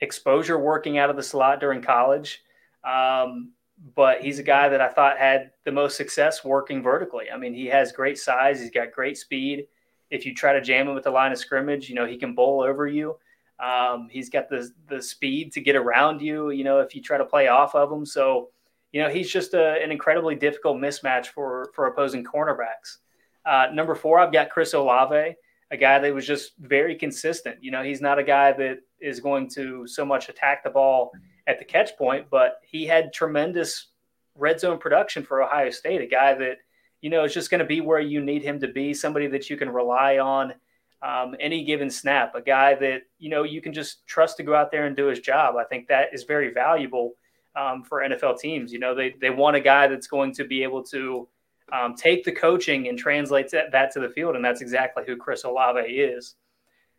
exposure 0.00 0.58
working 0.58 0.98
out 0.98 1.10
of 1.10 1.16
the 1.16 1.22
slot 1.22 1.60
during 1.60 1.82
college. 1.82 2.42
Um, 2.84 3.52
but 3.94 4.20
he's 4.20 4.38
a 4.38 4.42
guy 4.42 4.68
that 4.68 4.80
I 4.80 4.88
thought 4.88 5.18
had 5.18 5.52
the 5.64 5.72
most 5.72 5.96
success 5.96 6.44
working 6.44 6.82
vertically. 6.82 7.30
I 7.32 7.36
mean, 7.36 7.54
he 7.54 7.66
has 7.66 7.92
great 7.92 8.18
size, 8.18 8.60
he's 8.60 8.70
got 8.70 8.92
great 8.92 9.16
speed. 9.16 9.66
If 10.10 10.26
you 10.26 10.34
try 10.34 10.52
to 10.52 10.60
jam 10.60 10.88
him 10.88 10.94
with 10.94 11.04
the 11.04 11.10
line 11.10 11.32
of 11.32 11.38
scrimmage, 11.38 11.88
you 11.88 11.94
know, 11.94 12.06
he 12.06 12.18
can 12.18 12.34
bowl 12.34 12.62
over 12.62 12.86
you. 12.86 13.16
Um, 13.58 14.08
he's 14.10 14.28
got 14.28 14.48
the, 14.48 14.70
the 14.88 15.02
speed 15.02 15.52
to 15.52 15.60
get 15.60 15.76
around 15.76 16.20
you, 16.20 16.50
you 16.50 16.64
know, 16.64 16.80
if 16.80 16.94
you 16.94 17.02
try 17.02 17.18
to 17.18 17.24
play 17.24 17.48
off 17.48 17.74
of 17.74 17.92
him. 17.92 18.04
So, 18.04 18.48
you 18.92 19.02
know, 19.02 19.08
he's 19.08 19.30
just 19.30 19.54
a, 19.54 19.82
an 19.82 19.92
incredibly 19.92 20.34
difficult 20.34 20.78
mismatch 20.78 21.26
for, 21.26 21.70
for 21.74 21.86
opposing 21.86 22.24
cornerbacks. 22.24 22.98
Uh, 23.44 23.66
number 23.72 23.94
four, 23.94 24.18
I've 24.18 24.32
got 24.32 24.50
Chris 24.50 24.74
Olave, 24.74 25.34
a 25.70 25.76
guy 25.76 25.98
that 25.98 26.14
was 26.14 26.26
just 26.26 26.52
very 26.58 26.94
consistent. 26.94 27.62
You 27.62 27.70
know, 27.70 27.82
he's 27.82 28.00
not 28.00 28.18
a 28.18 28.24
guy 28.24 28.52
that 28.52 28.80
is 29.00 29.20
going 29.20 29.48
to 29.50 29.86
so 29.86 30.04
much 30.04 30.28
attack 30.28 30.62
the 30.62 30.70
ball 30.70 31.12
at 31.46 31.58
the 31.58 31.64
catch 31.64 31.96
point, 31.96 32.26
but 32.30 32.60
he 32.62 32.86
had 32.86 33.12
tremendous 33.12 33.88
red 34.34 34.60
zone 34.60 34.78
production 34.78 35.24
for 35.24 35.42
Ohio 35.42 35.70
State, 35.70 36.00
a 36.00 36.06
guy 36.06 36.34
that, 36.34 36.58
you 37.00 37.10
know, 37.10 37.24
is 37.24 37.34
just 37.34 37.50
going 37.50 37.60
to 37.60 37.64
be 37.64 37.80
where 37.80 38.00
you 38.00 38.20
need 38.20 38.42
him 38.42 38.60
to 38.60 38.68
be, 38.68 38.92
somebody 38.92 39.26
that 39.28 39.48
you 39.48 39.56
can 39.56 39.70
rely 39.70 40.18
on 40.18 40.54
um, 41.02 41.34
any 41.40 41.64
given 41.64 41.90
snap, 41.90 42.34
a 42.34 42.42
guy 42.42 42.74
that, 42.74 43.02
you 43.18 43.30
know, 43.30 43.42
you 43.42 43.62
can 43.62 43.72
just 43.72 44.06
trust 44.06 44.36
to 44.36 44.42
go 44.42 44.54
out 44.54 44.70
there 44.70 44.86
and 44.86 44.96
do 44.96 45.06
his 45.06 45.20
job. 45.20 45.56
I 45.56 45.64
think 45.64 45.88
that 45.88 46.08
is 46.12 46.24
very 46.24 46.52
valuable 46.52 47.14
um, 47.56 47.82
for 47.82 48.00
NFL 48.00 48.38
teams. 48.38 48.72
You 48.72 48.80
know, 48.80 48.94
they, 48.94 49.14
they 49.20 49.30
want 49.30 49.56
a 49.56 49.60
guy 49.60 49.86
that's 49.86 50.06
going 50.06 50.34
to 50.34 50.44
be 50.44 50.62
able 50.62 50.82
to, 50.84 51.26
um, 51.72 51.94
take 51.94 52.24
the 52.24 52.32
coaching 52.32 52.88
and 52.88 52.98
translate 52.98 53.50
that 53.50 53.90
to 53.92 54.00
the 54.00 54.08
field. 54.08 54.36
And 54.36 54.44
that's 54.44 54.60
exactly 54.60 55.04
who 55.06 55.16
Chris 55.16 55.44
Olave 55.44 55.80
is. 55.80 56.34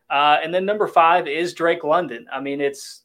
Uh, 0.10 0.38
and 0.44 0.54
then 0.54 0.66
number 0.66 0.88
five 0.88 1.28
is 1.28 1.54
Drake 1.54 1.84
London. 1.84 2.26
I 2.32 2.42
mean, 2.42 2.60
it's 2.60 3.04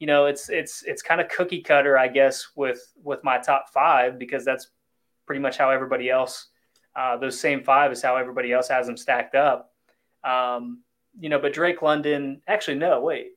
you 0.00 0.06
know, 0.06 0.26
it's 0.26 0.48
it's 0.48 0.82
it's 0.82 1.02
kind 1.02 1.20
of 1.20 1.28
cookie 1.28 1.60
cutter, 1.60 1.96
I 1.96 2.08
guess, 2.08 2.48
with 2.56 2.92
with 3.02 3.22
my 3.22 3.38
top 3.38 3.68
five 3.72 4.18
because 4.18 4.44
that's 4.44 4.68
pretty 5.26 5.40
much 5.40 5.58
how 5.58 5.70
everybody 5.70 6.10
else. 6.10 6.48
Uh, 6.96 7.18
those 7.18 7.38
same 7.38 7.62
five 7.62 7.92
is 7.92 8.02
how 8.02 8.16
everybody 8.16 8.50
else 8.52 8.68
has 8.68 8.86
them 8.86 8.96
stacked 8.96 9.34
up. 9.34 9.72
Um, 10.24 10.82
you 11.18 11.28
know, 11.28 11.38
but 11.38 11.52
Drake 11.52 11.82
London, 11.82 12.40
actually, 12.48 12.78
no, 12.78 13.00
wait. 13.00 13.32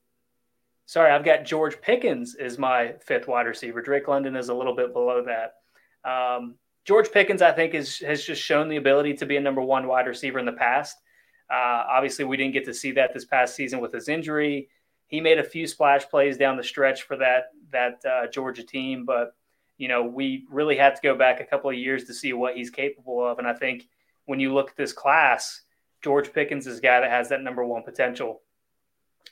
Sorry, 0.85 1.11
I've 1.11 1.25
got 1.25 1.45
George 1.45 1.79
Pickens 1.81 2.35
as 2.35 2.57
my 2.57 2.95
fifth 3.01 3.27
wide 3.27 3.45
receiver. 3.45 3.81
Drake 3.81 4.07
London 4.07 4.35
is 4.35 4.49
a 4.49 4.53
little 4.53 4.75
bit 4.75 4.93
below 4.93 5.23
that. 5.25 5.55
Um, 6.09 6.55
George 6.85 7.11
Pickens, 7.11 7.41
I 7.41 7.51
think, 7.51 7.73
is, 7.73 7.99
has 7.99 8.23
just 8.23 8.41
shown 8.41 8.67
the 8.67 8.75
ability 8.75 9.13
to 9.15 9.25
be 9.25 9.37
a 9.37 9.41
number 9.41 9.61
one 9.61 9.87
wide 9.87 10.07
receiver 10.07 10.39
in 10.39 10.45
the 10.45 10.51
past. 10.51 10.97
Uh, 11.49 11.83
obviously, 11.89 12.25
we 12.25 12.37
didn't 12.37 12.53
get 12.53 12.65
to 12.65 12.73
see 12.73 12.91
that 12.91 13.13
this 13.13 13.25
past 13.25 13.55
season 13.55 13.79
with 13.79 13.93
his 13.93 14.09
injury. 14.09 14.69
He 15.07 15.21
made 15.21 15.39
a 15.39 15.43
few 15.43 15.67
splash 15.67 16.07
plays 16.09 16.37
down 16.37 16.57
the 16.57 16.63
stretch 16.63 17.03
for 17.03 17.17
that 17.17 17.51
that 17.71 18.03
uh, 18.05 18.27
Georgia 18.27 18.63
team, 18.63 19.05
but 19.05 19.35
you 19.77 19.87
know 19.87 20.03
we 20.03 20.45
really 20.49 20.75
had 20.75 20.95
to 20.95 21.01
go 21.01 21.15
back 21.15 21.39
a 21.39 21.45
couple 21.45 21.69
of 21.69 21.75
years 21.75 22.05
to 22.05 22.13
see 22.13 22.33
what 22.33 22.55
he's 22.55 22.69
capable 22.69 23.25
of. 23.25 23.39
And 23.39 23.47
I 23.47 23.53
think 23.53 23.87
when 24.25 24.39
you 24.39 24.53
look 24.53 24.71
at 24.71 24.77
this 24.77 24.93
class, 24.93 25.61
George 26.01 26.33
Pickens 26.33 26.65
is 26.65 26.79
a 26.79 26.81
guy 26.81 27.01
that 27.01 27.09
has 27.09 27.29
that 27.29 27.41
number 27.41 27.63
one 27.63 27.83
potential. 27.83 28.41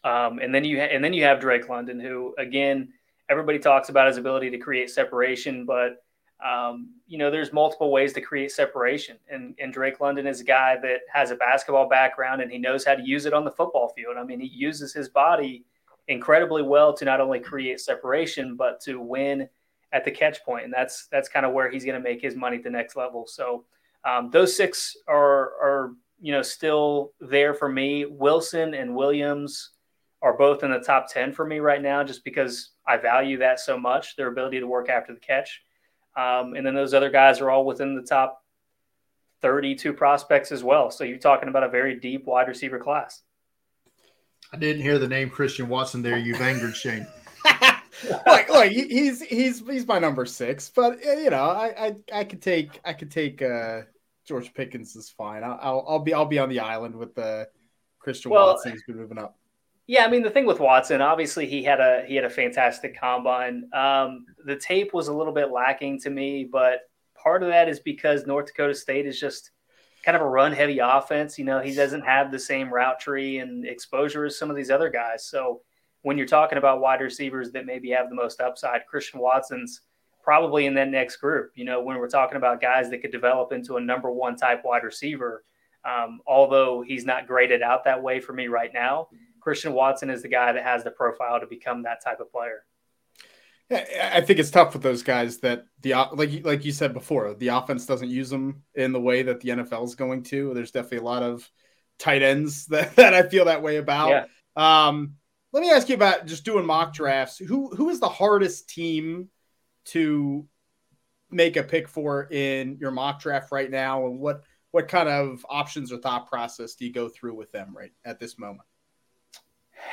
Um, 0.03 0.39
and 0.39 0.53
then 0.53 0.63
you 0.63 0.79
ha- 0.79 0.89
and 0.91 1.03
then 1.03 1.13
you 1.13 1.23
have 1.23 1.39
Drake 1.39 1.69
London, 1.69 1.99
who 1.99 2.35
again 2.37 2.93
everybody 3.29 3.59
talks 3.59 3.89
about 3.89 4.07
his 4.07 4.17
ability 4.17 4.51
to 4.51 4.57
create 4.57 4.89
separation, 4.89 5.65
but 5.65 6.03
um, 6.41 6.89
you 7.07 7.17
know, 7.17 7.29
there's 7.29 7.53
multiple 7.53 7.91
ways 7.91 8.13
to 8.13 8.21
create 8.21 8.51
separation. 8.51 9.17
And, 9.29 9.53
and 9.59 9.71
Drake 9.71 9.99
London 9.99 10.25
is 10.25 10.41
a 10.41 10.43
guy 10.43 10.77
that 10.81 11.01
has 11.13 11.31
a 11.31 11.35
basketball 11.35 11.87
background 11.87 12.41
and 12.41 12.51
he 12.51 12.57
knows 12.57 12.83
how 12.83 12.95
to 12.95 13.03
use 13.03 13.25
it 13.25 13.33
on 13.33 13.45
the 13.45 13.51
football 13.51 13.89
field. 13.89 14.17
I 14.17 14.23
mean, 14.23 14.39
he 14.39 14.47
uses 14.47 14.93
his 14.93 15.07
body 15.07 15.65
incredibly 16.07 16.63
well 16.63 16.93
to 16.93 17.05
not 17.05 17.21
only 17.21 17.39
create 17.39 17.79
separation, 17.79 18.55
but 18.55 18.81
to 18.81 18.99
win 18.99 19.47
at 19.93 20.03
the 20.03 20.11
catch 20.11 20.43
point. 20.43 20.65
And 20.65 20.73
that's, 20.73 21.07
that's 21.11 21.29
kind 21.29 21.45
of 21.45 21.53
where 21.53 21.69
he's 21.69 21.85
going 21.85 22.01
to 22.01 22.03
make 22.03 22.21
his 22.21 22.35
money 22.35 22.57
at 22.57 22.63
the 22.63 22.69
next 22.69 22.95
level. 22.95 23.27
So 23.27 23.65
um, 24.03 24.31
those 24.31 24.55
six 24.55 24.97
are, 25.07 25.53
are, 25.61 25.91
you 26.19 26.31
know, 26.31 26.41
still 26.41 27.11
there 27.19 27.53
for 27.53 27.69
me. 27.69 28.05
Wilson 28.05 28.73
and 28.73 28.95
Williams 28.95 29.71
are 30.23 30.37
both 30.37 30.63
in 30.63 30.71
the 30.71 30.79
top 30.79 31.07
10 31.11 31.33
for 31.33 31.45
me 31.45 31.59
right 31.59 31.81
now, 31.81 32.03
just 32.03 32.23
because 32.23 32.71
I 32.87 32.97
value 32.97 33.37
that 33.39 33.59
so 33.59 33.77
much, 33.77 34.15
their 34.15 34.27
ability 34.27 34.59
to 34.59 34.67
work 34.67 34.89
after 34.89 35.13
the 35.13 35.19
catch. 35.19 35.61
Um, 36.15 36.55
and 36.55 36.65
then 36.65 36.75
those 36.75 36.93
other 36.93 37.09
guys 37.09 37.39
are 37.39 37.49
all 37.49 37.65
within 37.65 37.95
the 37.95 38.01
top 38.01 38.43
32 39.41 39.93
prospects 39.93 40.51
as 40.51 40.63
well. 40.63 40.91
So 40.91 41.03
you're 41.03 41.17
talking 41.17 41.49
about 41.49 41.63
a 41.63 41.69
very 41.69 41.99
deep 41.99 42.25
wide 42.25 42.47
receiver 42.47 42.79
class. 42.79 43.21
I 44.53 44.57
didn't 44.57 44.81
hear 44.81 44.99
the 44.99 45.07
name 45.07 45.29
Christian 45.29 45.69
Watson 45.69 46.01
there. 46.01 46.17
You've 46.17 46.41
angered 46.41 46.75
Shane. 46.75 47.07
like, 48.25 48.49
like 48.49 48.71
he's 48.71 49.21
he's 49.21 49.59
he's 49.65 49.87
my 49.87 49.99
number 49.99 50.25
six, 50.25 50.69
but 50.69 50.99
uh, 51.05 51.11
you 51.13 51.29
know, 51.29 51.43
I 51.43 51.87
I, 51.87 52.19
I 52.19 52.23
could 52.23 52.41
take 52.41 52.79
I 52.83 52.93
could 52.93 53.11
take 53.11 53.41
uh 53.41 53.81
George 54.27 54.53
Pickens 54.53 54.95
is 54.95 55.09
fine. 55.09 55.43
I'll, 55.43 55.59
I'll, 55.61 55.85
I'll 55.87 55.99
be 55.99 56.13
I'll 56.13 56.25
be 56.25 56.39
on 56.39 56.49
the 56.49 56.59
island 56.59 56.95
with 56.95 57.15
the 57.15 57.47
Christian 57.99 58.31
well, 58.31 58.47
Watson. 58.47 58.73
He's 58.73 58.83
been 58.83 58.97
moving 58.97 59.17
up. 59.17 59.37
Yeah, 59.87 60.05
I 60.05 60.09
mean 60.09 60.23
the 60.23 60.29
thing 60.29 60.45
with 60.45 60.59
Watson, 60.59 61.01
obviously 61.01 61.47
he 61.47 61.63
had 61.63 61.79
a 61.79 62.05
he 62.07 62.15
had 62.15 62.25
a 62.25 62.29
fantastic 62.29 62.99
combine. 62.99 63.69
Um, 63.73 64.25
the 64.45 64.55
tape 64.55 64.93
was 64.93 65.07
a 65.07 65.13
little 65.13 65.33
bit 65.33 65.51
lacking 65.51 65.99
to 66.01 66.09
me, 66.09 66.47
but 66.49 66.81
part 67.15 67.43
of 67.43 67.49
that 67.49 67.67
is 67.67 67.79
because 67.79 68.25
North 68.25 68.47
Dakota 68.47 68.73
State 68.73 69.05
is 69.05 69.19
just 69.19 69.51
kind 70.03 70.15
of 70.15 70.21
a 70.21 70.27
run 70.27 70.51
heavy 70.51 70.79
offense. 70.79 71.37
You 71.37 71.45
know, 71.45 71.59
he 71.59 71.73
doesn't 71.73 72.01
have 72.01 72.31
the 72.31 72.39
same 72.39 72.73
route 72.73 72.99
tree 72.99 73.39
and 73.39 73.65
exposure 73.65 74.25
as 74.25 74.37
some 74.37 74.49
of 74.49 74.55
these 74.55 74.71
other 74.71 74.89
guys. 74.89 75.25
So 75.25 75.61
when 76.03 76.17
you're 76.17 76.27
talking 76.27 76.57
about 76.57 76.81
wide 76.81 77.01
receivers 77.01 77.51
that 77.51 77.65
maybe 77.65 77.91
have 77.91 78.09
the 78.09 78.15
most 78.15 78.41
upside, 78.41 78.87
Christian 78.87 79.19
Watson's 79.19 79.81
probably 80.23 80.65
in 80.65 80.73
that 80.75 80.89
next 80.89 81.17
group. 81.17 81.51
You 81.55 81.65
know, 81.65 81.81
when 81.81 81.97
we're 81.97 82.09
talking 82.09 82.37
about 82.37 82.61
guys 82.61 82.89
that 82.89 83.01
could 83.01 83.11
develop 83.11 83.51
into 83.51 83.77
a 83.77 83.81
number 83.81 84.11
one 84.11 84.35
type 84.35 84.63
wide 84.63 84.83
receiver, 84.83 85.43
um, 85.83 86.21
although 86.27 86.81
he's 86.81 87.05
not 87.05 87.27
graded 87.27 87.61
out 87.61 87.83
that 87.85 88.01
way 88.01 88.19
for 88.19 88.33
me 88.33 88.47
right 88.47 88.71
now, 88.73 89.09
Christian 89.41 89.73
Watson 89.73 90.09
is 90.09 90.21
the 90.21 90.29
guy 90.29 90.53
that 90.53 90.63
has 90.63 90.83
the 90.83 90.91
profile 90.91 91.39
to 91.39 91.47
become 91.47 91.83
that 91.83 92.03
type 92.03 92.19
of 92.19 92.31
player. 92.31 92.63
I 93.71 94.19
think 94.21 94.39
it's 94.39 94.51
tough 94.51 94.73
with 94.73 94.83
those 94.83 95.01
guys 95.01 95.39
that 95.39 95.65
the 95.81 95.93
like 96.13 96.43
like 96.43 96.65
you 96.65 96.73
said 96.73 96.93
before, 96.93 97.33
the 97.33 97.49
offense 97.49 97.85
doesn't 97.85 98.09
use 98.09 98.29
them 98.29 98.63
in 98.75 98.91
the 98.91 98.99
way 98.99 99.23
that 99.23 99.39
the 99.39 99.49
NFL 99.49 99.85
is 99.85 99.95
going 99.95 100.23
to. 100.23 100.53
There's 100.53 100.71
definitely 100.71 100.99
a 100.99 101.03
lot 101.03 101.23
of 101.23 101.49
tight 101.97 102.21
ends 102.21 102.65
that, 102.67 102.95
that 102.97 103.13
I 103.13 103.23
feel 103.23 103.45
that 103.45 103.63
way 103.63 103.77
about. 103.77 104.09
Yeah. 104.09 104.25
Um, 104.55 105.15
let 105.53 105.61
me 105.61 105.71
ask 105.71 105.87
you 105.87 105.95
about 105.95 106.25
just 106.25 106.43
doing 106.43 106.65
mock 106.65 106.93
drafts. 106.93 107.37
Who 107.37 107.73
who 107.75 107.89
is 107.89 107.99
the 107.99 108.09
hardest 108.09 108.69
team 108.69 109.29
to 109.85 110.45
make 111.29 111.55
a 111.55 111.63
pick 111.63 111.87
for 111.87 112.27
in 112.29 112.77
your 112.79 112.91
mock 112.91 113.21
draft 113.21 113.53
right 113.53 113.71
now, 113.71 114.05
and 114.05 114.19
what 114.19 114.43
what 114.71 114.87
kind 114.87 115.07
of 115.07 115.45
options 115.49 115.91
or 115.91 115.97
thought 115.97 116.27
process 116.27 116.75
do 116.75 116.85
you 116.85 116.93
go 116.93 117.07
through 117.07 117.35
with 117.35 117.51
them 117.51 117.75
right 117.75 117.91
at 118.03 118.19
this 118.19 118.37
moment? 118.37 118.67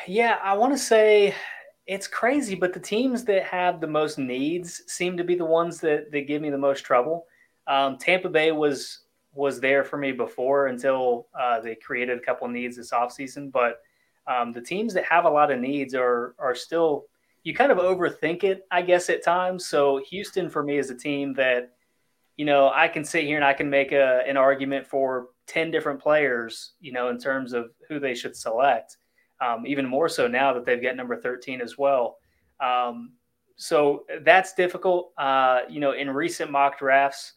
Yeah, 0.07 0.39
I 0.43 0.57
want 0.57 0.73
to 0.73 0.79
say 0.79 1.35
it's 1.87 2.07
crazy, 2.07 2.55
but 2.55 2.73
the 2.73 2.81
teams 2.81 3.25
that 3.25 3.45
have 3.45 3.81
the 3.81 3.87
most 3.87 4.19
needs 4.19 4.83
seem 4.87 5.17
to 5.17 5.25
be 5.25 5.35
the 5.35 5.45
ones 5.45 5.81
that 5.81 6.11
that 6.13 6.27
give 6.27 6.43
me 6.43 6.51
the 6.51 6.59
most 6.59 6.83
trouble. 6.85 7.27
Um, 7.67 7.99
Tampa 7.99 8.29
Bay 8.29 8.53
was 8.53 9.01
was 9.33 9.61
there 9.61 9.85
for 9.85 9.97
me 9.97 10.13
before 10.13 10.67
until 10.67 11.29
uh, 11.39 11.61
they 11.61 11.75
created 11.75 12.19
a 12.19 12.23
couple 12.23 12.49
needs 12.49 12.77
this 12.77 12.91
offseason. 12.91 13.53
But 13.53 13.81
um, 14.27 14.53
the 14.53 14.61
teams 14.61 14.95
that 14.95 15.05
have 15.05 15.25
a 15.25 15.31
lot 15.31 15.51
of 15.51 15.61
needs 15.61 15.95
are 15.95 16.35
are 16.39 16.55
still 16.55 17.07
you 17.45 17.55
kind 17.55 17.73
of 17.73 17.79
overthink 17.79 18.45
it, 18.45 18.67
I 18.71 18.83
guess, 18.83 19.09
at 19.09 19.25
times. 19.25 19.67
So 19.67 20.03
Houston 20.11 20.51
for 20.51 20.63
me 20.63 20.79
is 20.79 20.91
a 20.91 20.95
team 20.95 21.35
that 21.35 21.73
you 22.37 22.45
know 22.45 22.71
I 22.75 22.89
can 22.89 23.05
sit 23.05 23.25
here 23.25 23.37
and 23.37 23.45
I 23.45 23.55
can 23.55 23.71
make 23.71 23.93
a, 23.93 24.23
an 24.27 24.37
argument 24.37 24.87
for 24.87 25.29
ten 25.47 25.71
different 25.71 26.01
players, 26.01 26.73
you 26.81 26.93
know, 26.93 27.09
in 27.09 27.19
terms 27.19 27.53
of 27.53 27.71
who 27.89 27.99
they 27.99 28.15
should 28.15 28.37
select 28.37 28.97
um, 29.41 29.67
even 29.67 29.87
more 29.87 30.09
so 30.09 30.27
now 30.27 30.53
that 30.53 30.65
they've 30.65 30.83
got 30.83 30.97
number 30.97 31.17
13 31.17 31.61
as 31.61 31.79
well. 31.79 32.19
Um, 32.61 33.13
so 33.57 34.05
that's 34.23 34.55
difficult. 34.55 35.13
Uh, 35.19 35.61
you 35.69 35.81
know, 35.81 35.93
in 35.93 36.11
recent 36.11 36.51
mock 36.51 36.79
drafts, 36.79 37.35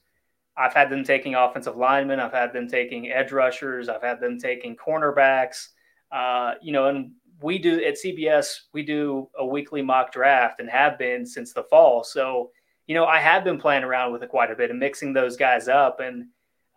I've 0.58 0.74
had 0.74 0.90
them 0.90 1.04
taking 1.04 1.36
offensive 1.36 1.78
linemen, 1.78 2.20
I've 2.20 2.34
had 2.34 2.54
them 2.54 2.68
taking 2.68 3.12
edge 3.12 3.32
rushers, 3.32 3.90
I've 3.90 4.04
had 4.04 4.20
them 4.20 4.40
taking 4.40 4.76
cornerbacks. 4.76 5.70
Uh, 6.12 6.54
you 6.62 6.72
know, 6.72 6.88
and 6.88 7.12
we 7.42 7.58
do 7.58 7.84
at 7.84 7.96
CBS, 7.96 8.62
we 8.74 8.84
do 8.84 9.30
a 9.38 9.46
weekly 9.46 9.82
mock 9.82 10.12
draft 10.12 10.60
and 10.60 10.70
have 10.70 11.00
been 11.00 11.26
since 11.26 11.54
the 11.54 11.64
fall. 11.64 12.04
So, 12.04 12.52
you 12.86 12.96
know, 12.96 13.06
I 13.06 13.20
have 13.20 13.44
been 13.44 13.60
playing 13.60 13.84
around 13.84 14.12
with 14.12 14.24
it 14.24 14.30
quite 14.30 14.52
a 14.52 14.56
bit 14.56 14.70
and 14.70 14.80
mixing 14.80 15.14
those 15.14 15.38
guys 15.38 15.68
up. 15.68 16.00
And 16.00 16.28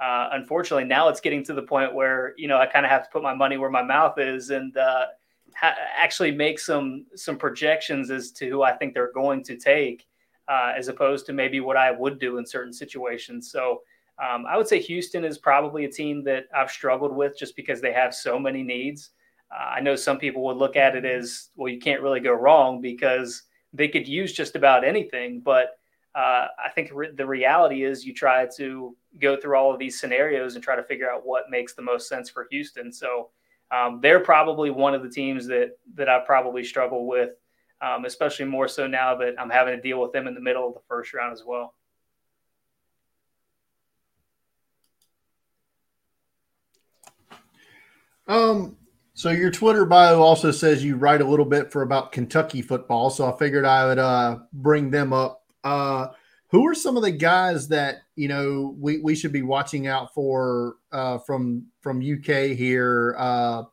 uh, 0.00 0.28
unfortunately, 0.32 0.84
now 0.84 1.08
it's 1.08 1.20
getting 1.20 1.44
to 1.44 1.54
the 1.54 1.62
point 1.62 1.94
where 1.94 2.34
you 2.36 2.48
know 2.48 2.58
I 2.58 2.66
kind 2.66 2.84
of 2.84 2.90
have 2.90 3.04
to 3.04 3.10
put 3.10 3.22
my 3.22 3.34
money 3.34 3.56
where 3.56 3.70
my 3.70 3.82
mouth 3.82 4.18
is 4.18 4.50
and 4.50 4.76
uh, 4.76 5.06
ha- 5.54 5.76
actually 5.96 6.32
make 6.32 6.58
some 6.58 7.06
some 7.14 7.36
projections 7.36 8.10
as 8.10 8.32
to 8.32 8.48
who 8.48 8.62
I 8.62 8.72
think 8.72 8.94
they're 8.94 9.12
going 9.12 9.42
to 9.44 9.56
take, 9.56 10.06
uh, 10.48 10.72
as 10.76 10.88
opposed 10.88 11.26
to 11.26 11.32
maybe 11.32 11.60
what 11.60 11.76
I 11.76 11.90
would 11.90 12.18
do 12.18 12.38
in 12.38 12.46
certain 12.46 12.72
situations. 12.72 13.50
So. 13.50 13.82
Um, 14.16 14.46
I 14.48 14.56
would 14.56 14.68
say 14.68 14.78
Houston 14.78 15.24
is 15.24 15.38
probably 15.38 15.86
a 15.86 15.90
team 15.90 16.22
that 16.22 16.44
I've 16.54 16.70
struggled 16.70 17.16
with 17.16 17.36
just 17.36 17.56
because 17.56 17.80
they 17.80 17.92
have 17.92 18.14
so 18.14 18.38
many 18.38 18.62
needs. 18.62 19.10
Uh, 19.50 19.70
I 19.70 19.80
know 19.80 19.96
some 19.96 20.18
people 20.18 20.44
would 20.44 20.56
look 20.56 20.76
at 20.76 20.94
it 20.94 21.04
as, 21.04 21.50
well, 21.56 21.72
you 21.72 21.80
can't 21.80 22.00
really 22.00 22.20
go 22.20 22.32
wrong 22.32 22.80
because 22.80 23.42
they 23.72 23.88
could 23.88 24.06
use 24.06 24.32
just 24.32 24.54
about 24.54 24.84
anything. 24.84 25.40
But 25.40 25.80
uh, 26.14 26.46
I 26.64 26.70
think 26.74 26.90
re- 26.92 27.10
the 27.12 27.26
reality 27.26 27.84
is 27.84 28.04
you 28.04 28.14
try 28.14 28.46
to 28.56 28.96
go 29.20 29.36
through 29.36 29.56
all 29.56 29.72
of 29.72 29.78
these 29.78 29.98
scenarios 29.98 30.54
and 30.54 30.62
try 30.62 30.76
to 30.76 30.82
figure 30.84 31.10
out 31.10 31.26
what 31.26 31.50
makes 31.50 31.74
the 31.74 31.82
most 31.82 32.08
sense 32.08 32.30
for 32.30 32.46
Houston. 32.50 32.92
So 32.92 33.30
um, 33.70 34.00
they're 34.00 34.20
probably 34.20 34.70
one 34.70 34.94
of 34.94 35.02
the 35.02 35.08
teams 35.08 35.46
that 35.48 35.76
that 35.94 36.08
I've 36.08 36.26
probably 36.26 36.62
struggle 36.62 37.06
with, 37.06 37.30
um, 37.80 38.04
especially 38.04 38.46
more 38.46 38.68
so 38.68 38.86
now 38.86 39.16
that 39.16 39.34
I'm 39.38 39.50
having 39.50 39.74
to 39.74 39.82
deal 39.82 40.00
with 40.00 40.12
them 40.12 40.28
in 40.28 40.34
the 40.34 40.40
middle 40.40 40.68
of 40.68 40.74
the 40.74 40.80
first 40.88 41.12
round 41.14 41.32
as 41.32 41.42
well. 41.44 41.74
Um, 48.26 48.76
so 49.14 49.30
your 49.30 49.50
Twitter 49.50 49.84
bio 49.84 50.22
also 50.22 50.50
says 50.50 50.84
you 50.84 50.96
write 50.96 51.20
a 51.20 51.26
little 51.26 51.44
bit 51.44 51.72
for 51.72 51.82
about 51.82 52.12
Kentucky 52.12 52.62
football. 52.62 53.10
So 53.10 53.30
I 53.30 53.36
figured 53.36 53.64
I 53.64 53.86
would 53.86 53.98
uh, 53.98 54.38
bring 54.52 54.90
them 54.90 55.12
up 55.12 55.43
uh, 55.64 56.08
who 56.48 56.68
are 56.68 56.74
some 56.74 56.96
of 56.96 57.02
the 57.02 57.10
guys 57.10 57.66
that 57.68 58.02
you 58.14 58.28
know 58.28 58.76
we, 58.78 58.98
we 58.98 59.14
should 59.14 59.32
be 59.32 59.42
watching 59.42 59.86
out 59.86 60.14
for 60.14 60.76
uh, 60.92 61.18
from 61.18 61.66
from 61.80 61.98
UK 61.98 62.56
here? 62.56 63.16
Uh, 63.18 63.64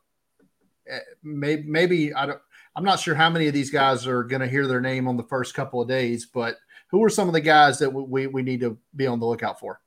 maybe, 1.22 1.62
maybe 1.62 2.14
I 2.14 2.26
don't. 2.26 2.40
I'm 2.74 2.84
not 2.84 2.98
sure 2.98 3.14
how 3.14 3.28
many 3.28 3.46
of 3.46 3.54
these 3.54 3.70
guys 3.70 4.06
are 4.06 4.24
going 4.24 4.40
to 4.40 4.48
hear 4.48 4.66
their 4.66 4.80
name 4.80 5.06
on 5.06 5.16
the 5.16 5.22
first 5.22 5.54
couple 5.54 5.82
of 5.82 5.88
days, 5.88 6.24
but 6.26 6.56
who 6.88 7.04
are 7.04 7.10
some 7.10 7.28
of 7.28 7.34
the 7.34 7.40
guys 7.40 7.78
that 7.78 7.90
we, 7.90 8.26
we 8.26 8.42
need 8.42 8.60
to 8.60 8.78
be 8.96 9.06
on 9.06 9.20
the 9.20 9.26
lookout 9.26 9.60
for? 9.60 9.80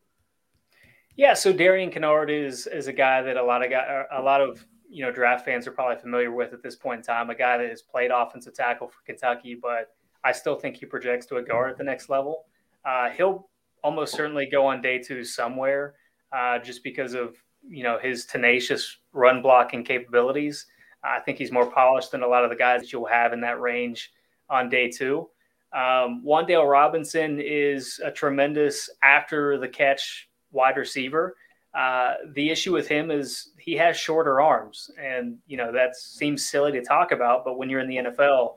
Yeah, 1.15 1.33
so 1.33 1.51
Darian 1.51 1.91
Kinnard 1.91 2.29
is 2.29 2.67
is 2.67 2.87
a 2.87 2.93
guy 2.93 3.21
that 3.21 3.37
a 3.37 3.43
lot 3.43 3.63
of 3.63 3.71
guy, 3.71 4.03
a 4.11 4.21
lot 4.21 4.41
of 4.41 4.65
you 4.89 5.03
know 5.03 5.11
draft 5.11 5.45
fans 5.45 5.67
are 5.67 5.71
probably 5.71 5.99
familiar 5.99 6.31
with 6.31 6.53
at 6.53 6.61
this 6.61 6.75
point 6.75 6.99
in 6.99 7.03
time. 7.03 7.29
A 7.29 7.35
guy 7.35 7.57
that 7.57 7.69
has 7.69 7.81
played 7.81 8.11
offensive 8.11 8.53
tackle 8.53 8.87
for 8.87 8.99
Kentucky, 9.05 9.55
but 9.55 9.95
I 10.25 10.31
still 10.31 10.55
think 10.55 10.77
he 10.77 10.87
projects 10.87 11.27
to 11.27 11.37
a 11.37 11.43
guard 11.43 11.69
at 11.69 11.77
the 11.77 11.83
next 11.83 12.09
level. 12.09 12.45
Uh, 12.83 13.11
he'll 13.11 13.47
almost 13.83 14.15
certainly 14.15 14.47
go 14.51 14.65
on 14.65 14.81
day 14.81 14.97
two 14.97 15.23
somewhere, 15.23 15.93
uh, 16.35 16.57
just 16.57 16.83
because 16.83 17.13
of 17.13 17.35
you 17.67 17.83
know 17.83 17.99
his 18.01 18.25
tenacious 18.25 18.97
run 19.13 19.41
blocking 19.41 19.83
capabilities. 19.83 20.65
I 21.03 21.19
think 21.19 21.37
he's 21.37 21.51
more 21.51 21.69
polished 21.69 22.11
than 22.11 22.23
a 22.23 22.27
lot 22.27 22.43
of 22.43 22.49
the 22.49 22.55
guys 22.55 22.81
that 22.81 22.91
you'll 22.91 23.05
have 23.05 23.31
in 23.31 23.41
that 23.41 23.61
range 23.61 24.11
on 24.49 24.69
day 24.69 24.89
two. 24.89 25.29
Um, 25.71 26.23
Wan'Dale 26.25 26.69
Robinson 26.69 27.39
is 27.39 27.99
a 28.03 28.09
tremendous 28.09 28.89
after 29.03 29.59
the 29.59 29.67
catch 29.67 30.27
wide 30.51 30.77
receiver. 30.77 31.35
Uh, 31.75 32.13
the 32.33 32.49
issue 32.49 32.73
with 32.73 32.87
him 32.87 33.11
is 33.11 33.51
he 33.59 33.73
has 33.73 33.95
shorter 33.97 34.41
arms, 34.41 34.89
and 34.99 35.37
you 35.45 35.57
know 35.57 35.71
that 35.71 35.95
seems 35.95 36.49
silly 36.49 36.71
to 36.71 36.81
talk 36.81 37.11
about, 37.11 37.45
but 37.45 37.59
when 37.59 37.69
you're 37.69 37.81
in 37.81 37.89
the 37.89 37.97
NFL, 37.97 38.55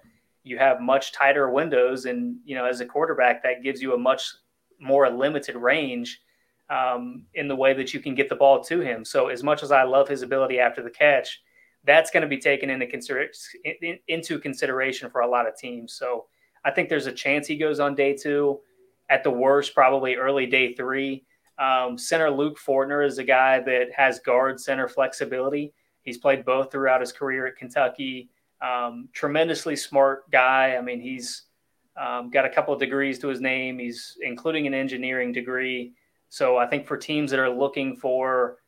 you 0.48 0.58
have 0.58 0.80
much 0.80 1.12
tighter 1.12 1.50
windows, 1.50 2.06
and 2.06 2.37
you 2.44 2.54
know, 2.54 2.64
as 2.64 2.80
a 2.80 2.87
quarterback, 2.87 3.42
that 3.42 3.62
gives 3.62 3.82
you 3.82 3.94
a 3.94 3.98
much 3.98 4.32
more 4.80 5.08
limited 5.11 5.56
range 5.56 6.20
um, 6.70 7.26
in 7.34 7.48
the 7.48 7.56
way 7.56 7.74
that 7.74 7.92
you 7.94 8.00
can 8.00 8.14
get 8.14 8.28
the 8.28 8.37
ball 8.37 8.62
to 8.64 8.80
him. 8.80 9.04
So, 9.04 9.28
as 9.28 9.42
much 9.42 9.62
as 9.62 9.72
I 9.72 9.82
love 9.84 10.08
his 10.08 10.22
ability 10.22 10.58
after 10.58 10.82
the 10.82 10.90
catch, 10.90 11.40
that's 11.84 12.11
going 12.11 12.22
to 12.22 12.28
be 12.28 12.38
taken 12.38 12.70
into, 12.70 12.87
consider- 12.87 13.28
into 14.08 14.38
consideration 14.38 15.11
for 15.11 15.20
a 15.20 15.28
lot 15.28 15.48
of 15.48 15.56
teams. 15.56 15.94
So, 15.94 16.26
I 16.64 16.70
think 16.70 16.88
there's 16.88 17.06
a 17.06 17.12
chance 17.12 17.46
he 17.46 17.56
goes 17.56 17.80
on 17.80 17.94
day 17.94 18.16
two. 18.16 18.61
At 19.11 19.24
the 19.24 19.30
worst, 19.30 19.74
probably 19.74 20.16
early 20.16 20.46
day 20.46 20.74
three. 20.74 21.24
Um, 21.58 21.96
center 21.96 22.30
Luke 22.30 22.58
Fortner 22.58 23.04
is 23.04 23.18
a 23.18 23.24
guy 23.24 23.58
that 23.61 23.88
has 23.96 24.20
guard 24.20 24.61
center 24.61 24.87
flexibility. 24.87 25.72
He's 26.02 26.18
played 26.18 26.44
both 26.44 26.70
throughout 26.70 27.00
his 27.00 27.12
career 27.12 27.46
at 27.46 27.56
Kentucky. 27.56 28.30
Um, 28.60 29.08
tremendously 29.12 29.76
smart 29.76 30.30
guy. 30.30 30.76
I 30.76 30.80
mean, 30.80 31.00
he's 31.00 31.42
um, 31.96 32.30
got 32.30 32.44
a 32.44 32.50
couple 32.50 32.72
of 32.72 32.80
degrees 32.80 33.18
to 33.20 33.28
his 33.28 33.40
name. 33.40 33.78
He's 33.78 34.16
including 34.22 34.66
an 34.66 34.74
engineering 34.74 35.32
degree. 35.32 35.94
So 36.28 36.56
I 36.56 36.66
think 36.66 36.86
for 36.86 36.96
teams 36.96 37.30
that 37.30 37.40
are 37.40 37.50
looking 37.50 37.96
for, 37.96 38.58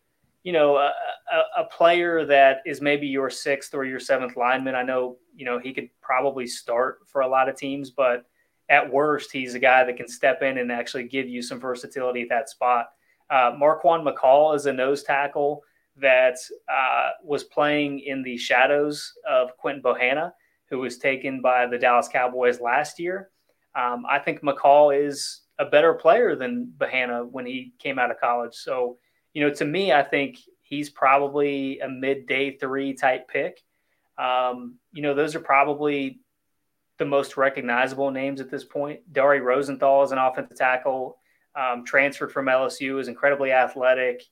you 0.43 0.53
know, 0.53 0.77
a, 0.77 0.93
a, 1.33 1.63
a, 1.63 1.65
player 1.65 2.25
that 2.25 2.63
is 2.65 2.81
maybe 2.81 3.07
your 3.07 3.29
sixth 3.29 3.75
or 3.75 3.85
your 3.85 4.01
seventh 4.01 4.37
lineman, 4.37 4.75
I 4.75 4.83
know, 4.83 5.19
you 5.35 5.45
know, 5.45 5.59
he 5.59 5.73
could 5.73 5.91
probably 6.01 6.47
start 6.47 7.01
for 7.07 7.21
a 7.21 7.29
lot 7.29 7.49
of 7.49 7.57
teams, 7.57 7.91
but 7.91 8.25
at 8.71 8.91
worst, 8.91 9.31
he's 9.33 9.55
a 9.55 9.59
guy 9.59 9.85
that 9.85 9.97
can 9.97 10.09
step 10.09 10.43
in 10.43 10.59
and 10.59 10.73
actually 10.73 11.05
give 11.05 11.29
you 11.29 11.43
some 11.43 11.61
versatility 11.61 12.23
at 12.23 12.29
that 12.31 12.49
spot. 12.49 12.91
Uh, 13.29 13.53
Marquan 13.53 14.05
McCall 14.05 14.57
is 14.57 14.67
a 14.67 14.73
nose 14.73 15.03
tackle 15.03 15.63
that 16.01 16.37
uh, 16.69 17.11
was 17.25 17.45
playing 17.45 18.01
in 18.01 18.23
the 18.23 18.37
shadows 18.37 19.13
of 19.29 19.57
Quinton 19.57 19.83
Bohanna, 19.83 20.33
who 20.69 20.79
was 20.79 20.99
taken 20.99 21.41
by 21.41 21.67
the 21.67 21.79
Dallas 21.79 22.09
Cowboys 22.09 22.61
last 22.61 22.99
year. 22.99 23.31
Um, 23.75 24.05
I 24.09 24.19
think 24.19 24.43
McCall 24.43 24.97
is 24.97 25.43
a 25.59 25.65
better 25.65 25.95
player 25.95 26.37
than 26.37 26.73
Bohanna 26.77 27.29
when 27.29 27.47
he 27.47 27.75
came 27.79 27.99
out 27.99 28.11
of 28.11 28.21
college. 28.21 28.55
So, 28.55 28.99
you 29.35 29.43
know, 29.45 29.53
to 29.55 29.65
me, 29.65 29.93
I 29.93 30.03
think 30.03 30.39
he's 30.63 30.91
probably 30.91 31.81
a 31.81 31.89
mid 31.89 32.27
day 32.27 32.57
three 32.57 32.95
type 32.95 33.29
pick. 33.29 33.61
Um, 34.19 34.77
you 34.93 35.03
know, 35.03 35.15
those 35.15 35.35
are 35.35 35.41
probably 35.41 36.21
the 36.99 37.05
most 37.05 37.37
recognizable 37.37 38.11
names 38.11 38.41
at 38.41 38.51
this 38.51 38.65
point. 38.65 39.01
Dari 39.13 39.41
Rosenthal 39.41 40.03
is 40.03 40.13
an 40.13 40.19
offensive 40.19 40.57
tackle, 40.57 41.19
um, 41.55 41.85
transferred 41.85 42.31
from 42.31 42.47
LSU, 42.47 43.01
is 43.01 43.09
incredibly 43.09 43.53
athletic. 43.53 44.23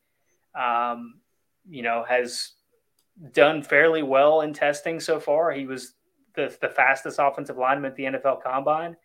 Um, 0.54 1.20
you 1.68 1.82
know, 1.82 2.04
has 2.08 2.52
done 3.32 3.62
fairly 3.62 4.02
well 4.02 4.42
in 4.42 4.52
testing 4.52 5.00
so 5.00 5.18
far. 5.20 5.50
He 5.50 5.66
was 5.66 5.94
the, 6.34 6.56
the 6.60 6.68
fastest 6.68 7.18
offensive 7.20 7.56
lineman 7.56 7.90
at 7.90 7.96
the 7.96 8.04
NFL 8.04 8.42
Combine. 8.42 8.96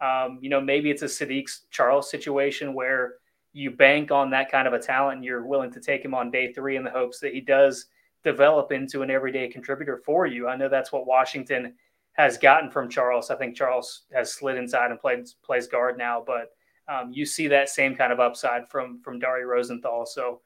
Um, 0.00 0.38
you 0.42 0.50
know, 0.50 0.60
maybe 0.60 0.90
it's 0.90 1.02
a 1.02 1.06
Saahdiq 1.06 1.48
Charles 1.70 2.10
situation 2.10 2.74
where 2.74 3.14
you 3.52 3.70
bank 3.70 4.10
on 4.10 4.30
that 4.30 4.50
kind 4.50 4.66
of 4.66 4.74
a 4.74 4.78
talent 4.78 5.16
and 5.16 5.24
you're 5.24 5.46
willing 5.46 5.72
to 5.72 5.80
take 5.80 6.04
him 6.04 6.14
on 6.14 6.30
day 6.30 6.52
three 6.52 6.76
in 6.76 6.84
the 6.84 6.90
hopes 6.90 7.20
that 7.20 7.34
he 7.34 7.40
does 7.40 7.86
develop 8.24 8.72
into 8.72 9.02
an 9.02 9.10
everyday 9.10 9.48
contributor 9.48 10.00
for 10.04 10.26
you. 10.26 10.48
I 10.48 10.56
know 10.56 10.68
that's 10.68 10.92
what 10.92 11.06
Washington 11.06 11.74
has 12.12 12.38
gotten 12.38 12.70
from 12.70 12.88
Charles. 12.88 13.30
I 13.30 13.36
think 13.36 13.56
Charles 13.56 14.02
has 14.12 14.32
slid 14.32 14.56
inside 14.56 14.90
and 14.90 15.00
plays 15.00 15.36
plays 15.44 15.66
guard 15.66 15.98
now, 15.98 16.22
but 16.24 16.50
um, 16.88 17.10
you 17.12 17.24
see 17.24 17.48
that 17.48 17.68
same 17.68 17.94
kind 17.94 18.12
of 18.12 18.20
upside 18.20 18.68
from 18.68 19.00
from 19.02 19.18
Dari 19.18 19.44
Rosenthal. 19.44 20.06
So 20.06 20.40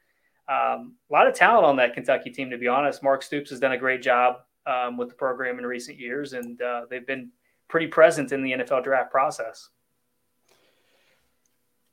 um, 0.49 0.95
a 1.11 1.13
lot 1.13 1.27
of 1.27 1.35
talent 1.35 1.67
on 1.67 1.77
that 1.77 1.95
Kentucky 1.95 2.31
team, 2.31 2.51
to 2.51 2.59
be 2.59 2.69
honest. 2.69 3.03
Mark 3.03 3.23
Stoops 3.23 3.51
has 3.51 3.61
done 3.61 3.73
a 3.73 3.79
great 3.79 4.03
job 4.03 4.37
um, 4.67 4.97
with 4.97 5.09
the 5.09 5.15
program 5.15 5.59
in 5.59 5.67
recent 5.67 5.99
years, 5.99 6.33
and 6.33 6.61
uh, 6.63 6.83
they've 6.89 7.07
been 7.07 7.31
pretty 7.69 7.89
present 7.89 8.33
in 8.33 8.43
the 8.43 8.53
NFL 8.53 8.85
draft 8.85 9.11
process. 9.11 9.69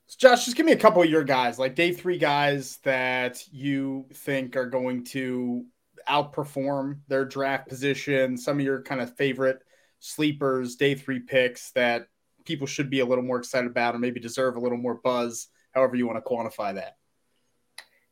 So 0.06 0.16
Josh, 0.20 0.44
just 0.44 0.56
give 0.56 0.66
me 0.66 0.72
a 0.72 0.76
couple 0.76 1.02
of 1.02 1.08
your 1.08 1.24
guys, 1.24 1.58
like 1.58 1.74
day 1.74 1.92
three 1.92 2.18
guys 2.18 2.78
that 2.84 3.42
you 3.50 4.06
think 4.12 4.56
are 4.56 4.68
going 4.68 5.04
to 5.06 5.64
outperform 6.08 6.98
their 7.08 7.24
draft 7.24 7.68
position. 7.68 8.36
Some 8.36 8.58
of 8.58 8.64
your 8.64 8.82
kind 8.82 9.00
of 9.00 9.16
favorite 9.16 9.60
sleepers, 10.00 10.76
day 10.76 10.94
three 10.94 11.20
picks 11.20 11.72
that 11.72 12.06
people 12.44 12.66
should 12.66 12.90
be 12.90 13.00
a 13.00 13.06
little 13.06 13.24
more 13.24 13.38
excited 13.38 13.70
about, 13.70 13.94
or 13.94 13.98
maybe 13.98 14.20
deserve 14.20 14.56
a 14.56 14.60
little 14.60 14.78
more 14.78 15.00
buzz. 15.02 15.48
However, 15.72 15.96
you 15.96 16.06
want 16.06 16.22
to 16.22 16.30
quantify 16.30 16.74
that. 16.74 16.96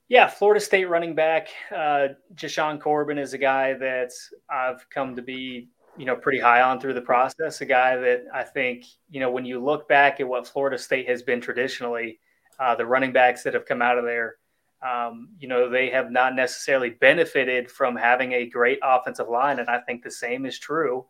Yeah, 0.08 0.28
Florida 0.28 0.60
State 0.60 0.88
running 0.90 1.14
back 1.14 1.48
uh, 1.74 2.08
Jashaun 2.34 2.80
Corbin 2.80 3.18
is 3.18 3.32
a 3.32 3.38
guy 3.38 3.72
that 3.74 4.12
I've 4.50 4.88
come 4.90 5.16
to 5.16 5.22
be, 5.22 5.68
you 5.96 6.04
know, 6.04 6.16
pretty 6.16 6.38
high 6.38 6.60
on 6.60 6.80
through 6.80 6.94
the 6.94 7.00
process. 7.00 7.60
A 7.62 7.64
guy 7.64 7.96
that 7.96 8.24
I 8.34 8.42
think, 8.42 8.84
you 9.10 9.20
know, 9.20 9.30
when 9.30 9.46
you 9.46 9.62
look 9.62 9.88
back 9.88 10.20
at 10.20 10.28
what 10.28 10.46
Florida 10.46 10.76
State 10.76 11.08
has 11.08 11.22
been 11.22 11.40
traditionally, 11.40 12.18
uh, 12.58 12.74
the 12.74 12.84
running 12.84 13.12
backs 13.12 13.42
that 13.44 13.54
have 13.54 13.64
come 13.64 13.80
out 13.80 13.96
of 13.96 14.04
there, 14.04 14.36
um, 14.82 15.28
you 15.38 15.48
know, 15.48 15.70
they 15.70 15.88
have 15.90 16.10
not 16.10 16.34
necessarily 16.34 16.90
benefited 16.90 17.70
from 17.70 17.96
having 17.96 18.32
a 18.32 18.46
great 18.46 18.80
offensive 18.82 19.28
line, 19.28 19.60
and 19.60 19.68
I 19.70 19.78
think 19.78 20.02
the 20.02 20.10
same 20.10 20.44
is 20.44 20.58
true 20.58 21.06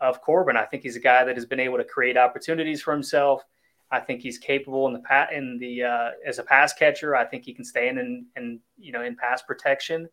of 0.00 0.20
Corbin. 0.20 0.56
I 0.56 0.64
think 0.64 0.82
he's 0.82 0.96
a 0.96 1.00
guy 1.00 1.24
that 1.24 1.36
has 1.36 1.46
been 1.46 1.60
able 1.60 1.78
to 1.78 1.84
create 1.84 2.16
opportunities 2.16 2.82
for 2.82 2.92
himself. 2.92 3.42
I 3.94 4.00
think 4.00 4.20
he's 4.20 4.38
capable 4.38 4.86
in 4.86 4.92
the 4.92 4.98
pat 4.98 5.32
in 5.32 5.58
the 5.58 5.84
uh, 5.84 6.10
as 6.26 6.38
a 6.38 6.42
pass 6.42 6.72
catcher. 6.72 7.14
I 7.14 7.24
think 7.24 7.44
he 7.44 7.54
can 7.54 7.64
stand 7.64 7.98
in 7.98 8.26
and 8.36 8.60
you 8.76 8.92
know 8.92 9.02
in 9.02 9.16
pass 9.16 9.42
protection. 9.42 10.08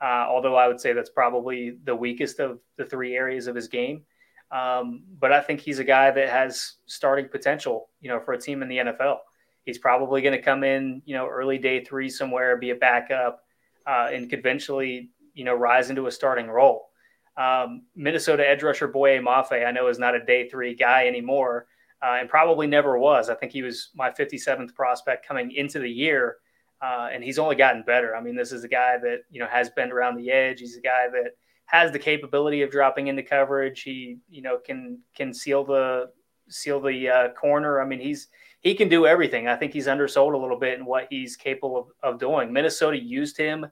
Uh, 0.00 0.26
although 0.28 0.56
I 0.56 0.68
would 0.68 0.80
say 0.80 0.92
that's 0.92 1.10
probably 1.10 1.78
the 1.84 1.94
weakest 1.94 2.38
of 2.38 2.60
the 2.76 2.84
three 2.84 3.14
areas 3.16 3.46
of 3.46 3.54
his 3.54 3.68
game. 3.68 4.02
Um, 4.50 5.02
but 5.18 5.32
I 5.32 5.40
think 5.40 5.60
he's 5.60 5.78
a 5.78 5.84
guy 5.84 6.10
that 6.10 6.28
has 6.28 6.74
starting 6.86 7.28
potential, 7.28 7.88
you 8.00 8.08
know, 8.08 8.20
for 8.20 8.32
a 8.32 8.40
team 8.40 8.62
in 8.62 8.68
the 8.68 8.78
NFL. 8.78 9.18
He's 9.64 9.78
probably 9.78 10.22
going 10.22 10.36
to 10.36 10.42
come 10.42 10.64
in, 10.64 11.02
you 11.04 11.16
know, 11.16 11.26
early 11.26 11.58
day 11.58 11.84
three 11.84 12.08
somewhere, 12.08 12.56
be 12.56 12.70
a 12.70 12.74
backup, 12.74 13.42
uh, 13.86 14.10
and 14.12 14.30
could 14.30 14.38
eventually, 14.40 15.10
you 15.34 15.44
know, 15.44 15.54
rise 15.54 15.90
into 15.90 16.06
a 16.06 16.12
starting 16.12 16.46
role. 16.46 16.90
Um, 17.36 17.82
Minnesota 17.94 18.48
edge 18.48 18.62
rusher 18.62 18.88
Boye 18.88 19.18
Mafe, 19.18 19.66
I 19.66 19.70
know, 19.72 19.88
is 19.88 19.98
not 19.98 20.14
a 20.14 20.24
day 20.24 20.48
three 20.48 20.74
guy 20.74 21.06
anymore, 21.06 21.66
uh, 22.02 22.16
and 22.20 22.28
probably 22.28 22.66
never 22.66 22.98
was. 22.98 23.28
I 23.30 23.34
think 23.34 23.52
he 23.52 23.62
was 23.62 23.90
my 23.94 24.10
57th 24.10 24.74
prospect 24.74 25.26
coming 25.26 25.52
into 25.52 25.78
the 25.78 25.90
year, 25.90 26.36
uh, 26.82 27.08
and 27.12 27.24
he's 27.24 27.38
only 27.38 27.56
gotten 27.56 27.82
better. 27.82 28.14
I 28.14 28.20
mean, 28.20 28.36
this 28.36 28.52
is 28.52 28.64
a 28.64 28.68
guy 28.68 28.98
that 28.98 29.20
you 29.30 29.40
know 29.40 29.46
has 29.46 29.70
been 29.70 29.92
around 29.92 30.16
the 30.16 30.30
edge. 30.30 30.60
He's 30.60 30.76
a 30.76 30.80
guy 30.80 31.08
that 31.12 31.32
has 31.66 31.90
the 31.90 31.98
capability 31.98 32.62
of 32.62 32.70
dropping 32.70 33.08
into 33.08 33.22
coverage. 33.22 33.82
He 33.82 34.18
you 34.28 34.42
know 34.42 34.58
can 34.58 34.98
can 35.14 35.32
seal 35.32 35.64
the 35.64 36.10
seal 36.48 36.80
the 36.80 37.08
uh, 37.08 37.28
corner. 37.30 37.80
I 37.80 37.86
mean, 37.86 38.00
he's 38.00 38.28
he 38.60 38.74
can 38.74 38.88
do 38.88 39.06
everything. 39.06 39.48
I 39.48 39.56
think 39.56 39.72
he's 39.72 39.88
undersold 39.88 40.34
a 40.34 40.38
little 40.38 40.58
bit 40.58 40.78
in 40.78 40.84
what 40.84 41.06
he's 41.10 41.36
capable 41.36 41.92
of, 42.02 42.14
of 42.14 42.20
doing. 42.20 42.52
Minnesota 42.52 42.98
used 42.98 43.36
him 43.36 43.66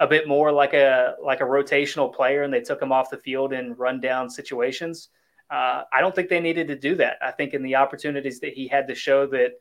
a 0.00 0.06
bit 0.06 0.28
more 0.28 0.52
like 0.52 0.74
a 0.74 1.14
like 1.22 1.40
a 1.40 1.44
rotational 1.44 2.12
player, 2.12 2.42
and 2.42 2.52
they 2.52 2.60
took 2.60 2.80
him 2.80 2.92
off 2.92 3.10
the 3.10 3.18
field 3.18 3.52
in 3.52 3.74
run 3.74 4.00
down 4.00 4.30
situations. 4.30 5.08
Uh, 5.50 5.84
I 5.92 6.00
don't 6.00 6.14
think 6.14 6.28
they 6.28 6.40
needed 6.40 6.68
to 6.68 6.76
do 6.76 6.94
that. 6.96 7.16
I 7.22 7.30
think 7.30 7.54
in 7.54 7.62
the 7.62 7.76
opportunities 7.76 8.40
that 8.40 8.52
he 8.52 8.68
had 8.68 8.88
to 8.88 8.94
show 8.94 9.26
that 9.28 9.52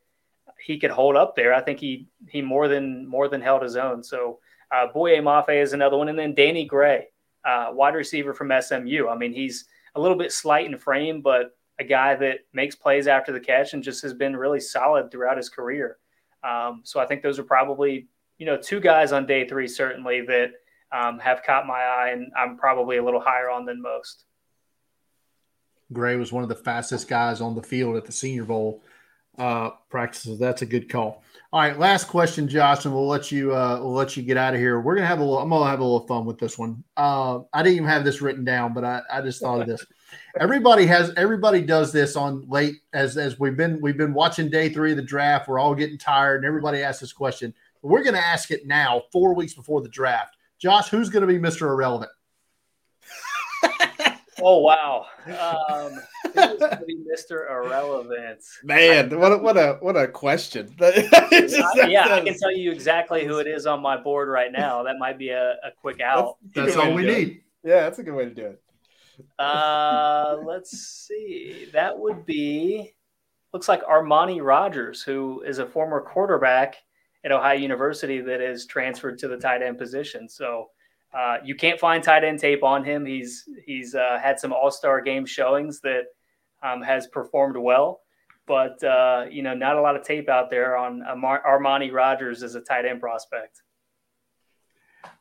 he 0.64 0.80
could 0.80 0.92
hold 0.92 1.16
up 1.16 1.36
there, 1.36 1.54
I 1.54 1.62
think 1.62 1.80
he 1.80 2.08
he 2.28 2.42
more 2.42 2.68
than 2.68 3.08
more 3.08 3.28
than 3.28 3.42
held 3.42 3.62
his 3.62 3.78
own. 3.78 4.04
So 4.04 4.40
uh, 4.72 4.88
Boye 4.88 5.20
Mafe 5.22 5.62
is 5.62 5.74
another 5.74 5.98
one, 5.98 6.10
and 6.10 6.20
then 6.20 6.34
Danny 6.34 6.66
Gray, 6.66 7.08
uh, 7.46 7.68
wide 7.72 7.96
receiver 7.96 8.34
from 8.34 8.52
SMU. 8.62 9.08
I 9.08 9.16
mean, 9.16 9.34
he's 9.34 9.66
a 9.96 10.02
little 10.02 10.18
bit 10.18 10.32
slight 10.32 10.66
in 10.66 10.78
frame, 10.78 11.22
but 11.22 11.58
a 11.80 11.84
guy 11.84 12.16
that 12.16 12.40
makes 12.54 12.76
plays 12.76 13.08
after 13.08 13.32
the 13.32 13.40
catch 13.40 13.74
and 13.74 13.84
just 13.84 14.02
has 14.02 14.14
been 14.14 14.36
really 14.36 14.60
solid 14.60 15.12
throughout 15.12 15.38
his 15.38 15.50
career. 15.50 15.98
Um, 16.44 16.82
so 16.84 17.00
I 17.00 17.06
think 17.06 17.22
those 17.22 17.40
are 17.40 17.44
probably 17.44 18.08
you 18.38 18.46
know 18.46 18.58
two 18.58 18.80
guys 18.80 19.12
on 19.12 19.26
day 19.26 19.48
three 19.48 19.68
certainly 19.68 20.22
that 20.22 20.52
um, 20.92 21.20
have 21.20 21.44
caught 21.44 21.68
my 21.68 21.80
eye, 21.80 22.10
and 22.12 22.32
I'm 22.38 22.58
probably 22.58 22.98
a 22.98 23.04
little 23.04 23.20
higher 23.20 23.50
on 23.50 23.66
than 23.66 23.82
most. 23.82 24.26
Gray 25.94 26.16
was 26.16 26.32
one 26.32 26.44
of 26.44 26.50
the 26.50 26.56
fastest 26.56 27.08
guys 27.08 27.42
on 27.42 27.56
the 27.56 27.64
field 27.64 27.96
at 27.96 28.06
the 28.06 28.12
Senior 28.12 28.46
Bowl 28.46 28.84
uh, 29.38 29.72
practices. 29.90 30.40
That's 30.40 30.62
a 30.62 30.66
good 30.66 30.90
call. 30.90 31.24
All 31.54 31.62
right, 31.62 31.80
last 31.80 32.10
question, 32.10 32.48
Josh, 32.48 32.84
and 32.84 32.94
we'll 32.94 33.08
let 33.08 33.32
you 33.32 33.56
uh, 33.56 33.80
we'll 33.82 33.94
let 33.94 34.18
you 34.18 34.24
get 34.24 34.36
out 34.36 34.54
of 34.54 34.60
here. 34.60 34.82
We're 34.82 34.96
gonna 34.96 35.08
have 35.08 35.20
a 35.20 35.24
little. 35.24 35.40
I'm 35.40 35.50
gonna 35.50 35.70
have 35.70 35.80
a 35.80 35.84
little 35.84 36.06
fun 36.06 36.26
with 36.26 36.40
this 36.40 36.58
one. 36.58 36.84
Uh, 36.98 37.40
I 37.54 37.64
didn't 37.64 37.78
even 37.78 37.88
have 37.88 38.04
this 38.04 38.22
written 38.22 38.44
down, 38.44 38.74
but 38.74 38.84
I, 38.84 39.02
I 39.10 39.22
just 39.22 39.42
thought 39.42 39.62
of 39.62 39.68
this. 39.68 39.86
Everybody 40.40 40.86
has 40.88 41.14
everybody 41.18 41.62
does 41.62 41.92
this 41.92 42.16
on 42.16 42.48
late 42.48 42.76
as 42.94 43.18
as 43.18 43.40
we've 43.40 43.58
been 43.58 43.80
we've 43.82 43.98
been 43.98 44.14
watching 44.14 44.50
day 44.50 44.70
three 44.70 44.92
of 44.92 44.98
the 44.98 45.04
draft. 45.04 45.48
We're 45.48 45.60
all 45.60 45.76
getting 45.76 45.98
tired, 45.98 46.38
and 46.38 46.46
everybody 46.46 46.82
asks 46.82 47.02
this 47.02 47.14
question. 47.14 47.54
We're 47.82 48.04
gonna 48.04 48.18
ask 48.18 48.52
it 48.52 48.66
now, 48.66 49.04
four 49.12 49.34
weeks 49.34 49.54
before 49.54 49.82
the 49.82 49.90
draft. 49.90 50.36
Josh, 50.60 50.90
who's 50.90 51.10
gonna 51.10 51.28
be 51.28 51.40
Mr. 51.40 51.62
Irrelevant? 51.64 52.12
Oh 54.42 54.60
wow, 54.60 55.08
um, 55.28 56.00
Mr. 56.36 57.50
Irrelevant. 57.50 58.44
Man, 58.64 59.12
I, 59.12 59.16
what 59.16 59.32
a, 59.32 59.38
what 59.38 59.58
a 59.58 59.78
what 59.80 59.98
a 59.98 60.08
question. 60.08 60.76
I, 60.82 61.88
yeah, 61.88 62.14
I 62.14 62.22
can 62.22 62.38
tell 62.38 62.56
you 62.56 62.72
exactly 62.72 63.26
who 63.26 63.40
it 63.40 63.48
is 63.48 63.66
on 63.66 63.82
my 63.82 63.98
board 63.98 64.30
right 64.30 64.52
now. 64.52 64.84
That 64.84 64.98
might 65.00 65.18
be 65.18 65.30
a, 65.30 65.54
a 65.54 65.72
quick 65.82 66.02
out. 66.02 66.38
That's, 66.54 66.76
that's 66.76 66.78
all 66.78 66.94
we 66.94 67.06
need. 67.06 67.28
It. 67.28 67.42
Yeah, 67.64 67.82
that's 67.82 68.00
a 68.00 68.04
good 68.04 68.14
way 68.14 68.26
to 68.26 68.34
do 68.34 68.46
it. 68.46 68.62
Uh, 69.40 70.38
let's 70.46 70.72
see. 70.72 71.70
That 71.74 71.98
would 71.98 72.26
be 72.26 72.94
looks 73.54 73.68
like 73.68 73.84
Armani 73.84 74.44
Rogers, 74.44 75.02
who 75.02 75.42
is 75.42 75.60
a 75.60 75.66
former 75.66 76.02
quarterback 76.02 76.78
at 77.24 77.32
Ohio 77.32 77.58
University 77.58 78.22
that 78.22 78.42
is 78.42 78.66
transferred 78.66 79.18
to 79.20 79.28
the 79.28 79.38
tight 79.38 79.62
end 79.62 79.78
position. 79.78 80.30
So 80.30 80.70
uh, 81.18 81.38
you 81.44 81.56
can't 81.56 81.80
find 81.80 82.04
tight 82.04 82.24
end 82.24 82.40
tape 82.40 82.64
on 82.64 82.84
him. 82.84 83.06
He's 83.06 83.50
he's 83.66 83.96
uh, 83.96 84.20
had 84.22 84.40
some 84.40 84.54
All 84.54 84.70
Star 84.70 85.02
game 85.02 85.26
showings 85.26 85.82
that 85.82 86.04
um, 86.62 86.82
has 86.82 87.08
performed 87.08 87.58
well, 87.58 88.02
but 88.46 88.82
uh, 88.84 89.26
you 89.30 89.42
know 89.42 89.56
not 89.56 89.78
a 89.78 89.82
lot 89.82 89.96
of 89.96 90.04
tape 90.04 90.30
out 90.30 90.52
there 90.52 90.78
on 90.78 91.02
Amar- 91.10 91.44
Armani 91.44 91.92
Rogers 91.92 92.44
as 92.44 92.56
a 92.56 92.62
tight 92.62 92.86
end 92.86 93.02
prospect. 93.02 93.64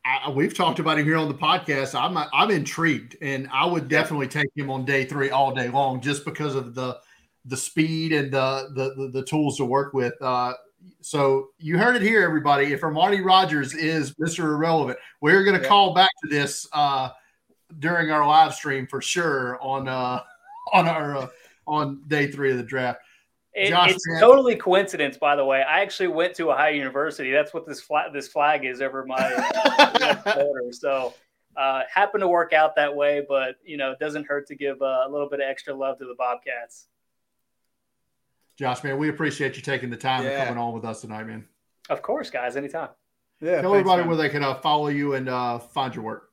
I, 0.05 0.29
we've 0.29 0.53
talked 0.53 0.79
about 0.79 0.99
him 0.99 1.05
here 1.05 1.17
on 1.17 1.27
the 1.27 1.33
podcast. 1.33 1.99
I'm 1.99 2.15
I'm 2.31 2.51
intrigued, 2.51 3.17
and 3.21 3.49
I 3.51 3.65
would 3.65 3.87
definitely 3.87 4.27
take 4.27 4.47
him 4.55 4.69
on 4.69 4.85
day 4.85 5.05
three 5.05 5.31
all 5.31 5.53
day 5.53 5.69
long, 5.69 5.99
just 5.99 6.25
because 6.25 6.53
of 6.53 6.75
the 6.75 6.99
the 7.45 7.57
speed 7.57 8.13
and 8.13 8.31
the 8.31 8.69
the 8.75 8.93
the, 8.95 9.11
the 9.13 9.23
tools 9.23 9.57
to 9.57 9.65
work 9.65 9.93
with. 9.93 10.13
Uh, 10.21 10.53
so 11.01 11.49
you 11.59 11.77
heard 11.77 11.95
it 11.95 12.01
here, 12.01 12.23
everybody. 12.23 12.73
If 12.73 12.81
Armani 12.81 13.23
Rogers 13.23 13.73
is 13.73 14.13
Mr. 14.15 14.43
Irrelevant, 14.43 14.97
we're 15.21 15.43
going 15.43 15.55
to 15.55 15.61
yeah. 15.61 15.69
call 15.69 15.93
back 15.93 16.09
to 16.23 16.29
this 16.29 16.67
uh, 16.73 17.09
during 17.79 18.11
our 18.11 18.25
live 18.25 18.53
stream 18.53 18.87
for 18.87 19.01
sure 19.01 19.61
on 19.61 19.87
uh, 19.87 20.21
on 20.73 20.87
our 20.87 21.17
uh, 21.17 21.27
on 21.65 22.01
day 22.07 22.31
three 22.31 22.51
of 22.51 22.57
the 22.57 22.63
draft. 22.63 22.99
It, 23.53 23.73
it's 23.73 24.19
totally 24.19 24.55
coincidence, 24.55 25.17
by 25.17 25.35
the 25.35 25.43
way. 25.43 25.63
I 25.63 25.81
actually 25.81 26.09
went 26.09 26.35
to 26.35 26.51
Ohio 26.51 26.71
University. 26.71 27.31
That's 27.31 27.55
what 27.55 27.65
this 27.65 27.81
flag 27.81 28.13
this 28.13 28.27
flag 28.27 28.65
is 28.65 28.81
over 28.81 29.03
my 29.03 29.15
uh, 30.25 30.71
So 30.71 31.15
uh, 31.55 31.81
happened 31.91 32.21
to 32.21 32.27
work 32.27 32.53
out 32.53 32.75
that 32.75 32.95
way, 32.95 33.25
but 33.27 33.55
you 33.65 33.77
know, 33.77 33.91
it 33.91 33.99
doesn't 33.99 34.25
hurt 34.25 34.45
to 34.47 34.55
give 34.55 34.79
uh, 34.81 35.05
a 35.07 35.09
little 35.09 35.27
bit 35.27 35.39
of 35.39 35.49
extra 35.49 35.73
love 35.73 35.97
to 35.97 36.05
the 36.05 36.13
Bobcats. 36.15 36.87
Josh, 38.57 38.83
man, 38.83 38.97
we 38.97 39.09
appreciate 39.09 39.55
you 39.55 39.61
taking 39.61 39.89
the 39.89 39.97
time 39.97 40.23
yeah. 40.23 40.31
and 40.31 40.47
coming 40.47 40.63
on 40.63 40.73
with 40.73 40.83
us 40.83 41.01
tonight, 41.01 41.25
man. 41.25 41.45
Of 41.89 42.01
course, 42.01 42.29
guys, 42.29 42.55
anytime. 42.55 42.89
Yeah. 43.39 43.61
Tell 43.61 43.73
everybody 43.75 44.01
man. 44.01 44.07
where 44.07 44.17
they 44.17 44.29
can 44.29 44.43
uh, 44.43 44.55
follow 44.55 44.87
you 44.87 45.13
and 45.13 45.29
uh, 45.29 45.59
find 45.59 45.93
your 45.93 46.03
work. 46.03 46.31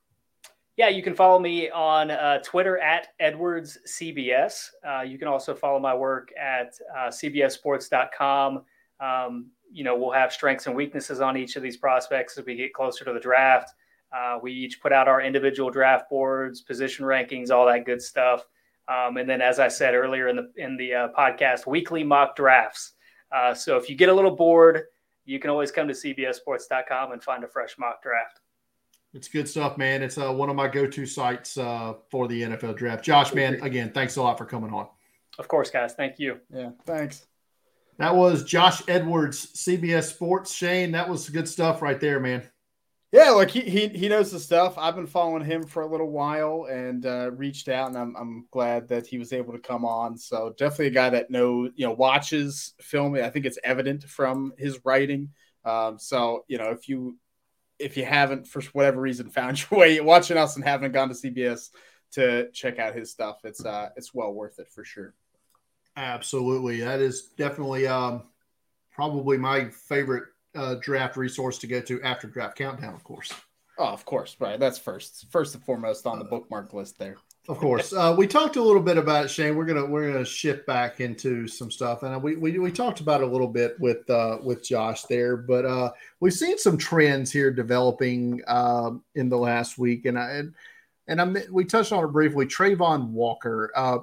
Yeah, 0.75 0.89
you 0.89 1.03
can 1.03 1.15
follow 1.15 1.39
me 1.39 1.69
on 1.69 2.11
uh, 2.11 2.39
Twitter 2.39 2.77
at 2.79 3.09
Edwards 3.19 3.77
CBS. 3.87 4.71
Uh, 4.85 5.01
you 5.01 5.17
can 5.17 5.27
also 5.27 5.53
follow 5.53 5.79
my 5.79 5.93
work 5.93 6.33
at 6.37 6.73
uh, 6.97 7.07
CBSSports.com. 7.07 8.63
Um, 8.99 9.51
you 9.71 9.83
know, 9.83 9.95
we'll 9.95 10.11
have 10.11 10.33
strengths 10.33 10.67
and 10.67 10.75
weaknesses 10.75 11.21
on 11.21 11.37
each 11.37 11.55
of 11.55 11.63
these 11.63 11.77
prospects 11.77 12.37
as 12.37 12.45
we 12.45 12.55
get 12.55 12.73
closer 12.73 13.05
to 13.05 13.13
the 13.13 13.19
draft. 13.19 13.71
Uh, 14.15 14.39
we 14.41 14.51
each 14.51 14.81
put 14.81 14.91
out 14.91 15.07
our 15.07 15.21
individual 15.21 15.69
draft 15.69 16.09
boards, 16.09 16.61
position 16.61 17.05
rankings, 17.05 17.51
all 17.51 17.65
that 17.67 17.85
good 17.85 18.01
stuff. 18.01 18.45
Um, 18.87 19.17
and 19.17 19.27
then, 19.27 19.41
as 19.41 19.59
I 19.59 19.67
said 19.67 19.95
earlier 19.95 20.27
in 20.27 20.35
the 20.35 20.51
in 20.57 20.77
the 20.77 20.93
uh, 20.93 21.07
podcast, 21.17 21.65
weekly 21.65 22.03
mock 22.03 22.35
drafts. 22.35 22.93
Uh, 23.31 23.53
so 23.53 23.77
if 23.77 23.89
you 23.89 23.95
get 23.95 24.09
a 24.09 24.13
little 24.13 24.35
bored, 24.35 24.83
you 25.25 25.39
can 25.39 25.49
always 25.49 25.71
come 25.71 25.87
to 25.87 25.93
CBSSports.com 25.93 27.11
and 27.11 27.23
find 27.23 27.43
a 27.43 27.47
fresh 27.47 27.77
mock 27.77 28.03
draft. 28.03 28.39
It's 29.13 29.27
good 29.27 29.47
stuff, 29.47 29.77
man. 29.77 30.03
It's 30.03 30.17
uh, 30.17 30.31
one 30.31 30.49
of 30.49 30.55
my 30.55 30.67
go-to 30.67 31.05
sites 31.05 31.57
uh, 31.57 31.93
for 32.11 32.27
the 32.27 32.41
NFL 32.41 32.75
draft. 32.75 33.03
Josh, 33.03 33.33
man, 33.33 33.55
again, 33.61 33.91
thanks 33.93 34.17
a 34.17 34.21
lot 34.21 34.37
for 34.37 34.45
coming 34.45 34.73
on. 34.73 34.87
Of 35.39 35.47
course, 35.47 35.69
guys. 35.69 35.93
Thank 35.93 36.19
you. 36.19 36.39
Yeah, 36.53 36.71
thanks. 36.85 37.25
That 37.97 38.13
was 38.13 38.43
Josh 38.43 38.81
Edwards, 38.89 39.53
CBS 39.53 40.13
Sports. 40.13 40.53
Shane, 40.53 40.91
that 40.91 41.07
was 41.07 41.29
good 41.29 41.47
stuff 41.47 41.81
right 41.81 41.99
there, 41.99 42.19
man. 42.19 42.43
Yeah, 43.15 43.29
like 43.29 43.49
he, 43.49 43.61
he 43.61 43.87
he 43.87 44.09
knows 44.09 44.29
the 44.29 44.39
stuff. 44.41 44.77
I've 44.77 44.97
been 44.97 45.07
following 45.07 45.45
him 45.45 45.63
for 45.65 45.83
a 45.83 45.87
little 45.87 46.11
while 46.11 46.67
and 46.69 47.05
uh, 47.05 47.31
reached 47.31 47.69
out, 47.69 47.87
and 47.87 47.97
I'm 47.97 48.13
I'm 48.17 48.45
glad 48.51 48.89
that 48.89 49.07
he 49.07 49.17
was 49.17 49.31
able 49.31 49.53
to 49.53 49.59
come 49.59 49.85
on. 49.85 50.17
So 50.17 50.53
definitely 50.57 50.87
a 50.87 50.89
guy 50.89 51.11
that 51.11 51.31
knows, 51.31 51.71
you 51.75 51.87
know, 51.87 51.93
watches 51.93 52.73
film. 52.81 53.15
I 53.15 53.29
think 53.29 53.45
it's 53.45 53.57
evident 53.63 54.03
from 54.03 54.51
his 54.57 54.81
writing. 54.83 55.29
Um, 55.63 55.97
so 55.97 56.43
you 56.49 56.57
know, 56.57 56.71
if 56.71 56.89
you 56.89 57.17
if 57.79 57.95
you 57.95 58.03
haven't 58.03 58.47
for 58.47 58.61
whatever 58.73 58.99
reason 58.99 59.29
found 59.29 59.63
your 59.71 59.79
way 59.79 60.01
watching 60.01 60.35
us 60.35 60.57
and 60.57 60.65
haven't 60.65 60.91
gone 60.91 61.07
to 61.07 61.15
CBS 61.15 61.69
to 62.15 62.51
check 62.51 62.79
out 62.79 62.95
his 62.95 63.11
stuff, 63.11 63.37
it's 63.45 63.63
uh 63.63 63.91
it's 63.95 64.13
well 64.13 64.33
worth 64.33 64.59
it 64.59 64.67
for 64.73 64.83
sure. 64.83 65.13
Absolutely, 65.95 66.81
that 66.81 66.99
is 66.99 67.29
definitely 67.37 67.87
um 67.87 68.23
probably 68.91 69.37
my 69.37 69.69
favorite 69.69 70.25
uh, 70.55 70.75
draft 70.81 71.17
resource 71.17 71.57
to 71.59 71.67
go 71.67 71.81
to 71.81 72.01
after 72.01 72.27
draft 72.27 72.57
countdown, 72.57 72.93
of 72.93 73.03
course. 73.03 73.31
Oh, 73.77 73.87
of 73.87 74.05
course, 74.05 74.37
right. 74.39 74.59
That's 74.59 74.77
first, 74.77 75.25
first 75.29 75.53
and 75.53 75.63
foremost 75.63 76.07
on 76.07 76.17
the 76.19 76.25
bookmark 76.25 76.73
list 76.73 76.97
there. 76.97 77.17
Of 77.47 77.59
course, 77.59 77.93
uh, 77.93 78.15
we 78.17 78.25
talked 78.25 78.55
a 78.55 78.61
little 78.61 78.81
bit 78.81 78.97
about 78.97 79.25
it, 79.25 79.27
Shane. 79.27 79.55
We're 79.55 79.65
gonna 79.65 79.85
we're 79.85 80.11
gonna 80.11 80.25
shift 80.25 80.65
back 80.65 80.99
into 80.99 81.47
some 81.47 81.69
stuff, 81.69 82.01
and 82.01 82.23
we 82.23 82.37
we, 82.37 82.57
we 82.57 82.71
talked 82.71 83.01
about 83.01 83.21
it 83.21 83.27
a 83.27 83.31
little 83.31 83.47
bit 83.47 83.79
with 83.79 84.09
uh, 84.09 84.39
with 84.41 84.63
Josh 84.63 85.03
there, 85.03 85.37
but 85.37 85.63
uh, 85.63 85.91
we've 86.19 86.33
seen 86.33 86.57
some 86.57 86.75
trends 86.75 87.31
here 87.31 87.51
developing 87.51 88.41
uh, 88.47 88.91
in 89.13 89.29
the 89.29 89.37
last 89.37 89.77
week, 89.77 90.05
and 90.05 90.17
I 90.17 90.31
and, 90.31 90.55
and 91.07 91.21
I 91.21 91.43
we 91.51 91.65
touched 91.65 91.91
on 91.91 92.03
it 92.03 92.07
briefly. 92.07 92.47
Travon 92.47 93.09
Walker, 93.09 93.71
uh, 93.75 93.99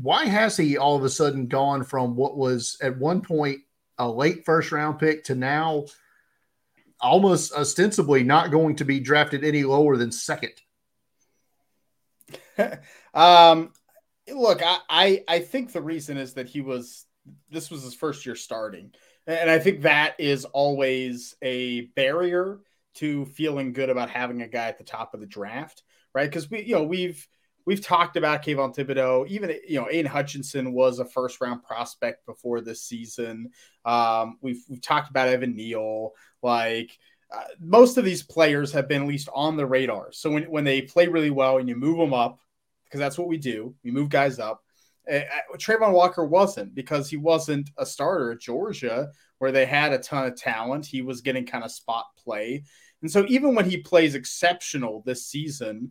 why 0.00 0.24
has 0.24 0.56
he 0.56 0.78
all 0.78 0.96
of 0.96 1.04
a 1.04 1.10
sudden 1.10 1.48
gone 1.48 1.84
from 1.84 2.16
what 2.16 2.38
was 2.38 2.78
at 2.80 2.96
one 2.96 3.20
point 3.20 3.60
a 3.98 4.08
late 4.08 4.44
first 4.44 4.72
round 4.72 4.98
pick 4.98 5.24
to 5.24 5.34
now 5.34 5.84
almost 7.00 7.52
ostensibly 7.52 8.22
not 8.22 8.50
going 8.50 8.76
to 8.76 8.84
be 8.84 9.00
drafted 9.00 9.44
any 9.44 9.64
lower 9.64 9.96
than 9.96 10.12
second. 10.12 10.52
um, 13.14 13.72
look, 14.32 14.62
I, 14.62 14.78
I, 14.88 15.24
I 15.28 15.38
think 15.40 15.72
the 15.72 15.82
reason 15.82 16.16
is 16.16 16.34
that 16.34 16.48
he 16.48 16.60
was 16.60 17.06
this 17.50 17.70
was 17.70 17.82
his 17.82 17.94
first 17.94 18.26
year 18.26 18.34
starting, 18.34 18.92
and 19.26 19.50
I 19.50 19.58
think 19.58 19.82
that 19.82 20.14
is 20.18 20.44
always 20.44 21.36
a 21.42 21.82
barrier 21.96 22.60
to 22.94 23.24
feeling 23.26 23.72
good 23.72 23.90
about 23.90 24.10
having 24.10 24.42
a 24.42 24.48
guy 24.48 24.66
at 24.66 24.78
the 24.78 24.84
top 24.84 25.14
of 25.14 25.20
the 25.20 25.26
draft, 25.26 25.82
right? 26.14 26.28
Because 26.28 26.50
we 26.50 26.62
you 26.62 26.74
know 26.74 26.84
we've 26.84 27.26
we've 27.66 27.84
talked 27.84 28.16
about 28.16 28.42
Kayvon 28.42 28.74
Thibodeaux. 28.74 29.26
Even 29.28 29.54
you 29.66 29.80
know, 29.80 29.88
Aidan 29.90 30.10
Hutchinson 30.10 30.72
was 30.72 30.98
a 30.98 31.04
first 31.04 31.40
round 31.40 31.62
prospect 31.62 32.26
before 32.26 32.60
this 32.60 32.82
season. 32.82 33.50
Um, 33.84 34.38
we've 34.40 34.62
we've 34.68 34.82
talked 34.82 35.10
about 35.10 35.28
Evan 35.28 35.56
Neal. 35.56 36.12
Like 36.42 36.98
uh, 37.32 37.44
most 37.60 37.98
of 37.98 38.04
these 38.04 38.22
players 38.22 38.72
have 38.72 38.88
been 38.88 39.02
at 39.02 39.08
least 39.08 39.28
on 39.34 39.56
the 39.56 39.66
radar. 39.66 40.12
So 40.12 40.30
when 40.30 40.44
when 40.44 40.64
they 40.64 40.82
play 40.82 41.08
really 41.08 41.30
well 41.30 41.58
and 41.58 41.68
you 41.68 41.76
move 41.76 41.98
them 41.98 42.14
up, 42.14 42.40
because 42.84 43.00
that's 43.00 43.18
what 43.18 43.28
we 43.28 43.38
do, 43.38 43.74
we 43.84 43.90
move 43.90 44.08
guys 44.08 44.38
up. 44.38 44.62
Uh, 45.10 45.20
Travon 45.56 45.92
Walker 45.92 46.24
wasn't 46.24 46.74
because 46.74 47.10
he 47.10 47.16
wasn't 47.16 47.70
a 47.76 47.84
starter 47.84 48.32
at 48.32 48.40
Georgia, 48.40 49.10
where 49.38 49.50
they 49.50 49.66
had 49.66 49.92
a 49.92 49.98
ton 49.98 50.26
of 50.26 50.36
talent. 50.36 50.86
He 50.86 51.02
was 51.02 51.22
getting 51.22 51.44
kind 51.44 51.64
of 51.64 51.72
spot 51.72 52.06
play. 52.16 52.62
And 53.00 53.10
so 53.10 53.26
even 53.28 53.56
when 53.56 53.68
he 53.68 53.78
plays 53.78 54.14
exceptional 54.14 55.02
this 55.04 55.26
season, 55.26 55.90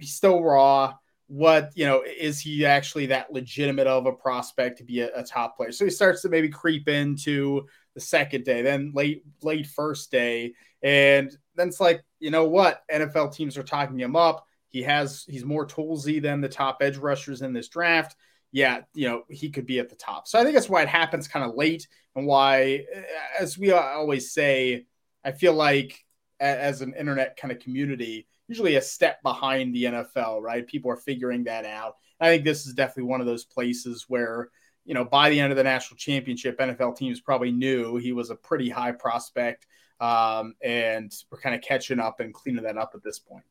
he's 0.00 0.14
still 0.14 0.42
raw. 0.42 0.94
What 1.28 1.70
you 1.76 1.86
know 1.86 2.02
is 2.02 2.40
he 2.40 2.66
actually 2.66 3.06
that 3.06 3.32
legitimate 3.32 3.86
of 3.86 4.06
a 4.06 4.12
prospect 4.12 4.78
to 4.78 4.84
be 4.84 5.00
a, 5.00 5.10
a 5.14 5.22
top 5.22 5.56
player? 5.56 5.70
So 5.70 5.84
he 5.84 5.90
starts 5.90 6.22
to 6.22 6.28
maybe 6.28 6.48
creep 6.48 6.88
into 6.88 7.66
the 7.94 8.00
second 8.00 8.44
day, 8.44 8.62
then 8.62 8.92
late 8.94 9.22
late 9.42 9.66
first 9.66 10.10
day, 10.10 10.54
and 10.82 11.30
then 11.54 11.68
it's 11.68 11.80
like 11.80 12.02
you 12.18 12.30
know 12.30 12.46
what 12.46 12.82
NFL 12.92 13.32
teams 13.32 13.56
are 13.56 13.62
talking 13.62 13.98
him 13.98 14.16
up. 14.16 14.44
He 14.70 14.82
has 14.82 15.24
he's 15.28 15.44
more 15.44 15.66
toolsy 15.66 16.20
than 16.20 16.40
the 16.40 16.48
top 16.48 16.78
edge 16.80 16.96
rushers 16.96 17.42
in 17.42 17.52
this 17.52 17.68
draft. 17.68 18.16
Yeah, 18.50 18.80
you 18.94 19.08
know 19.08 19.22
he 19.28 19.50
could 19.50 19.66
be 19.66 19.78
at 19.78 19.88
the 19.88 19.96
top. 19.96 20.26
So 20.26 20.40
I 20.40 20.42
think 20.42 20.54
that's 20.54 20.68
why 20.68 20.82
it 20.82 20.88
happens 20.88 21.28
kind 21.28 21.48
of 21.48 21.54
late, 21.54 21.86
and 22.16 22.26
why, 22.26 22.84
as 23.38 23.56
we 23.56 23.70
always 23.70 24.32
say, 24.32 24.86
I 25.24 25.30
feel 25.30 25.54
like 25.54 26.04
as 26.40 26.80
an 26.80 26.94
internet 26.94 27.36
kind 27.36 27.52
of 27.52 27.60
community, 27.60 28.26
usually 28.50 28.74
a 28.74 28.82
step 28.82 29.22
behind 29.22 29.72
the 29.72 29.84
NFL, 29.84 30.42
right? 30.42 30.66
People 30.66 30.90
are 30.90 30.96
figuring 30.96 31.44
that 31.44 31.64
out. 31.64 31.94
I 32.20 32.26
think 32.26 32.42
this 32.44 32.66
is 32.66 32.74
definitely 32.74 33.04
one 33.04 33.20
of 33.20 33.26
those 33.28 33.44
places 33.44 34.06
where, 34.08 34.50
you 34.84 34.92
know, 34.92 35.04
by 35.04 35.30
the 35.30 35.38
end 35.38 35.52
of 35.52 35.56
the 35.56 35.62
national 35.62 35.98
championship, 35.98 36.58
NFL 36.58 36.96
teams 36.96 37.20
probably 37.20 37.52
knew 37.52 37.96
he 37.96 38.10
was 38.10 38.30
a 38.30 38.34
pretty 38.34 38.68
high 38.68 38.90
prospect. 38.90 39.68
Um, 40.00 40.54
and 40.64 41.12
we're 41.30 41.38
kind 41.38 41.54
of 41.54 41.62
catching 41.62 42.00
up 42.00 42.18
and 42.18 42.34
cleaning 42.34 42.64
that 42.64 42.76
up 42.76 42.90
at 42.94 43.04
this 43.04 43.20
point. 43.20 43.44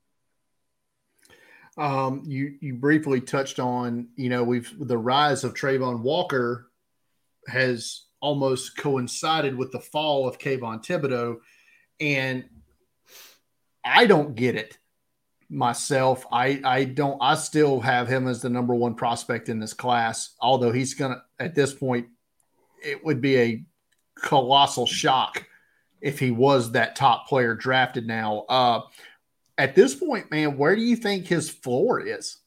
Um, 1.78 2.24
you 2.26 2.58
you 2.60 2.74
briefly 2.74 3.22
touched 3.22 3.58
on, 3.58 4.10
you 4.18 4.28
know, 4.28 4.44
we've 4.44 4.74
the 4.78 4.98
rise 4.98 5.46
of 5.46 5.54
Travon 5.54 6.02
Walker 6.02 6.70
has 7.48 8.04
almost 8.20 8.76
coincided 8.76 9.56
with 9.56 9.72
the 9.72 9.80
fall 9.80 10.28
of 10.28 10.40
Kayvon 10.40 10.86
Thibodeaux, 10.86 11.38
and 12.02 12.44
I 13.86 14.08
don't 14.08 14.36
get 14.36 14.56
it 14.56 14.78
myself. 15.50 16.26
I 16.32 16.62
I 16.64 16.84
don't. 16.86 17.18
I 17.22 17.36
still 17.36 17.80
have 17.80 18.08
him 18.08 18.28
as 18.28 18.42
the 18.42 18.50
number 18.50 18.76
one 18.76 18.96
prospect 18.96 19.50
in 19.50 19.60
this 19.60 19.74
class. 19.74 20.36
Although 20.40 20.72
he's 20.72 20.94
gonna 20.94 21.24
at 21.40 21.56
this 21.56 21.74
point, 21.74 22.08
it 22.84 23.04
would 23.04 23.22
be 23.22 23.38
a 23.38 23.64
colossal 24.16 24.86
shock 24.86 25.46
if 26.02 26.20
he 26.20 26.32
was 26.32 26.72
that 26.72 26.96
top 26.96 27.28
player 27.28 27.56
drafted 27.56 28.08
now. 28.08 28.46
Uh, 28.50 28.82
at 29.58 29.76
this 29.76 29.96
point, 29.96 30.32
man, 30.32 30.58
where 30.58 30.76
do 30.76 30.82
you 30.82 30.96
think 30.96 31.26
his 31.26 31.50
floor 31.50 32.00
is? 32.00 32.38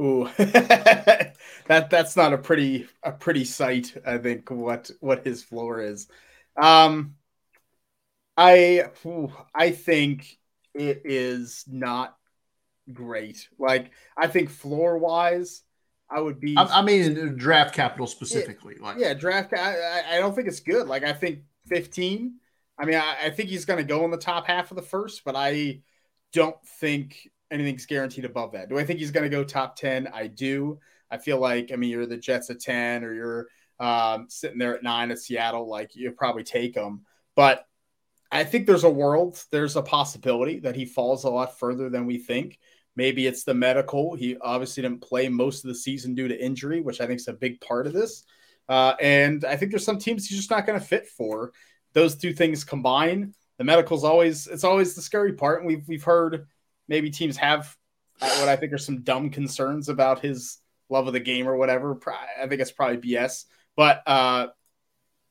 Ooh, 0.00 0.28
that 0.38 1.36
that's 1.66 2.16
not 2.16 2.32
a 2.32 2.38
pretty 2.38 2.88
a 3.02 3.12
pretty 3.12 3.44
sight. 3.44 3.94
I 4.04 4.18
think 4.18 4.50
what 4.50 4.90
what 5.00 5.24
his 5.24 5.42
floor 5.42 5.80
is. 5.80 6.08
Um, 6.60 7.14
I 8.36 8.86
ooh, 9.06 9.32
I 9.54 9.70
think 9.70 10.38
it 10.74 11.02
is 11.04 11.64
not 11.68 12.16
great. 12.92 13.48
Like 13.58 13.92
I 14.16 14.26
think 14.26 14.50
floor 14.50 14.98
wise, 14.98 15.62
I 16.10 16.20
would 16.20 16.40
be. 16.40 16.56
I, 16.56 16.64
I 16.64 16.82
mean, 16.82 17.36
draft 17.36 17.74
capital 17.74 18.06
specifically. 18.06 18.76
Yeah, 18.78 18.86
like 18.86 18.98
yeah, 18.98 19.14
draft. 19.14 19.54
I, 19.54 20.16
I 20.16 20.18
don't 20.18 20.34
think 20.34 20.48
it's 20.48 20.60
good. 20.60 20.86
Like 20.86 21.04
I 21.04 21.12
think 21.12 21.40
fifteen. 21.66 22.34
I 22.78 22.84
mean, 22.84 22.96
I, 22.96 23.16
I 23.24 23.30
think 23.30 23.48
he's 23.50 23.64
going 23.64 23.78
to 23.78 23.84
go 23.84 24.04
in 24.04 24.10
the 24.10 24.16
top 24.16 24.46
half 24.46 24.72
of 24.72 24.76
the 24.76 24.82
first, 24.82 25.22
but 25.24 25.36
I 25.36 25.80
don't 26.32 26.56
think 26.80 27.30
anything's 27.50 27.86
guaranteed 27.86 28.24
above 28.24 28.52
that. 28.52 28.68
Do 28.68 28.78
I 28.78 28.84
think 28.84 28.98
he's 28.98 29.12
going 29.12 29.24
to 29.24 29.34
go 29.34 29.44
top 29.44 29.76
ten? 29.76 30.08
I 30.12 30.26
do. 30.26 30.78
I 31.10 31.18
feel 31.18 31.38
like 31.38 31.70
I 31.72 31.76
mean 31.76 31.90
you're 31.90 32.06
the 32.06 32.16
Jets 32.16 32.50
at 32.50 32.60
ten, 32.60 33.04
or 33.04 33.14
you're 33.14 33.46
um, 33.80 34.26
sitting 34.28 34.58
there 34.58 34.76
at 34.76 34.82
nine 34.82 35.10
at 35.10 35.18
Seattle. 35.18 35.68
Like 35.68 35.94
you 35.94 36.10
probably 36.12 36.44
take 36.44 36.74
them, 36.74 37.02
but 37.34 37.66
I 38.34 38.42
think 38.42 38.66
there's 38.66 38.82
a 38.82 38.90
world, 38.90 39.40
there's 39.52 39.76
a 39.76 39.82
possibility 39.82 40.58
that 40.58 40.74
he 40.74 40.86
falls 40.86 41.22
a 41.22 41.30
lot 41.30 41.56
further 41.56 41.88
than 41.88 42.04
we 42.04 42.18
think. 42.18 42.58
Maybe 42.96 43.28
it's 43.28 43.44
the 43.44 43.54
medical. 43.54 44.16
He 44.16 44.36
obviously 44.40 44.82
didn't 44.82 45.02
play 45.02 45.28
most 45.28 45.64
of 45.64 45.68
the 45.68 45.74
season 45.76 46.16
due 46.16 46.26
to 46.26 46.44
injury, 46.44 46.80
which 46.80 47.00
I 47.00 47.06
think 47.06 47.20
is 47.20 47.28
a 47.28 47.32
big 47.32 47.60
part 47.60 47.86
of 47.86 47.92
this. 47.92 48.24
Uh, 48.68 48.94
and 49.00 49.44
I 49.44 49.56
think 49.56 49.70
there's 49.70 49.84
some 49.84 49.98
teams 49.98 50.26
he's 50.26 50.38
just 50.38 50.50
not 50.50 50.66
going 50.66 50.78
to 50.78 50.84
fit 50.84 51.06
for. 51.06 51.52
Those 51.92 52.16
two 52.16 52.32
things 52.32 52.64
combine. 52.64 53.34
The 53.58 53.64
medical's 53.64 54.02
always 54.02 54.48
it's 54.48 54.64
always 54.64 54.96
the 54.96 55.02
scary 55.02 55.34
part. 55.34 55.60
And 55.60 55.68
we've 55.68 55.86
we've 55.86 56.02
heard 56.02 56.48
maybe 56.88 57.10
teams 57.10 57.36
have 57.36 57.76
what 58.18 58.48
I 58.48 58.56
think 58.56 58.72
are 58.72 58.78
some 58.78 59.02
dumb 59.02 59.30
concerns 59.30 59.88
about 59.88 60.20
his 60.20 60.58
love 60.88 61.06
of 61.06 61.12
the 61.12 61.20
game 61.20 61.46
or 61.46 61.56
whatever. 61.56 61.96
I 62.40 62.48
think 62.48 62.60
it's 62.60 62.72
probably 62.72 62.98
BS. 62.98 63.44
But 63.76 64.02
uh, 64.08 64.48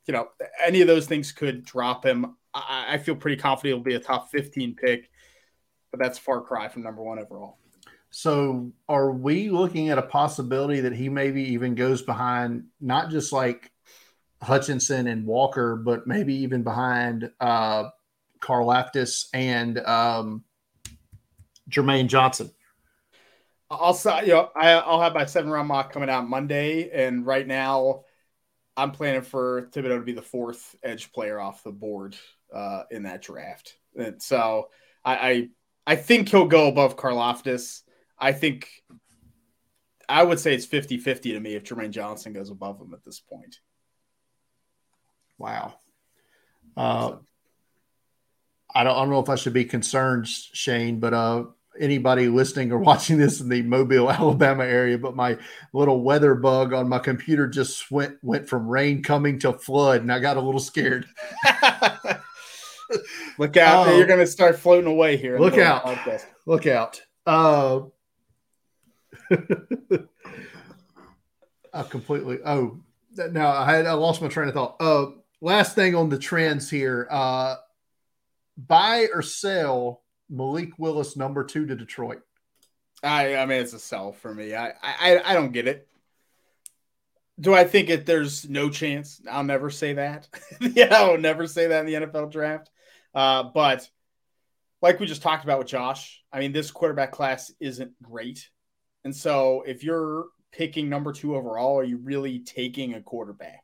you 0.06 0.14
know, 0.14 0.28
any 0.64 0.80
of 0.80 0.86
those 0.86 1.06
things 1.06 1.32
could 1.32 1.66
drop 1.66 2.04
him 2.04 2.36
I, 2.54 2.94
I 2.94 2.98
feel 2.98 3.16
pretty 3.16 3.40
confident 3.40 3.74
he'll 3.74 3.84
be 3.84 3.94
a 3.94 4.00
top 4.00 4.30
15 4.30 4.76
pick, 4.76 5.10
but 5.90 6.00
that's 6.00 6.18
far 6.18 6.40
cry 6.40 6.68
from 6.68 6.82
number 6.82 7.02
one 7.02 7.18
overall. 7.18 7.58
So, 8.10 8.72
are 8.88 9.10
we 9.10 9.50
looking 9.50 9.88
at 9.88 9.98
a 9.98 10.02
possibility 10.02 10.80
that 10.82 10.92
he 10.92 11.08
maybe 11.08 11.42
even 11.54 11.74
goes 11.74 12.00
behind 12.00 12.66
not 12.80 13.10
just 13.10 13.32
like 13.32 13.72
Hutchinson 14.40 15.08
and 15.08 15.26
Walker, 15.26 15.74
but 15.74 16.06
maybe 16.06 16.34
even 16.36 16.62
behind 16.62 17.28
uh, 17.40 17.88
Karlaftis 18.38 19.26
and 19.34 19.78
um, 19.80 20.44
Jermaine 21.68 22.06
Johnson? 22.06 22.52
I'll 23.68 23.98
you 24.22 24.28
know 24.28 24.50
I, 24.54 24.76
will 24.86 25.00
have 25.00 25.14
my 25.14 25.24
seven 25.24 25.50
round 25.50 25.66
mock 25.66 25.92
coming 25.92 26.08
out 26.08 26.28
Monday, 26.28 26.90
and 26.90 27.26
right 27.26 27.46
now 27.46 28.04
I'm 28.76 28.92
planning 28.92 29.22
for 29.22 29.68
Thibodeaux 29.72 29.98
to 29.98 30.02
be 30.02 30.12
the 30.12 30.22
fourth 30.22 30.76
edge 30.82 31.12
player 31.12 31.40
off 31.40 31.64
the 31.64 31.72
board 31.72 32.16
uh, 32.52 32.84
in 32.90 33.04
that 33.04 33.22
draft. 33.22 33.74
And 33.96 34.20
so 34.20 34.68
I, 35.04 35.14
I, 35.14 35.48
I 35.86 35.96
think 35.96 36.28
he'll 36.28 36.46
go 36.46 36.68
above 36.68 36.96
Karlaftis. 36.96 37.82
I 38.18 38.32
think 38.32 38.68
I 40.08 40.22
would 40.22 40.40
say 40.40 40.54
it's 40.54 40.66
50 40.66 40.98
50 40.98 41.32
to 41.32 41.40
me 41.40 41.54
if 41.54 41.64
Jermaine 41.64 41.90
Johnson 41.90 42.32
goes 42.32 42.50
above 42.50 42.80
him 42.80 42.92
at 42.94 43.04
this 43.04 43.20
point. 43.20 43.58
Wow. 45.38 45.74
Uh, 46.76 47.16
I 48.74 48.84
don't, 48.84 48.96
I 48.96 49.00
don't 49.00 49.10
know 49.10 49.20
if 49.20 49.28
I 49.28 49.36
should 49.36 49.52
be 49.52 49.64
concerned, 49.64 50.26
Shane, 50.28 50.98
but 50.98 51.14
uh, 51.14 51.44
anybody 51.78 52.28
listening 52.28 52.72
or 52.72 52.78
watching 52.80 53.18
this 53.18 53.40
in 53.40 53.48
the 53.48 53.62
Mobile, 53.62 54.10
Alabama 54.10 54.64
area, 54.64 54.98
but 54.98 55.16
my 55.16 55.38
little 55.72 56.02
weather 56.02 56.34
bug 56.34 56.72
on 56.72 56.88
my 56.88 56.98
computer 56.98 57.46
just 57.46 57.90
went 57.90 58.16
went 58.22 58.48
from 58.48 58.68
rain 58.68 59.02
coming 59.02 59.38
to 59.40 59.52
flood, 59.52 60.02
and 60.02 60.12
I 60.12 60.18
got 60.18 60.36
a 60.36 60.40
little 60.40 60.60
scared. 60.60 61.06
look 63.38 63.56
out! 63.56 63.88
Uh, 63.88 63.92
you're 63.92 64.06
going 64.06 64.20
to 64.20 64.26
start 64.26 64.58
floating 64.58 64.90
away 64.90 65.16
here. 65.16 65.38
Look 65.38 65.58
out! 65.58 65.84
Podcast. 65.84 66.26
Look 66.46 66.66
out! 66.66 67.00
Uh, 67.26 67.80
I 71.72 71.82
completely. 71.82 72.38
Oh, 72.44 72.80
now 73.16 73.50
I 73.50 73.76
had 73.76 73.86
I 73.86 73.92
lost 73.94 74.22
my 74.22 74.28
train 74.28 74.48
of 74.48 74.54
thought. 74.54 74.76
Uh, 74.80 75.06
last 75.40 75.74
thing 75.74 75.94
on 75.94 76.08
the 76.08 76.18
trends 76.18 76.70
here. 76.70 77.08
Uh, 77.10 77.56
buy 78.56 79.08
or 79.12 79.22
sell 79.22 80.02
Malik 80.28 80.78
Willis 80.78 81.16
number 81.16 81.44
two 81.44 81.66
to 81.66 81.74
Detroit. 81.74 82.22
I 83.02 83.36
I 83.36 83.46
mean 83.46 83.60
it's 83.60 83.72
a 83.72 83.78
sell 83.78 84.12
for 84.12 84.34
me. 84.34 84.54
I 84.54 84.72
I 84.82 85.20
I 85.24 85.34
don't 85.34 85.52
get 85.52 85.68
it. 85.68 85.88
Do 87.38 87.52
I 87.52 87.64
think 87.64 87.90
it? 87.90 88.06
There's 88.06 88.48
no 88.48 88.70
chance. 88.70 89.20
I'll 89.28 89.44
never 89.44 89.68
say 89.68 89.94
that. 89.94 90.28
yeah, 90.60 90.94
I'll 90.94 91.18
never 91.18 91.46
say 91.46 91.66
that 91.66 91.80
in 91.80 91.86
the 91.86 92.06
NFL 92.06 92.30
draft. 92.30 92.70
Uh, 93.14 93.44
but 93.44 93.88
like 94.82 95.00
we 95.00 95.06
just 95.06 95.22
talked 95.22 95.44
about 95.44 95.58
with 95.58 95.68
Josh, 95.68 96.22
I 96.32 96.40
mean, 96.40 96.52
this 96.52 96.70
quarterback 96.70 97.12
class 97.12 97.52
isn't 97.60 97.92
great. 98.02 98.48
And 99.04 99.14
so 99.14 99.62
if 99.66 99.84
you're 99.84 100.26
picking 100.52 100.88
number 100.88 101.12
two 101.12 101.36
overall, 101.36 101.78
are 101.78 101.84
you 101.84 101.98
really 101.98 102.40
taking 102.40 102.94
a 102.94 103.00
quarterback? 103.00 103.62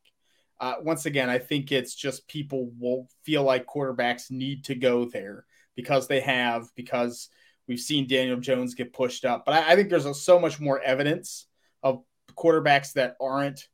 Uh, 0.61 0.75
once 0.83 1.07
again, 1.07 1.31
I 1.31 1.39
think 1.39 1.73
it's 1.73 1.95
just 1.95 2.29
people 2.29 2.71
will 2.79 3.09
feel 3.25 3.43
like 3.43 3.67
quarterbacks 3.67 4.31
need 4.31 4.65
to 4.67 4.75
go 4.75 5.07
there 5.07 5.47
because 5.75 6.07
they 6.07 6.21
have, 6.21 6.69
because 6.75 7.29
we've 7.67 7.81
seen 7.81 8.07
Daniel 8.07 8.39
Jones 8.39 8.75
get 8.75 8.93
pushed 8.93 9.25
up. 9.25 9.45
But 9.47 9.55
I, 9.55 9.73
I 9.73 9.77
think 9.77 9.89
there's 9.89 10.07
a, 10.07 10.15
so 10.15 10.39
much 10.39 10.61
more 10.61 10.81
evidence 10.81 11.47
of 11.83 12.03
quarterbacks 12.35 12.93
that 12.95 13.17
aren't 13.21 13.67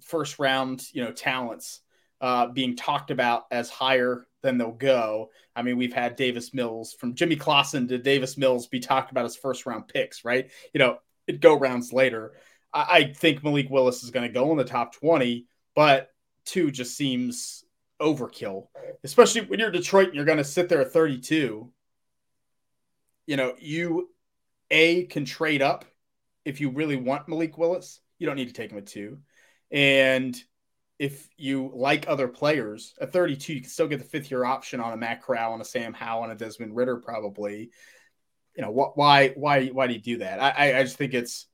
first 0.00 0.38
round, 0.38 0.82
you 0.92 1.04
know, 1.04 1.12
talents 1.12 1.80
uh, 2.20 2.48
being 2.48 2.74
talked 2.76 3.10
about 3.10 3.44
as 3.50 3.70
higher 3.70 4.26
than 4.44 4.58
they'll 4.58 4.70
go. 4.70 5.30
I 5.56 5.62
mean, 5.62 5.76
we've 5.76 5.92
had 5.92 6.14
Davis 6.14 6.54
Mills 6.54 6.92
from 6.92 7.14
Jimmy 7.14 7.34
Clausen 7.34 7.88
to 7.88 7.98
Davis 7.98 8.36
Mills 8.36 8.68
be 8.68 8.78
talked 8.78 9.10
about 9.10 9.24
as 9.24 9.34
first 9.34 9.66
round 9.66 9.88
picks, 9.88 10.24
right? 10.24 10.50
You 10.72 10.78
know, 10.78 10.98
it 11.26 11.40
go 11.40 11.58
rounds 11.58 11.92
later. 11.92 12.34
I, 12.72 12.82
I 12.90 13.12
think 13.12 13.42
Malik 13.42 13.70
Willis 13.70 14.04
is 14.04 14.10
going 14.10 14.28
to 14.28 14.32
go 14.32 14.52
in 14.52 14.58
the 14.58 14.64
top 14.64 14.94
20, 14.94 15.46
but 15.74 16.10
two 16.44 16.70
just 16.70 16.96
seems 16.96 17.64
overkill, 18.00 18.68
especially 19.02 19.40
when 19.40 19.58
you're 19.58 19.70
Detroit 19.70 20.08
and 20.08 20.16
you're 20.16 20.24
going 20.24 20.38
to 20.38 20.44
sit 20.44 20.68
there 20.68 20.82
at 20.82 20.92
32. 20.92 21.72
You 23.26 23.36
know, 23.36 23.54
you 23.58 24.10
A 24.70 25.04
can 25.04 25.24
trade 25.24 25.62
up 25.62 25.86
if 26.44 26.60
you 26.60 26.68
really 26.70 26.96
want 26.96 27.28
Malik 27.28 27.56
Willis. 27.56 28.00
You 28.18 28.26
don't 28.26 28.36
need 28.36 28.48
to 28.48 28.52
take 28.52 28.70
him 28.70 28.78
at 28.78 28.86
two. 28.86 29.18
And 29.70 30.36
if 30.98 31.28
you 31.36 31.72
like 31.74 32.08
other 32.08 32.28
players 32.28 32.94
at 33.00 33.12
32, 33.12 33.54
you 33.54 33.60
can 33.60 33.70
still 33.70 33.88
get 33.88 33.98
the 33.98 34.04
fifth 34.04 34.30
year 34.30 34.44
option 34.44 34.80
on 34.80 34.92
a 34.92 34.96
Matt 34.96 35.22
Corral 35.22 35.52
and 35.52 35.62
a 35.62 35.64
Sam 35.64 35.92
Howell 35.92 36.24
and 36.24 36.32
a 36.32 36.36
Desmond 36.36 36.76
Ridder, 36.76 36.96
probably. 36.98 37.70
You 38.56 38.62
know 38.62 38.70
what? 38.70 38.96
Why? 38.96 39.30
Why? 39.30 39.66
Why 39.68 39.88
do 39.88 39.94
you 39.94 40.00
do 40.00 40.18
that? 40.18 40.40
I, 40.40 40.78
I 40.78 40.82
just 40.84 40.96
think 40.96 41.14
it's. 41.14 41.46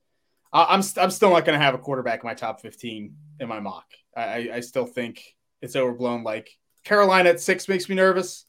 I'm 0.53 0.82
I'm 0.99 1.11
still 1.11 1.30
not 1.30 1.45
going 1.45 1.59
to 1.59 1.64
have 1.64 1.74
a 1.74 1.78
quarterback 1.78 2.22
in 2.22 2.26
my 2.26 2.34
top 2.34 2.61
15 2.61 3.14
in 3.38 3.49
my 3.49 3.61
mock. 3.61 3.86
I, 4.14 4.51
I 4.55 4.61
still 4.61 4.84
think 4.84 5.22
it's 5.62 5.76
overblown. 5.76 6.24
Like 6.24 6.51
Carolina 6.84 7.30
at 7.30 7.41
six 7.41 7.68
makes 7.68 7.88
me 7.88 7.95
nervous, 7.95 8.45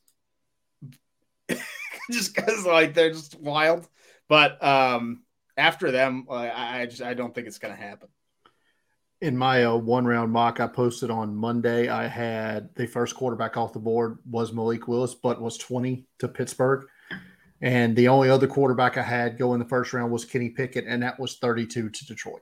just 2.11 2.35
because 2.35 2.65
like 2.65 2.93
they're 2.93 3.11
just 3.11 3.39
wild. 3.39 3.87
But 4.27 4.61
um, 4.61 5.23
after 5.55 5.91
them, 5.91 6.25
I, 6.29 6.81
I 6.81 6.85
just 6.87 7.01
I 7.01 7.13
don't 7.13 7.33
think 7.33 7.47
it's 7.47 7.59
going 7.59 7.73
to 7.73 7.81
happen 7.81 8.09
in 9.21 9.37
my 9.37 9.63
uh, 9.65 9.75
one 9.75 10.05
round 10.05 10.31
mock 10.31 10.59
I 10.59 10.67
posted 10.67 11.11
on 11.11 11.35
Monday, 11.35 11.87
I 11.89 12.07
had 12.07 12.73
the 12.75 12.87
first 12.87 13.15
quarterback 13.15 13.55
off 13.55 13.73
the 13.73 13.79
board 13.79 14.17
was 14.29 14.51
Malik 14.51 14.87
Willis, 14.87 15.13
but 15.13 15.41
was 15.41 15.57
20 15.57 16.05
to 16.19 16.27
Pittsburgh. 16.27 16.87
And 17.61 17.95
the 17.95 18.07
only 18.07 18.29
other 18.29 18.47
quarterback 18.47 18.97
I 18.97 19.03
had 19.03 19.37
go 19.37 19.53
in 19.53 19.59
the 19.59 19.67
first 19.67 19.93
round 19.93 20.11
was 20.11 20.25
Kenny 20.25 20.49
Pickett, 20.49 20.85
and 20.87 21.03
that 21.03 21.19
was 21.19 21.37
32 21.37 21.89
to 21.89 22.05
Detroit. 22.05 22.41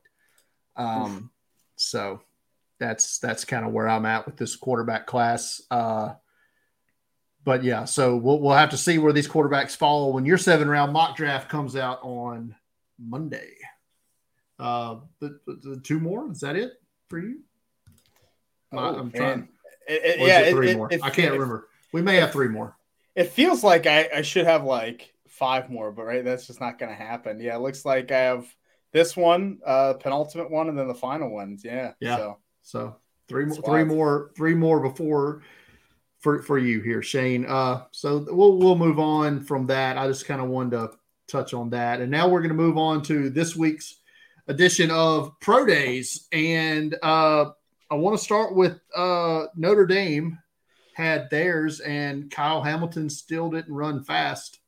Um, 0.77 1.31
so 1.75 2.21
that's 2.79 3.19
that's 3.19 3.43
kind 3.43 3.65
of 3.65 3.73
where 3.73 3.89
I'm 3.89 4.05
at 4.05 4.25
with 4.25 4.37
this 4.37 4.55
quarterback 4.55 5.05
class. 5.05 5.61
Uh, 5.69 6.13
but 7.43 7.65
yeah, 7.65 7.83
so 7.83 8.15
we'll, 8.15 8.39
we'll 8.39 8.55
have 8.55 8.69
to 8.69 8.77
see 8.77 8.97
where 8.97 9.11
these 9.11 9.27
quarterbacks 9.27 9.75
fall 9.75 10.13
when 10.13 10.25
your 10.25 10.37
seven 10.37 10.69
round 10.69 10.93
mock 10.93 11.17
draft 11.17 11.49
comes 11.49 11.75
out 11.75 11.99
on 12.01 12.55
Monday. 12.97 13.55
Uh, 14.59 14.97
the, 15.19 15.39
the, 15.45 15.79
two 15.81 15.99
more 15.99 16.29
is 16.31 16.41
that 16.41 16.55
it 16.55 16.73
for 17.07 17.19
you? 17.19 17.39
Oh, 18.73 18.77
I'm 18.77 19.11
trying. 19.11 19.47
It, 19.87 20.19
it, 20.19 20.27
yeah, 20.27 20.39
it 20.41 20.51
three 20.51 20.75
more. 20.75 20.89
I 21.01 21.09
can't 21.09 21.31
remember. 21.31 21.69
We 21.93 22.01
may 22.01 22.17
have 22.17 22.31
three 22.31 22.49
more. 22.49 22.75
It 23.15 23.29
feels 23.29 23.63
like 23.63 23.87
I, 23.87 24.09
I 24.15 24.21
should 24.21 24.45
have 24.45 24.63
like 24.63 25.13
five 25.27 25.69
more, 25.69 25.91
but 25.91 26.03
right, 26.03 26.23
that's 26.23 26.47
just 26.47 26.59
not 26.59 26.77
going 26.77 26.89
to 26.89 26.95
happen. 26.95 27.39
Yeah, 27.39 27.55
it 27.55 27.61
looks 27.61 27.85
like 27.85 28.11
I 28.11 28.19
have 28.19 28.53
this 28.91 29.15
one, 29.15 29.59
uh, 29.65 29.93
penultimate 29.93 30.51
one, 30.51 30.69
and 30.69 30.77
then 30.77 30.87
the 30.87 30.93
final 30.93 31.29
ones. 31.29 31.63
Yeah, 31.63 31.93
yeah. 31.99 32.17
So, 32.17 32.37
so 32.61 32.95
three 33.27 33.45
more, 33.45 33.61
three 33.61 33.83
more, 33.83 34.31
three 34.35 34.55
more 34.55 34.79
before 34.81 35.41
for 36.19 36.41
for 36.43 36.57
you 36.57 36.81
here, 36.81 37.01
Shane. 37.01 37.45
Uh, 37.45 37.85
so 37.91 38.25
we'll 38.29 38.57
we'll 38.57 38.77
move 38.77 38.99
on 38.99 39.41
from 39.41 39.67
that. 39.67 39.97
I 39.97 40.05
just 40.07 40.25
kind 40.25 40.41
of 40.41 40.49
wanted 40.49 40.71
to 40.71 40.91
touch 41.27 41.53
on 41.53 41.69
that, 41.71 42.01
and 42.01 42.11
now 42.11 42.27
we're 42.27 42.41
going 42.41 42.49
to 42.49 42.55
move 42.55 42.77
on 42.77 43.01
to 43.03 43.29
this 43.29 43.55
week's 43.55 43.98
edition 44.49 44.89
of 44.89 45.39
Pro 45.39 45.65
Days. 45.65 46.27
And 46.33 46.95
uh, 47.01 47.51
I 47.89 47.95
want 47.95 48.17
to 48.17 48.23
start 48.23 48.55
with 48.55 48.79
uh, 48.95 49.45
Notre 49.55 49.85
Dame 49.85 50.39
had 50.95 51.29
theirs, 51.29 51.79
and 51.79 52.29
Kyle 52.29 52.61
Hamilton 52.61 53.09
still 53.09 53.49
didn't 53.51 53.73
run 53.73 54.03
fast. 54.03 54.59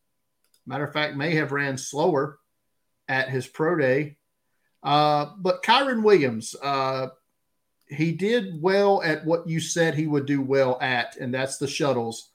Matter 0.65 0.85
of 0.85 0.93
fact, 0.93 1.17
may 1.17 1.35
have 1.35 1.51
ran 1.51 1.77
slower 1.77 2.39
at 3.09 3.29
his 3.29 3.47
pro 3.47 3.75
day. 3.75 4.17
Uh, 4.81 5.31
but 5.37 5.63
Kyren 5.63 6.03
Williams, 6.03 6.55
uh, 6.61 7.07
he 7.87 8.13
did 8.13 8.61
well 8.61 9.01
at 9.03 9.25
what 9.25 9.49
you 9.49 9.59
said 9.59 9.93
he 9.93 10.07
would 10.07 10.25
do 10.25 10.41
well 10.41 10.77
at, 10.79 11.17
and 11.17 11.33
that's 11.33 11.57
the 11.57 11.67
shuttles. 11.67 12.31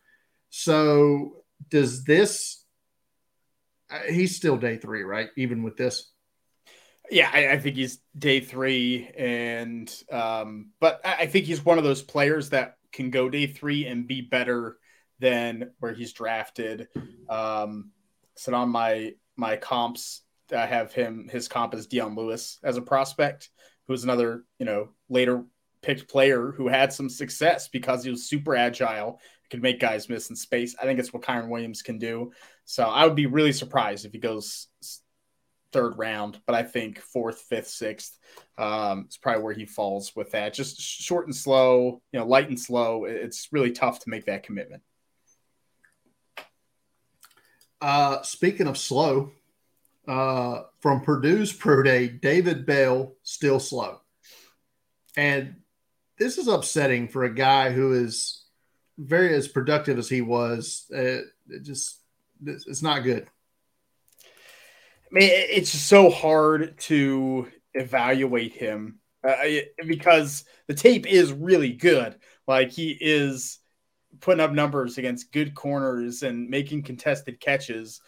So, 0.51 1.45
does 1.71 2.05
this? 2.05 2.63
Uh, 3.89 4.01
he's 4.11 4.37
still 4.37 4.57
day 4.57 4.77
three, 4.77 5.05
right? 5.05 5.31
Even 5.37 5.63
with 5.63 5.77
this. 5.77 6.11
Yeah, 7.11 7.31
I, 7.33 7.53
I, 7.53 7.59
think 7.59 7.77
he's 7.77 8.01
day 8.19 8.41
three, 8.41 9.11
and 9.17 9.93
um, 10.11 10.71
but 10.81 11.01
I 11.05 11.27
think 11.27 11.47
he's 11.47 11.65
one 11.65 11.79
of 11.79 11.85
those 11.85 12.03
players 12.03 12.51
that 12.51 12.77
can 12.93 13.11
go 13.11 13.29
day 13.29 13.47
three 13.47 13.87
and 13.87 14.07
be 14.07 14.23
better 14.23 14.79
than 15.19 15.71
where 15.79 15.93
he's 15.93 16.13
drafted. 16.13 16.89
Um, 17.29 17.91
so 18.35 18.55
on 18.55 18.71
my 18.71 19.15
my 19.37 19.57
comps, 19.57 20.23
I 20.55 20.67
have 20.67 20.93
him. 20.93 21.29
His 21.31 21.49
comp 21.49 21.75
is 21.75 21.87
Dion 21.87 22.17
Lewis 22.17 22.59
as 22.63 22.77
a 22.77 22.83
prospect, 22.83 23.51
who's 23.87 24.05
another 24.05 24.45
you 24.59 24.67
know 24.67 24.89
later 25.09 25.45
picked 25.83 26.09
player 26.09 26.53
who 26.57 26.67
had 26.67 26.93
some 26.93 27.09
success 27.09 27.69
because 27.69 28.03
he 28.03 28.11
was 28.11 28.29
super 28.29 28.57
agile, 28.57 29.21
could 29.51 29.63
make 29.63 29.79
guys 29.79 30.09
miss 30.09 30.31
in 30.31 30.37
space. 30.37 30.75
I 30.81 30.85
think 30.85 30.99
it's 30.99 31.13
what 31.13 31.23
Kyren 31.23 31.49
Williams 31.49 31.83
can 31.83 31.99
do. 31.99 32.33
So 32.65 32.85
I 32.85 33.07
would 33.07 33.15
be 33.15 33.27
really 33.27 33.53
surprised 33.53 34.05
if 34.05 34.13
he 34.13 34.19
goes 34.19 34.69
third 35.77 35.99
round, 35.99 36.41
but 36.47 36.55
I 36.55 36.63
think 36.63 36.99
fourth, 36.99 37.43
fifth, 37.43 37.69
sixth 37.69 38.19
um, 38.57 39.07
is 39.11 39.19
probably 39.19 39.43
where 39.43 39.53
he 39.53 39.67
falls 39.67 40.17
with 40.17 40.31
that. 40.31 40.55
Just 40.55 40.81
short 40.81 41.27
and 41.27 41.37
slow, 41.37 42.01
you 42.13 42.19
know, 42.19 42.27
light 42.27 42.49
and 42.49 42.59
slow. 42.59 43.05
It's 43.05 43.49
really 43.53 43.73
tough 43.73 44.01
to 44.01 44.09
make 44.09 44.25
that 44.25 44.43
commitment. 44.43 44.83
Uh, 47.79 48.23
speaking 48.23 48.69
of 48.69 48.79
slow, 48.79 49.33
uh, 50.09 50.63
from 50.81 51.03
Purdue's 51.03 51.53
pro 51.53 51.83
day, 51.83 52.09
David 52.09 52.65
Bell 52.65 53.13
still 53.23 53.61
slow, 53.61 54.01
and 55.15 55.57
this 56.19 56.39
is 56.39 56.49
upsetting 56.49 57.09
for 57.09 57.25
a 57.25 57.35
guy 57.35 57.71
who 57.71 57.93
is 57.93 58.47
very 58.97 59.35
as 59.35 59.47
productive 59.47 59.99
as 59.99 60.09
he 60.09 60.23
was. 60.23 60.87
Uh, 60.91 61.21
it 61.51 61.65
just 61.65 61.99
it's 62.47 62.83
not 62.83 63.05
good. 63.05 63.29
I 65.11 65.15
mean, 65.15 65.31
it's 65.33 65.71
so 65.71 66.11
hard 66.11 66.79
to 66.81 67.49
evaluate 67.75 68.53
him 68.53 68.99
uh, 69.27 69.37
because 69.87 70.45
the 70.67 70.75
tape 70.75 71.07
is 71.07 71.33
really 71.33 71.73
good. 71.73 72.17
Like 72.49 72.71
he 72.71 72.97
is 73.01 73.59
putting 74.21 74.41
up 74.41 74.53
numbers 74.53 74.99
against 74.99 75.33
good 75.33 75.55
corners 75.55 76.23
and 76.23 76.49
making 76.49 76.83
contested 76.83 77.41
catches. 77.41 78.01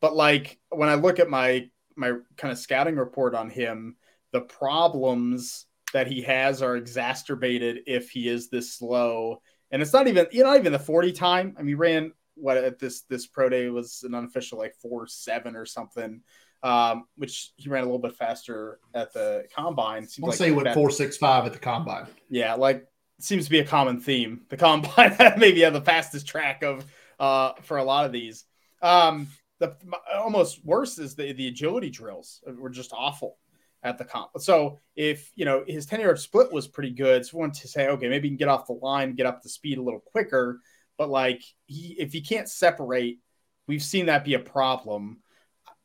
But 0.00 0.16
like 0.16 0.58
when 0.70 0.88
I 0.88 0.94
look 0.94 1.18
at 1.18 1.30
my 1.30 1.68
my 1.96 2.12
kind 2.36 2.52
of 2.52 2.58
scouting 2.58 2.96
report 2.96 3.34
on 3.34 3.50
him, 3.50 3.96
the 4.32 4.40
problems 4.40 5.66
that 5.92 6.06
he 6.06 6.22
has 6.22 6.62
are 6.62 6.76
exacerbated 6.76 7.80
if 7.86 8.10
he 8.10 8.28
is 8.28 8.48
this 8.48 8.74
slow. 8.74 9.42
And 9.70 9.82
it's 9.82 9.92
not 9.92 10.06
even 10.06 10.26
you 10.32 10.44
know 10.44 10.50
not 10.50 10.58
even 10.58 10.72
the 10.72 10.78
40 10.78 11.12
time. 11.12 11.54
I 11.58 11.60
mean, 11.60 11.68
he 11.68 11.74
ran 11.74 12.12
what 12.40 12.56
at 12.56 12.78
this 12.78 13.02
this 13.02 13.26
pro 13.26 13.48
day 13.48 13.68
was 13.68 14.02
an 14.04 14.14
unofficial 14.14 14.58
like 14.58 14.74
four 14.76 15.06
seven 15.06 15.56
or 15.56 15.66
something, 15.66 16.22
um, 16.62 17.04
which 17.16 17.52
he 17.56 17.68
ran 17.68 17.82
a 17.82 17.86
little 17.86 17.98
bit 17.98 18.14
faster 18.14 18.78
at 18.94 19.12
the 19.12 19.46
combine. 19.54 20.06
Seems 20.06 20.24
I'll 20.24 20.30
like 20.30 20.38
say 20.38 20.50
what 20.50 20.72
four 20.74 20.90
six 20.90 21.16
five 21.16 21.46
at 21.46 21.52
the 21.52 21.58
combine. 21.58 22.06
Yeah, 22.30 22.54
like 22.54 22.86
seems 23.20 23.44
to 23.44 23.50
be 23.50 23.58
a 23.58 23.64
common 23.64 24.00
theme. 24.00 24.42
The 24.48 24.56
combine 24.56 25.16
maybe 25.38 25.62
have 25.62 25.72
the 25.72 25.80
fastest 25.80 26.26
track 26.26 26.62
of 26.62 26.84
uh, 27.18 27.52
for 27.62 27.78
a 27.78 27.84
lot 27.84 28.06
of 28.06 28.12
these. 28.12 28.44
Um, 28.82 29.28
the 29.58 29.76
almost 30.14 30.64
worse 30.64 30.98
is 30.98 31.14
the 31.14 31.32
the 31.32 31.48
agility 31.48 31.90
drills 31.90 32.42
were 32.46 32.70
just 32.70 32.92
awful 32.92 33.38
at 33.82 33.98
the 33.98 34.04
comp. 34.04 34.30
So 34.38 34.78
if 34.96 35.30
you 35.34 35.44
know 35.44 35.64
his 35.66 35.86
10 35.86 36.00
yard 36.00 36.18
split 36.18 36.52
was 36.52 36.66
pretty 36.68 36.90
good, 36.90 37.24
so 37.24 37.36
we 37.36 37.40
want 37.40 37.54
to 37.54 37.68
say, 37.68 37.88
okay, 37.88 38.08
maybe 38.08 38.28
he 38.28 38.30
can 38.30 38.38
get 38.38 38.48
off 38.48 38.66
the 38.66 38.74
line, 38.74 39.14
get 39.14 39.26
up 39.26 39.42
the 39.42 39.48
speed 39.48 39.78
a 39.78 39.82
little 39.82 40.00
quicker. 40.00 40.60
But 40.98 41.08
like 41.08 41.42
he 41.66 41.96
if 41.98 42.12
he 42.12 42.20
can't 42.20 42.48
separate, 42.48 43.20
we've 43.66 43.82
seen 43.82 44.06
that 44.06 44.24
be 44.24 44.34
a 44.34 44.40
problem. 44.40 45.22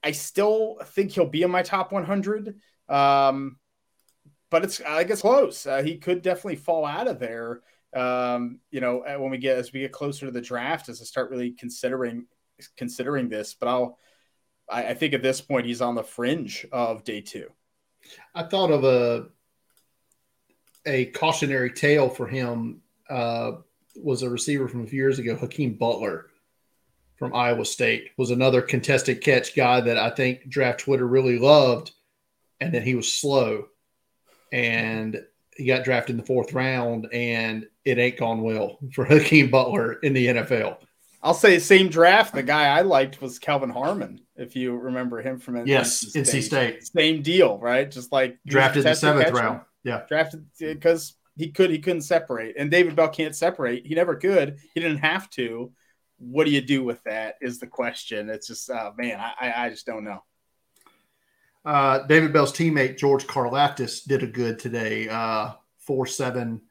I 0.03 0.11
still 0.11 0.78
think 0.84 1.11
he'll 1.11 1.26
be 1.26 1.43
in 1.43 1.51
my 1.51 1.61
top 1.61 1.93
100. 1.93 2.59
Um, 2.89 3.57
but 4.49 4.66
it's 4.66 4.82
I 4.82 5.03
guess 5.03 5.22
close. 5.22 5.66
Uh, 5.66 5.82
he 5.82 5.97
could 5.97 6.22
definitely 6.22 6.57
fall 6.57 6.86
out 6.86 7.07
of 7.07 7.20
there. 7.20 7.61
Um, 7.95 8.59
you 8.72 8.82
know, 8.82 9.03
when 9.18 9.32
we 9.32 9.38
get 9.38 9.57
as 9.57 9.72
we 9.72 9.82
get 9.82 9.91
closer 9.91 10.26
to 10.26 10.32
the 10.32 10.41
draft, 10.41 10.89
as 10.89 11.01
I 11.01 11.05
start 11.05 11.30
really 11.30 11.51
considering 11.51 12.26
considering 12.76 13.30
this. 13.30 13.53
But 13.53 13.70
I'll 13.70 13.97
I, 14.70 14.89
I 14.89 14.93
think 14.93 15.14
at 15.14 15.22
this 15.22 15.41
point 15.41 15.66
he's 15.66 15.82
on 15.82 15.95
the 15.95 16.03
fringe 16.03 16.66
of 16.72 17.03
day 17.03 17.22
two. 17.22 17.49
I 18.36 18.43
thought 18.43 18.72
of 18.72 18.84
a 18.84 19.28
a 20.86 21.05
cautionary 21.05 21.72
tale 21.72 22.09
for 22.09 22.28
him 22.28 22.82
uh, 23.09 23.53
was 23.96 24.24
a 24.24 24.30
receiver 24.30 24.68
from 24.68 24.84
a 24.84 24.88
few 24.88 25.00
years 25.00 25.20
ago, 25.20 25.36
Hakeem 25.36 25.74
Butler 25.74 26.28
from 27.18 27.36
Iowa 27.36 27.66
State, 27.66 28.12
was 28.18 28.32
another 28.32 28.62
contested 28.62 29.22
catch 29.22 29.56
guy 29.56 29.82
that 29.82 29.98
I 29.98 30.10
think 30.10 30.50
draft 30.50 30.82
Twitter 30.82 31.08
really 31.08 31.39
loved, 31.39 31.91
and 32.60 32.74
then 32.74 32.84
he 32.84 32.96
was 32.96 33.12
slow, 33.12 33.68
and 34.52 35.24
he 35.56 35.66
got 35.66 35.84
drafted 35.84 36.16
in 36.16 36.18
the 36.18 36.26
fourth 36.26 36.54
round, 36.54 37.08
and 37.14 37.68
it 37.86 37.98
ain't 37.98 38.18
gone 38.18 38.41
well 38.41 38.80
for 38.94 39.06
Hakeem 39.06 39.50
Butler 39.50 39.94
in 39.94 40.14
the 40.14 40.28
NFL. 40.28 40.78
I'll 41.22 41.34
say 41.34 41.58
same 41.60 41.88
draft. 41.88 42.34
The 42.34 42.44
guy 42.44 42.66
I 42.66 42.82
liked 42.82 43.22
was 43.22 43.39
Kelvin 43.39 43.70
Harmon, 43.70 44.20
if 44.36 44.58
you 44.58 44.76
remember 44.76 45.22
him 45.22 45.39
from 45.39 45.56
NC 45.56 45.68
yes, 45.68 46.00
State. 46.10 46.26
NC 46.26 46.44
State. 46.44 46.88
Same 46.88 47.22
deal, 47.22 47.58
right? 47.60 47.89
Just 47.89 48.12
like 48.12 48.38
drafted 48.46 48.84
the 48.84 48.94
seventh 48.94 49.32
round. 49.32 49.62
Yeah, 49.86 50.02
drafted 50.10 50.46
because 50.60 51.14
he 51.36 51.52
could 51.52 51.70
he 51.70 51.80
couldn't 51.80 52.02
separate, 52.02 52.56
and 52.58 52.70
David 52.70 52.96
Bell 52.96 53.10
can't 53.10 53.36
separate. 53.36 53.86
He 53.86 53.96
never 53.96 54.16
could. 54.16 54.58
He 54.74 54.82
didn't 54.82 55.00
have 55.00 55.30
to. 55.32 55.72
What 56.18 56.46
do 56.46 56.52
you 56.52 56.62
do 56.62 56.84
with 56.84 57.04
that? 57.04 57.36
Is 57.42 57.60
the 57.60 57.68
question. 57.68 58.30
It's 58.30 58.48
just, 58.48 58.70
uh, 58.70 58.92
man, 58.98 59.20
I 59.20 59.54
I 59.56 59.70
just 59.70 59.86
don't 59.86 60.04
know. 60.04 60.24
Uh, 61.66 62.06
David 62.08 62.34
Bell's 62.34 62.54
teammate 62.54 62.98
George 62.98 63.26
Karlaftis 63.26 64.06
did 64.06 64.24
a 64.24 64.28
good 64.28 64.60
today. 64.60 65.10
Uh, 65.10 65.52
four 65.78 66.06
seven. 66.06 66.62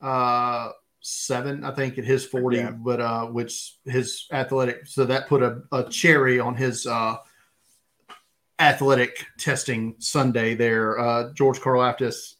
Uh, 0.00 0.70
seven, 1.00 1.64
I 1.64 1.70
think, 1.70 1.98
at 1.98 2.04
his 2.04 2.24
40, 2.26 2.56
yeah. 2.56 2.70
but 2.72 3.00
uh, 3.00 3.26
which 3.26 3.76
his 3.84 4.26
athletic, 4.32 4.86
so 4.86 5.04
that 5.04 5.28
put 5.28 5.40
a, 5.40 5.62
a 5.70 5.88
cherry 5.88 6.40
on 6.40 6.56
his 6.56 6.84
uh, 6.84 7.16
athletic 8.58 9.24
testing 9.38 9.94
Sunday 9.98 10.54
there. 10.54 10.98
Uh, 10.98 11.32
George 11.32 11.60
Karlaftis, 11.60 12.34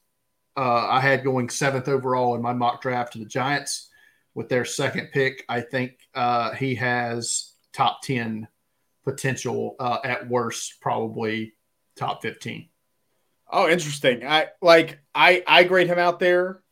uh, 0.57 0.89
I 0.89 1.01
had 1.01 1.25
going 1.25 1.49
seventh 1.49 1.89
overall 1.89 2.35
in 2.35 2.43
my 2.43 2.53
mock 2.53 2.83
draft 2.83 3.13
to 3.13 3.19
the 3.19 3.25
Giants 3.27 3.91
with 4.35 4.49
their 4.49 4.65
second 4.65 5.11
pick. 5.13 5.45
I 5.49 5.61
think 5.61 5.99
uh, 6.15 6.53
he 6.53 6.75
has 6.77 7.53
top 7.73 8.03
10 8.03 8.49
potential 9.05 9.77
uh, 9.79 9.99
at 10.05 10.29
worst, 10.29 10.81
probably 10.81 11.55
top 11.97 12.23
15. 12.23 12.69
Oh, 13.53 13.69
interesting. 13.69 14.27
I 14.27 14.49
like 14.61 14.99
I 15.15 15.43
I 15.47 15.63
grade 15.65 15.87
him 15.87 16.01
out 16.01 16.19
there 16.19 16.63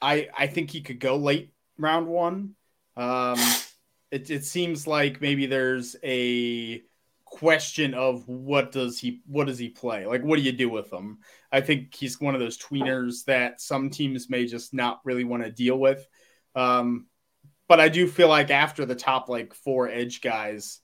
I 0.00 0.28
I 0.36 0.46
think 0.46 0.70
he 0.70 0.80
could 0.80 1.00
go 1.00 1.16
late 1.16 1.52
round 1.78 2.06
one. 2.06 2.54
Um, 2.96 3.38
it 4.10 4.30
it 4.30 4.44
seems 4.44 4.86
like 4.86 5.20
maybe 5.20 5.46
there's 5.46 5.96
a 6.02 6.82
question 7.24 7.94
of 7.94 8.26
what 8.26 8.72
does 8.72 8.98
he 8.98 9.20
what 9.26 9.46
does 9.46 9.58
he 9.58 9.68
play 9.68 10.06
like 10.06 10.22
what 10.22 10.36
do 10.36 10.42
you 10.42 10.50
do 10.50 10.70
with 10.70 10.90
him 10.90 11.18
i 11.52 11.60
think 11.60 11.94
he's 11.94 12.20
one 12.20 12.34
of 12.34 12.40
those 12.40 12.58
tweeners 12.58 13.24
that 13.24 13.60
some 13.60 13.90
teams 13.90 14.30
may 14.30 14.46
just 14.46 14.74
not 14.74 15.00
really 15.04 15.24
want 15.24 15.42
to 15.42 15.50
deal 15.50 15.78
with 15.78 16.06
um 16.54 17.06
but 17.68 17.80
i 17.80 17.88
do 17.88 18.06
feel 18.06 18.28
like 18.28 18.50
after 18.50 18.84
the 18.84 18.94
top 18.94 19.28
like 19.28 19.54
four 19.54 19.88
edge 19.88 20.20
guys 20.20 20.80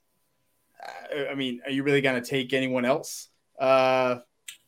uh, 0.83 1.25
i 1.31 1.35
mean 1.35 1.61
are 1.65 1.71
you 1.71 1.83
really 1.83 2.01
going 2.01 2.21
to 2.21 2.29
take 2.29 2.53
anyone 2.53 2.85
else 2.85 3.29
uh 3.59 4.17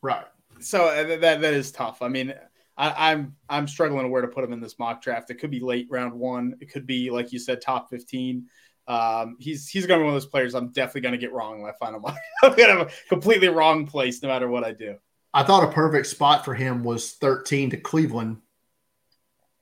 right 0.01 0.25
so 0.59 0.85
uh, 0.85 1.17
that 1.17 1.41
that 1.41 1.53
is 1.53 1.71
tough 1.71 2.01
i 2.01 2.07
mean 2.07 2.33
I, 2.77 3.11
am 3.11 3.19
I'm, 3.19 3.35
I'm 3.49 3.67
struggling 3.67 4.11
where 4.11 4.21
to 4.21 4.27
put 4.27 4.43
him 4.43 4.53
in 4.53 4.59
this 4.59 4.77
mock 4.77 5.01
draft. 5.01 5.31
It 5.31 5.39
could 5.39 5.49
be 5.49 5.59
late 5.59 5.87
round 5.89 6.13
one. 6.13 6.55
It 6.61 6.71
could 6.71 6.85
be 6.85 7.09
like 7.09 7.33
you 7.33 7.39
said, 7.39 7.59
top 7.59 7.89
15. 7.89 8.45
Um, 8.87 9.35
he's 9.39 9.67
he's 9.67 9.85
gonna 9.85 9.99
be 9.99 10.05
one 10.05 10.13
of 10.13 10.21
those 10.21 10.29
players 10.29 10.53
I'm 10.55 10.71
definitely 10.71 11.01
gonna 11.01 11.17
get 11.17 11.33
wrong 11.33 11.61
when 11.61 11.69
I 11.69 11.75
find 11.77 11.95
him. 11.95 12.05
I'm 12.43 12.55
gonna 12.55 12.77
have 12.77 12.87
a 12.87 12.91
completely 13.09 13.49
wrong 13.49 13.85
place 13.85 14.23
no 14.23 14.29
matter 14.29 14.47
what 14.47 14.63
I 14.63 14.71
do. 14.71 14.95
I 15.33 15.43
thought 15.43 15.63
a 15.63 15.71
perfect 15.71 16.07
spot 16.07 16.45
for 16.45 16.53
him 16.53 16.83
was 16.83 17.13
13 17.13 17.71
to 17.71 17.77
Cleveland, 17.77 18.37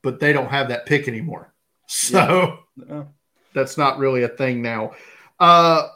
but 0.02 0.20
they 0.20 0.34
don't 0.34 0.50
have 0.50 0.70
that 0.70 0.86
pick 0.86 1.08
anymore. 1.08 1.52
So 1.88 2.58
yeah. 2.90 3.04
that's 3.54 3.78
not 3.78 4.00
really 4.00 4.24
a 4.24 4.28
thing 4.28 4.64
now. 4.64 4.94
Uh, 5.40 5.88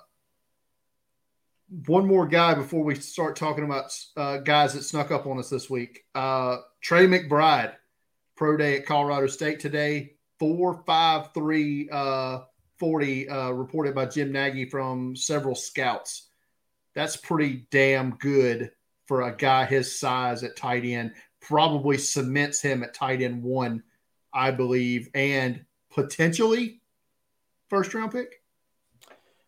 one 1.86 2.06
more 2.06 2.28
guy 2.28 2.54
before 2.54 2.84
we 2.84 2.94
start 2.94 3.36
talking 3.36 3.64
about 3.64 3.98
uh, 4.16 4.38
guys 4.38 4.74
that 4.74 4.84
snuck 4.84 5.10
up 5.10 5.26
on 5.26 5.40
us 5.40 5.50
this 5.50 5.68
week. 5.68 6.02
Uh, 6.14 6.58
Trey 6.82 7.08
McBride, 7.08 7.74
pro 8.36 8.56
day 8.56 8.78
at 8.78 8.86
Colorado 8.86 9.26
State 9.26 9.60
today, 9.60 10.14
four 10.38 10.84
five 10.86 11.34
three 11.34 11.90
uh, 11.92 12.42
forty 12.78 13.28
uh, 13.28 13.50
reported 13.50 13.96
by 13.96 14.06
Jim 14.06 14.32
Nagy 14.32 14.66
from 14.66 15.16
several 15.16 15.56
scouts. 15.56 16.28
That's 16.94 17.16
pretty 17.18 17.68
damn 17.72 18.12
good 18.12 18.72
for 19.10 19.24
a 19.24 19.36
guy 19.36 19.66
his 19.66 20.00
size 20.00 20.44
at 20.44 20.56
tight 20.56 20.86
end. 20.86 21.14
Probably 21.42 21.98
cements 21.98 22.62
him 22.62 22.84
at 22.84 22.94
tight 22.94 23.24
end 23.24 23.42
one, 23.42 23.82
I 24.32 24.52
believe, 24.52 25.10
and 25.16 25.66
potentially 25.90 26.80
first 27.70 27.92
round 27.96 28.12
pick. 28.12 28.44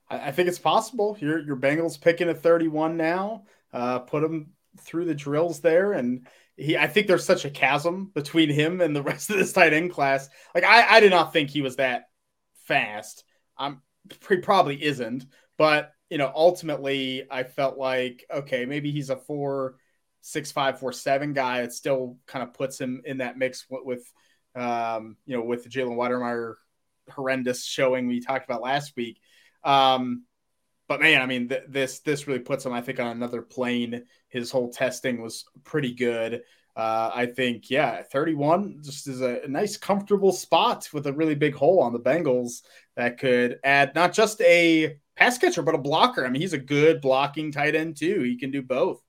I 0.10 0.32
think 0.32 0.50
it's 0.50 0.58
possible. 0.58 1.16
Your 1.22 1.40
your 1.46 1.58
Bengals 1.58 2.02
picking 2.02 2.28
a 2.28 2.34
31 2.34 2.98
now. 2.98 3.44
Uh, 3.72 4.00
put 4.00 4.24
him 4.24 4.52
through 4.80 5.06
the 5.06 5.14
drills 5.14 5.60
there, 5.62 5.94
and 5.94 6.28
he. 6.58 6.76
I 6.76 6.88
think 6.88 7.06
there's 7.06 7.24
such 7.24 7.46
a 7.46 7.52
chasm 7.52 8.12
between 8.16 8.50
him 8.50 8.82
and 8.82 8.96
the 8.96 9.04
rest 9.12 9.30
of 9.30 9.38
this 9.38 9.54
tight 9.54 9.74
end 9.74 9.92
class. 9.92 10.28
Like 10.56 10.64
I, 10.64 10.98
I 10.98 11.00
did 11.02 11.12
not 11.12 11.34
think 11.34 11.52
he 11.52 11.62
was 11.62 11.76
that 11.76 12.06
fast. 12.66 13.24
I'm 13.60 13.84
he 14.28 14.38
probably 14.38 14.84
isn't, 14.84 15.28
but 15.56 15.94
you 16.12 16.18
know, 16.18 16.32
ultimately, 16.36 17.26
I 17.32 17.44
felt 17.44 17.78
like 17.78 18.26
okay, 18.30 18.66
maybe 18.66 18.92
he's 18.92 19.10
a 19.10 19.16
four, 19.16 19.78
six, 20.20 20.52
five, 20.52 20.78
four, 20.78 20.92
seven 20.92 21.32
guy. 21.32 21.62
It 21.62 21.72
still 21.72 22.18
kind 22.28 22.44
of 22.44 22.54
puts 22.54 22.80
him 22.80 23.02
in 23.06 23.20
that 23.20 23.38
mix 23.38 23.66
with, 23.70 24.04
um, 24.54 25.16
you 25.26 25.38
know, 25.38 25.44
with 25.44 25.70
Jalen 25.70 25.96
Wydermyer 25.96 26.56
horrendous 27.10 27.66
showing 27.66 28.08
we 28.08 28.20
talked 28.20 28.44
about 28.44 28.62
last 28.62 28.94
week. 28.98 29.22
Um, 29.64 30.26
but 30.90 31.00
man, 31.00 31.22
I 31.22 31.26
mean, 31.28 31.48
th- 31.48 31.64
this 31.70 32.00
this 32.00 32.28
really 32.28 32.42
puts 32.42 32.66
him, 32.66 32.74
I 32.74 32.82
think, 32.82 33.00
on 33.00 33.08
another 33.08 33.42
plane. 33.42 34.04
His 34.28 34.52
whole 34.52 34.70
testing 34.70 35.22
was 35.22 35.46
pretty 35.64 35.94
good. 35.94 36.42
Uh, 36.76 37.12
I 37.14 37.26
think, 37.26 37.70
yeah, 37.70 38.02
31 38.02 38.80
just 38.82 39.08
is 39.08 39.22
a, 39.22 39.42
a, 39.44 39.48
nice, 39.48 39.76
comfortable 39.76 40.32
spot 40.32 40.88
with 40.94 41.06
a 41.06 41.12
really 41.14 41.36
big 41.36 41.54
hole 41.54 41.82
on 41.82 41.92
the 41.92 42.00
Bengals 42.00 42.62
that 42.96 43.18
could 43.18 43.60
add 43.64 43.94
not 43.94 44.14
just 44.14 44.40
a 44.42 44.98
pass 45.16 45.38
catcher, 45.38 45.62
but 45.62 45.76
a 45.76 45.80
blocker. 45.80 46.26
I 46.26 46.30
mean, 46.30 46.42
he's 46.42 46.54
a 46.54 46.58
good 46.58 47.02
blocking 47.02 47.52
tight 47.52 47.76
end, 47.76 47.98
too. 47.98 48.22
He 48.22 48.38
can 48.38 48.52
do 48.52 48.62
both. 48.62 49.02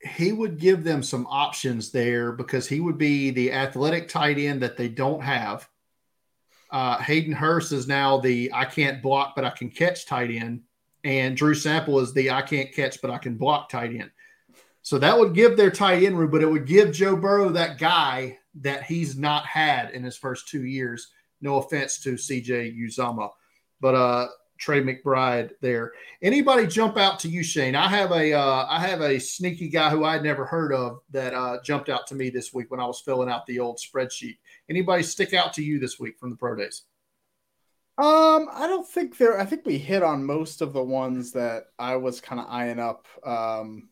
He 0.00 0.32
would 0.32 0.58
give 0.58 0.82
them 0.82 1.02
some 1.02 1.26
options 1.28 1.90
there 1.90 2.32
because 2.32 2.66
he 2.66 2.80
would 2.80 2.96
be 2.96 3.30
the 3.30 3.52
athletic 3.52 4.08
tight 4.08 4.38
end 4.38 4.62
that 4.62 4.76
they 4.76 4.88
don't 4.88 5.22
have. 5.22 5.68
Uh, 6.70 6.98
Hayden 6.98 7.32
Hurst 7.32 7.72
is 7.72 7.86
now 7.86 8.18
the 8.18 8.50
I 8.54 8.64
can't 8.64 9.02
block, 9.02 9.34
but 9.34 9.44
I 9.44 9.50
can 9.50 9.70
catch 9.70 10.06
tight 10.06 10.30
end. 10.30 10.62
And 11.04 11.36
Drew 11.36 11.54
Sample 11.54 12.00
is 12.00 12.12
the 12.12 12.30
I 12.30 12.42
can't 12.42 12.72
catch, 12.72 13.02
but 13.02 13.10
I 13.10 13.18
can 13.18 13.36
block 13.36 13.68
tight 13.68 13.90
end. 13.90 14.10
So 14.82 14.98
that 14.98 15.18
would 15.18 15.34
give 15.34 15.56
their 15.56 15.70
tight 15.70 16.02
end 16.02 16.18
room, 16.18 16.30
but 16.30 16.42
it 16.42 16.50
would 16.50 16.66
give 16.66 16.92
Joe 16.92 17.16
Burrow 17.16 17.50
that 17.50 17.78
guy 17.78 18.38
that 18.60 18.84
he's 18.84 19.16
not 19.16 19.46
had 19.46 19.90
in 19.90 20.02
his 20.02 20.16
first 20.16 20.48
two 20.48 20.64
years. 20.64 21.08
No 21.40 21.56
offense 21.56 22.00
to 22.00 22.14
CJ 22.14 22.76
Uzomah, 22.78 23.30
but 23.80 23.94
uh, 23.94 24.28
Trey 24.58 24.82
McBride 24.82 25.52
there. 25.60 25.92
Anybody 26.22 26.66
jump 26.66 26.98
out 26.98 27.18
to 27.20 27.28
you, 27.28 27.42
Shane? 27.42 27.74
I 27.74 27.88
have 27.88 28.12
a 28.12 28.34
uh, 28.34 28.66
I 28.68 28.78
have 28.80 29.00
a 29.00 29.18
sneaky 29.18 29.68
guy 29.68 29.90
who 29.90 30.04
I'd 30.04 30.22
never 30.22 30.44
heard 30.44 30.72
of 30.72 31.00
that 31.10 31.34
uh, 31.34 31.58
jumped 31.64 31.88
out 31.88 32.06
to 32.08 32.14
me 32.14 32.30
this 32.30 32.52
week 32.52 32.70
when 32.70 32.80
I 32.80 32.86
was 32.86 33.00
filling 33.00 33.30
out 33.30 33.46
the 33.46 33.58
old 33.58 33.78
spreadsheet. 33.78 34.38
Anybody 34.68 35.02
stick 35.02 35.32
out 35.32 35.54
to 35.54 35.64
you 35.64 35.78
this 35.78 35.98
week 35.98 36.18
from 36.18 36.30
the 36.30 36.36
pro 36.36 36.56
days? 36.56 36.82
Um, 37.96 38.48
I 38.52 38.66
don't 38.66 38.86
think 38.86 39.16
there. 39.16 39.38
I 39.38 39.44
think 39.44 39.64
we 39.64 39.78
hit 39.78 40.02
on 40.02 40.24
most 40.24 40.60
of 40.60 40.72
the 40.72 40.82
ones 40.82 41.32
that 41.32 41.64
I 41.78 41.96
was 41.96 42.20
kind 42.20 42.40
of 42.40 42.46
eyeing 42.48 42.78
up. 42.78 43.06
Um, 43.24 43.88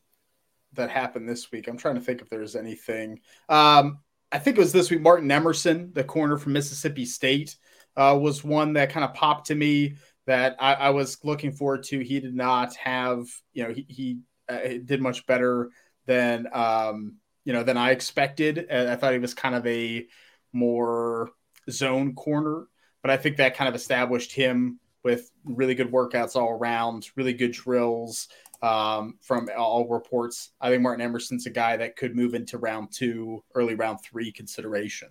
that 0.75 0.91
happened 0.91 1.29
this 1.29 1.51
week. 1.51 1.67
I'm 1.67 1.79
trying 1.79 1.95
to 1.95 2.01
think 2.01 2.21
if 2.21 2.29
there's 2.29 2.57
anything. 2.57 3.21
Um, 3.49 3.99
I 4.31 4.39
think 4.39 4.57
it 4.57 4.61
was 4.61 4.73
this 4.73 4.91
week. 4.91 5.01
Martin 5.01 5.31
Emerson, 5.31 5.91
the 5.95 6.05
corner 6.05 6.37
from 6.37 6.53
Mississippi 6.53 7.05
State, 7.05 7.57
uh, 7.97 8.19
was 8.21 8.45
one 8.45 8.75
that 8.75 8.91
kind 8.91 9.05
of 9.05 9.15
popped 9.15 9.47
to 9.49 9.55
me 9.55 9.97
that 10.27 10.57
I, 10.61 10.75
I, 10.75 10.91
was 10.91 11.19
looking 11.25 11.53
forward 11.53 11.83
to. 11.85 12.01
He 12.01 12.21
did 12.21 12.35
not 12.35 12.77
have, 12.77 13.27
you 13.55 13.65
know, 13.65 13.73
he, 13.73 13.87
he 13.89 14.19
uh, 14.49 14.79
did 14.85 15.01
much 15.01 15.27
better 15.27 15.71
than, 16.07 16.47
um, 16.53 17.17
you 17.45 17.53
know, 17.55 17.63
than 17.63 17.79
I 17.79 17.91
expected. 17.91 18.71
I 18.71 18.95
thought 18.97 19.15
he 19.15 19.19
was 19.19 19.35
kind 19.35 19.55
of 19.55 19.67
a 19.67 20.07
more 20.53 21.31
zone 21.71 22.15
corner, 22.15 22.67
but 23.03 23.11
I 23.11 23.17
think 23.17 23.39
that 23.39 23.57
kind 23.57 23.69
of 23.69 23.75
established 23.75 24.33
him 24.33 24.79
with 25.03 25.31
really 25.45 25.75
good 25.75 25.91
workouts 25.91 26.37
all 26.37 26.51
around, 26.51 27.09
really 27.17 27.33
good 27.33 27.53
drills, 27.53 28.29
um, 28.63 29.19
from 29.23 29.49
all 29.57 29.89
reports. 29.89 30.51
I 30.61 30.71
think 30.71 30.83
Martin 30.83 31.05
Emerson's 31.05 31.47
a 31.47 31.51
guy 31.51 31.77
that 31.77 31.97
could 31.97 32.17
move 32.17 32.35
into 32.35 32.59
round 32.59 32.93
two, 32.93 33.43
early 33.55 33.75
round 33.75 34.01
three 34.03 34.33
consideration. 34.33 35.09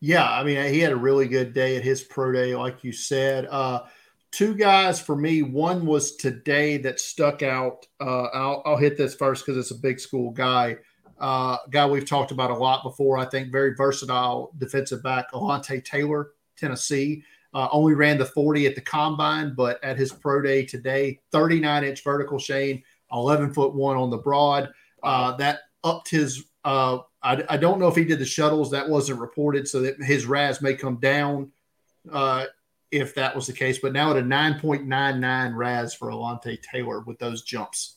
Yeah, 0.00 0.28
I 0.30 0.44
mean, 0.44 0.72
he 0.72 0.80
had 0.80 0.92
a 0.92 0.96
really 0.96 1.28
good 1.28 1.52
day 1.52 1.76
at 1.76 1.82
his 1.82 2.02
pro 2.02 2.32
day, 2.32 2.56
like 2.56 2.82
you 2.82 2.92
said. 2.92 3.46
Uh, 3.50 3.82
two 4.30 4.54
guys 4.54 5.00
for 5.00 5.14
me. 5.14 5.42
One 5.42 5.84
was 5.84 6.16
today 6.16 6.78
that 6.78 7.00
stuck 7.00 7.42
out. 7.42 7.86
Uh, 8.00 8.24
I'll, 8.32 8.62
I'll, 8.64 8.76
hit 8.78 8.96
this 8.96 9.14
first 9.14 9.44
because 9.44 9.58
it's 9.58 9.76
a 9.76 9.80
big 9.80 10.00
school 10.00 10.30
guy. 10.30 10.78
Uh, 11.18 11.58
guy 11.70 11.86
we've 11.86 12.08
talked 12.08 12.30
about 12.30 12.50
a 12.50 12.56
lot 12.56 12.82
before. 12.82 13.18
I 13.18 13.26
think 13.26 13.52
very 13.52 13.74
versatile 13.74 14.52
defensive 14.56 15.02
back, 15.02 15.32
Alontae 15.32 15.84
Taylor, 15.84 16.30
Tennessee. 16.56 17.22
Uh, 17.52 17.68
only 17.72 17.94
ran 17.94 18.16
the 18.16 18.24
40 18.24 18.66
at 18.66 18.74
the 18.74 18.80
combine, 18.80 19.54
but 19.54 19.82
at 19.82 19.96
his 19.96 20.12
pro 20.12 20.40
day 20.40 20.64
today, 20.64 21.20
39 21.32 21.84
inch 21.84 22.04
vertical 22.04 22.38
Shane, 22.38 22.82
11 23.12 23.52
foot 23.52 23.74
one 23.74 23.96
on 23.96 24.10
the 24.10 24.18
broad. 24.18 24.70
Uh, 25.02 25.36
that 25.36 25.60
upped 25.82 26.08
his. 26.08 26.44
Uh, 26.64 26.98
I, 27.22 27.42
I, 27.48 27.56
don't 27.56 27.80
know 27.80 27.88
if 27.88 27.96
he 27.96 28.04
did 28.04 28.18
the 28.18 28.26
shuttles. 28.26 28.70
That 28.70 28.88
wasn't 28.88 29.20
reported, 29.20 29.66
so 29.66 29.80
that 29.80 29.96
his 30.02 30.26
RAS 30.26 30.60
may 30.60 30.74
come 30.74 30.96
down 30.96 31.50
uh, 32.12 32.46
if 32.90 33.14
that 33.14 33.34
was 33.34 33.46
the 33.46 33.52
case. 33.52 33.78
But 33.78 33.94
now 33.94 34.10
at 34.10 34.18
a 34.18 34.22
9.99 34.22 35.56
RAS 35.56 35.94
for 35.94 36.10
Alontae 36.10 36.62
Taylor 36.62 37.00
with 37.00 37.18
those 37.18 37.42
jumps. 37.42 37.96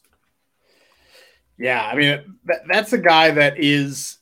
Yeah, 1.58 1.86
I 1.86 1.95
mean 1.95 2.38
that, 2.45 2.62
that's 2.68 2.93
a 2.93 2.97
guy 2.97 3.32
that 3.32 3.60
is 3.60 4.18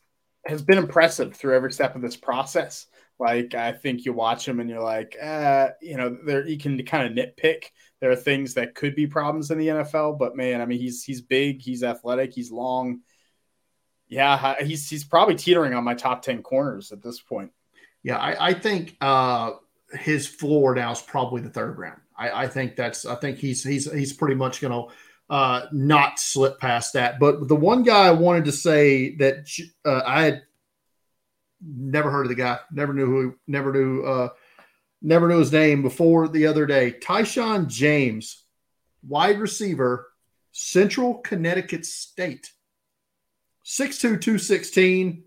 has 0.46 0.62
been 0.62 0.78
impressive 0.78 1.36
through 1.36 1.56
every 1.56 1.72
step 1.72 1.96
of 1.96 2.02
this 2.02 2.18
process. 2.18 2.88
Like 3.22 3.54
I 3.54 3.72
think 3.72 4.04
you 4.04 4.14
watch 4.14 4.48
him 4.48 4.60
and 4.60 4.68
you're 4.68 4.82
like, 4.82 5.16
uh, 5.22 5.70
you 5.80 5.96
know, 5.96 6.18
there 6.26 6.48
you 6.48 6.58
can 6.58 6.84
kind 6.84 7.06
of 7.06 7.14
nitpick. 7.14 7.66
There 8.00 8.10
are 8.10 8.16
things 8.16 8.56
that 8.56 8.74
could 8.74 8.96
be 8.96 9.06
problems 9.06 9.52
in 9.52 9.60
the 9.60 9.68
NFL, 9.68 10.18
but 10.18 10.36
man, 10.36 10.60
I 10.60 10.66
mean, 10.66 10.80
he's 10.80 11.04
he's 11.04 11.22
big, 11.22 11.62
he's 11.62 11.84
athletic, 11.84 12.34
he's 12.34 12.52
long. 12.52 13.02
Yeah, 14.08 14.56
he's 14.64 14.90
he's 14.90 15.04
probably 15.04 15.36
teetering 15.36 15.76
on 15.76 15.84
my 15.84 15.94
top 15.94 16.24
ten 16.24 16.42
corners 16.42 16.92
at 16.92 17.04
this 17.04 17.22
point. 17.22 17.52
Yeah, 18.02 18.18
I, 18.18 18.48
I 18.48 18.54
think 18.56 18.98
uh, 19.00 19.52
his 19.94 20.28
floor 20.28 20.74
now 20.74 20.92
is 20.92 21.00
probably 21.00 21.44
the 21.44 21.52
third 21.52 21.78
round. 21.78 22.02
I, 22.18 22.46
I 22.46 22.48
think 22.48 22.76
that's 22.76 23.06
I 23.06 23.14
think 23.14 23.38
he's 23.38 23.64
he's 23.64 23.92
he's 23.92 24.14
pretty 24.14 24.36
much 24.36 24.62
going 24.62 24.74
to 24.74 24.94
uh, 25.30 25.68
not 25.72 26.20
slip 26.20 26.60
past 26.60 26.94
that. 26.94 27.20
But 27.20 27.48
the 27.48 27.56
one 27.56 27.84
guy 27.84 28.08
I 28.08 28.12
wanted 28.12 28.46
to 28.46 28.52
say 28.52 29.16
that 29.18 29.48
uh, 29.86 30.02
I 30.08 30.24
had 30.24 30.42
never 31.62 32.12
heard 32.12 32.26
of 32.26 32.30
the 32.30 32.36
guy. 32.36 32.60
Never 32.72 32.94
knew 32.94 33.06
who. 33.06 33.36
Never 33.48 33.72
knew. 33.72 34.04
Uh, 34.04 34.30
never 35.02 35.28
knew 35.28 35.40
his 35.40 35.52
name 35.52 35.82
before 35.82 36.28
the 36.28 36.48
other 36.48 36.66
day. 36.66 36.92
Tyshawn 36.92 37.68
James, 37.68 38.44
wide 39.04 39.40
receiver, 39.40 40.08
Central 40.52 41.16
Connecticut 41.16 41.86
State. 41.86 42.52
6'2", 43.66 44.00
216, 44.22 45.24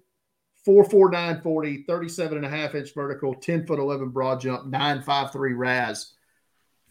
4'4", 0.67 1.43
40, 1.43 1.85
37 1.85 2.37
and 2.37 2.47
a 2.47 2.49
half 2.49 2.75
inch 2.75 2.93
vertical, 2.95 3.35
10 3.35 3.67
foot 3.67 3.79
11 3.79 4.11
broad 4.11 4.41
jump, 4.41 4.67
953 4.67 5.53
RAS 5.53 6.13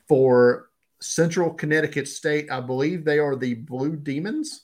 for 0.07 0.69
Central 1.01 1.53
Connecticut 1.53 2.07
State. 2.07 2.49
I 2.49 2.61
believe 2.61 3.03
they 3.03 3.19
are 3.19 3.35
the 3.35 3.55
Blue 3.55 3.95
Demons. 3.95 4.63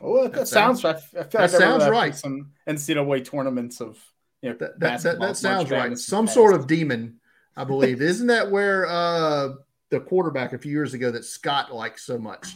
Oh, 0.00 0.22
that, 0.22 0.32
that 0.32 0.48
sounds. 0.48 0.84
I 0.84 0.94
feel 0.94 1.22
that 1.22 1.40
like 1.40 1.50
sounds 1.50 1.88
right. 1.88 2.14
Some 2.14 2.52
NCAA 2.68 3.24
tournaments 3.24 3.80
of 3.80 3.98
you 4.42 4.50
know 4.50 4.56
that 4.56 4.78
that, 4.78 5.02
that, 5.02 5.18
that 5.18 5.36
sounds 5.36 5.70
right. 5.70 5.96
Some 5.98 6.26
sort 6.26 6.54
of 6.54 6.66
demon, 6.66 7.18
I 7.56 7.64
believe. 7.64 8.00
Isn't 8.00 8.28
that 8.28 8.50
where 8.50 8.86
uh, 8.86 9.54
the 9.90 10.00
quarterback 10.00 10.52
a 10.52 10.58
few 10.58 10.70
years 10.70 10.94
ago 10.94 11.10
that 11.10 11.24
Scott 11.24 11.74
liked 11.74 11.98
so 11.98 12.18
much, 12.18 12.54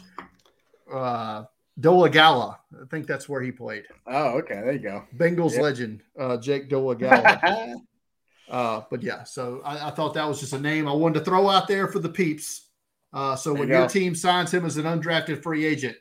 uh, 0.93 1.45
Dolegala? 1.81 2.59
I 2.81 2.87
think 2.91 3.07
that's 3.07 3.29
where 3.29 3.43
he 3.43 3.51
played. 3.51 3.85
Oh, 4.07 4.39
okay. 4.39 4.55
There 4.55 4.73
you 4.73 4.79
go. 4.79 5.05
Bengals 5.17 5.53
yep. 5.53 5.63
legend, 5.63 6.03
uh, 6.17 6.37
Jake 6.37 6.71
Dolegala. 6.71 7.75
uh, 8.49 8.83
but 8.89 9.03
yeah, 9.03 9.25
so 9.25 9.63
I, 9.65 9.89
I, 9.89 9.91
thought 9.91 10.15
that 10.15 10.29
was 10.29 10.39
just 10.39 10.53
a 10.53 10.61
name 10.61 10.87
I 10.87 10.93
wanted 10.93 11.21
to 11.21 11.25
throw 11.25 11.49
out 11.49 11.67
there 11.67 11.89
for 11.89 11.99
the 11.99 12.09
peeps. 12.09 12.69
Uh, 13.13 13.35
so 13.35 13.53
when 13.53 13.69
you 13.69 13.75
your 13.75 13.89
team 13.89 14.15
signs 14.15 14.55
him 14.55 14.65
as 14.65 14.77
an 14.77 14.85
undrafted 14.85 15.43
free 15.43 15.67
agent, 15.67 15.97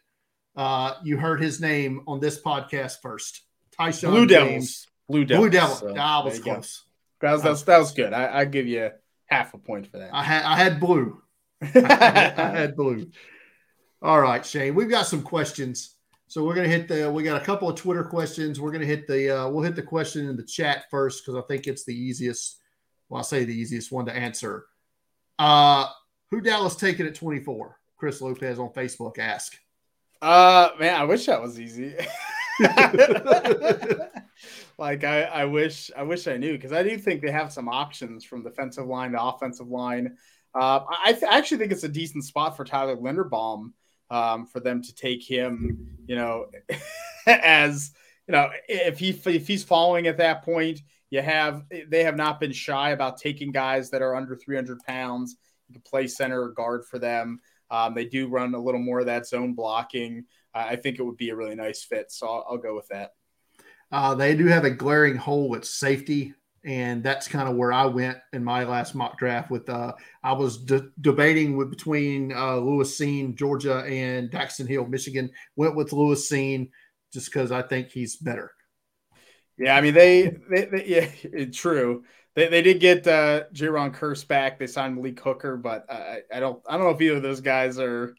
uh, 0.56 0.96
you 1.04 1.18
heard 1.18 1.42
his 1.42 1.62
name 1.62 2.02
on 2.08 2.20
this 2.20 2.42
podcast 2.42 3.02
first. 3.02 3.42
Tyshawn 3.78 4.12
Blue 4.12 4.28
James. 4.28 4.30
Devils. 4.30 4.88
Blue 5.10 5.26
Devils. 5.26 5.42
Blue 5.42 5.50
Devil. 5.50 5.76
So, 5.76 5.96
ah, 5.98 6.24
was 6.24 6.40
close. 6.40 6.84
That 7.22 7.34
was, 7.34 7.44
that 7.44 7.50
was, 7.50 7.64
that 7.66 7.78
was 7.78 7.92
good. 7.94 8.14
I, 8.14 8.40
I 8.40 8.46
give 8.46 8.68
you 8.68 8.92
half 9.28 9.54
a 9.54 9.58
point 9.58 9.88
for 9.88 10.00
that. 10.00 10.10
I 10.14 10.24
had 10.24 10.44
I 10.44 10.56
had 10.58 10.80
blue. 10.80 11.22
I, 11.62 11.68
had, 11.68 12.40
I 12.40 12.58
had 12.58 12.76
blue. 12.76 13.10
All 14.02 14.20
right, 14.20 14.46
Shane. 14.46 14.76
We've 14.76 14.90
got 14.90 15.06
some 15.06 15.22
questions. 15.22 15.96
So 16.28 16.44
we're 16.44 16.56
gonna 16.56 16.68
hit 16.68 16.88
the. 16.88 17.12
We 17.12 17.24
got 17.24 17.42
a 17.42 17.46
couple 17.46 17.70
of 17.70 17.76
Twitter 17.76 18.04
questions. 18.04 18.60
We're 18.60 18.72
gonna 18.72 18.86
hit 18.86 19.08
the. 19.08 19.38
Uh, 19.38 19.50
we'll 19.50 19.64
hit 19.64 19.76
the 19.76 19.84
question 19.84 20.28
in 20.28 20.36
the 20.36 20.44
chat 20.44 20.86
first 20.90 21.26
because 21.26 21.42
I 21.42 21.46
think 21.48 21.68
it's 21.68 21.84
the 21.84 21.96
easiest. 21.96 22.58
Well, 23.10 23.18
I'll 23.18 23.24
say 23.24 23.44
the 23.44 23.54
easiest 23.54 23.92
one 23.92 24.06
to 24.06 24.16
answer. 24.16 24.66
Uh, 25.38 25.88
who 26.30 26.42
Dallas 26.42 26.76
taking 26.76 27.06
at 27.06 27.16
twenty 27.16 27.42
four? 27.42 27.78
Chris 27.98 28.22
Lopez 28.22 28.58
on 28.58 28.70
Facebook 28.70 29.20
ask. 29.20 29.56
Uh, 30.22 30.70
man, 30.80 30.96
I 31.00 31.04
wish 31.06 31.26
that 31.26 31.42
was 31.42 31.60
easy. 31.60 31.96
like 34.78 35.04
I, 35.04 35.24
I 35.24 35.46
wish, 35.46 35.90
I 35.98 36.04
wish 36.04 36.28
I 36.28 36.38
knew 36.38 36.54
because 36.54 36.74
I 36.74 36.84
do 36.84 36.98
think 36.98 37.22
they 37.22 37.32
have 37.32 37.52
some 37.52 37.68
options 37.68 38.24
from 38.24 38.44
defensive 38.44 38.86
line 38.86 39.14
to 39.14 39.24
offensive 39.24 39.68
line. 39.68 40.16
Uh, 40.54 40.82
I 41.06 41.14
th- 41.14 41.24
actually 41.32 41.58
think 41.58 41.72
it's 41.72 41.84
a 41.84 41.90
decent 41.90 42.24
spot 42.26 42.56
for 42.56 42.66
Tyler 42.66 42.98
Linderbaum 42.98 43.72
um, 44.12 44.46
for 44.46 44.60
them 44.60 44.84
to 44.84 44.94
take 44.94 45.24
him. 45.24 45.98
You 46.06 46.18
know, 46.18 46.48
as 47.26 47.92
you 48.28 48.34
know, 48.34 48.50
if 48.68 49.00
he 49.00 49.10
if 49.10 49.48
he's 49.48 49.64
following 49.64 50.08
at 50.08 50.18
that 50.18 50.44
point, 50.44 50.82
you 51.10 51.22
have 51.22 51.64
they 51.88 52.04
have 52.04 52.16
not 52.16 52.40
been 52.40 52.52
shy 52.52 52.92
about 52.92 53.18
taking 53.18 53.52
guys 53.52 53.90
that 53.90 54.02
are 54.02 54.16
under 54.16 54.36
300 54.36 54.80
pounds. 54.86 55.36
You 55.68 55.76
can 55.76 55.84
play 55.84 56.08
center 56.08 56.44
or 56.44 56.50
guard 56.50 56.86
for 56.86 57.00
them. 57.00 57.40
Um, 57.72 57.96
they 57.96 58.06
do 58.06 58.28
run 58.28 58.54
a 58.54 58.60
little 58.60 58.82
more 58.82 59.00
of 59.00 59.08
that 59.08 59.26
zone 59.26 59.54
blocking. 59.54 60.26
Uh, 60.54 60.66
I 60.70 60.76
think 60.76 61.00
it 61.00 61.04
would 61.04 61.18
be 61.18 61.30
a 61.30 61.36
really 61.36 61.56
nice 61.56 61.84
fit. 61.84 62.12
So 62.12 62.28
I'll, 62.28 62.46
I'll 62.50 62.58
go 62.58 62.76
with 62.76 62.88
that. 62.90 63.12
Uh, 63.92 64.14
they 64.14 64.36
do 64.36 64.46
have 64.48 64.66
a 64.66 64.70
glaring 64.70 65.16
hole 65.16 65.56
at 65.56 65.66
safety 65.66 66.34
and 66.64 67.04
that's 67.04 67.28
kind 67.28 67.50
of 67.50 67.56
where 67.56 67.74
I 67.74 67.86
went 67.86 68.18
in 68.34 68.44
my 68.44 68.64
last 68.66 68.94
mock 68.94 69.18
draft. 69.18 69.50
With 69.50 69.68
uh, 69.70 69.94
I 70.24 70.34
was 70.34 70.58
de- 70.58 70.90
debating 71.00 71.58
with 71.58 71.70
between 71.70 72.32
uh, 72.34 72.58
Lewis 72.58 72.98
Cine, 73.00 73.36
Georgia, 73.36 73.80
and 73.80 74.30
Daxton 74.30 74.68
Hill, 74.68 74.86
Michigan. 74.86 75.32
Went 75.56 75.76
with 75.76 75.92
Lewis 75.92 76.30
Cine 76.30 76.70
just 77.14 77.32
because 77.32 77.52
I 77.52 77.64
think 77.64 77.90
he's 77.90 78.16
better. 78.16 78.52
Yeah, 79.58 79.76
I 79.76 79.82
mean 79.82 79.94
they, 79.94 80.38
they, 80.50 80.66
they 80.66 80.86
yeah, 80.86 81.46
true. 81.54 82.04
They, 82.36 82.48
they 82.48 82.62
did 82.62 82.80
get 82.80 83.06
uh, 83.08 83.44
Jayron 83.54 83.94
Kearse 83.94 84.28
back. 84.28 84.58
They 84.58 84.68
signed 84.68 84.96
Malik 84.96 85.20
Hooker, 85.20 85.58
but 85.58 85.86
I, 85.92 86.22
I 86.34 86.40
don't 86.40 86.62
I 86.68 86.78
don't 86.78 86.86
know 86.86 86.92
if 86.92 87.02
either 87.02 87.18
of 87.18 87.24
those 87.24 87.42
guys 87.42 87.78
are, 87.78 88.16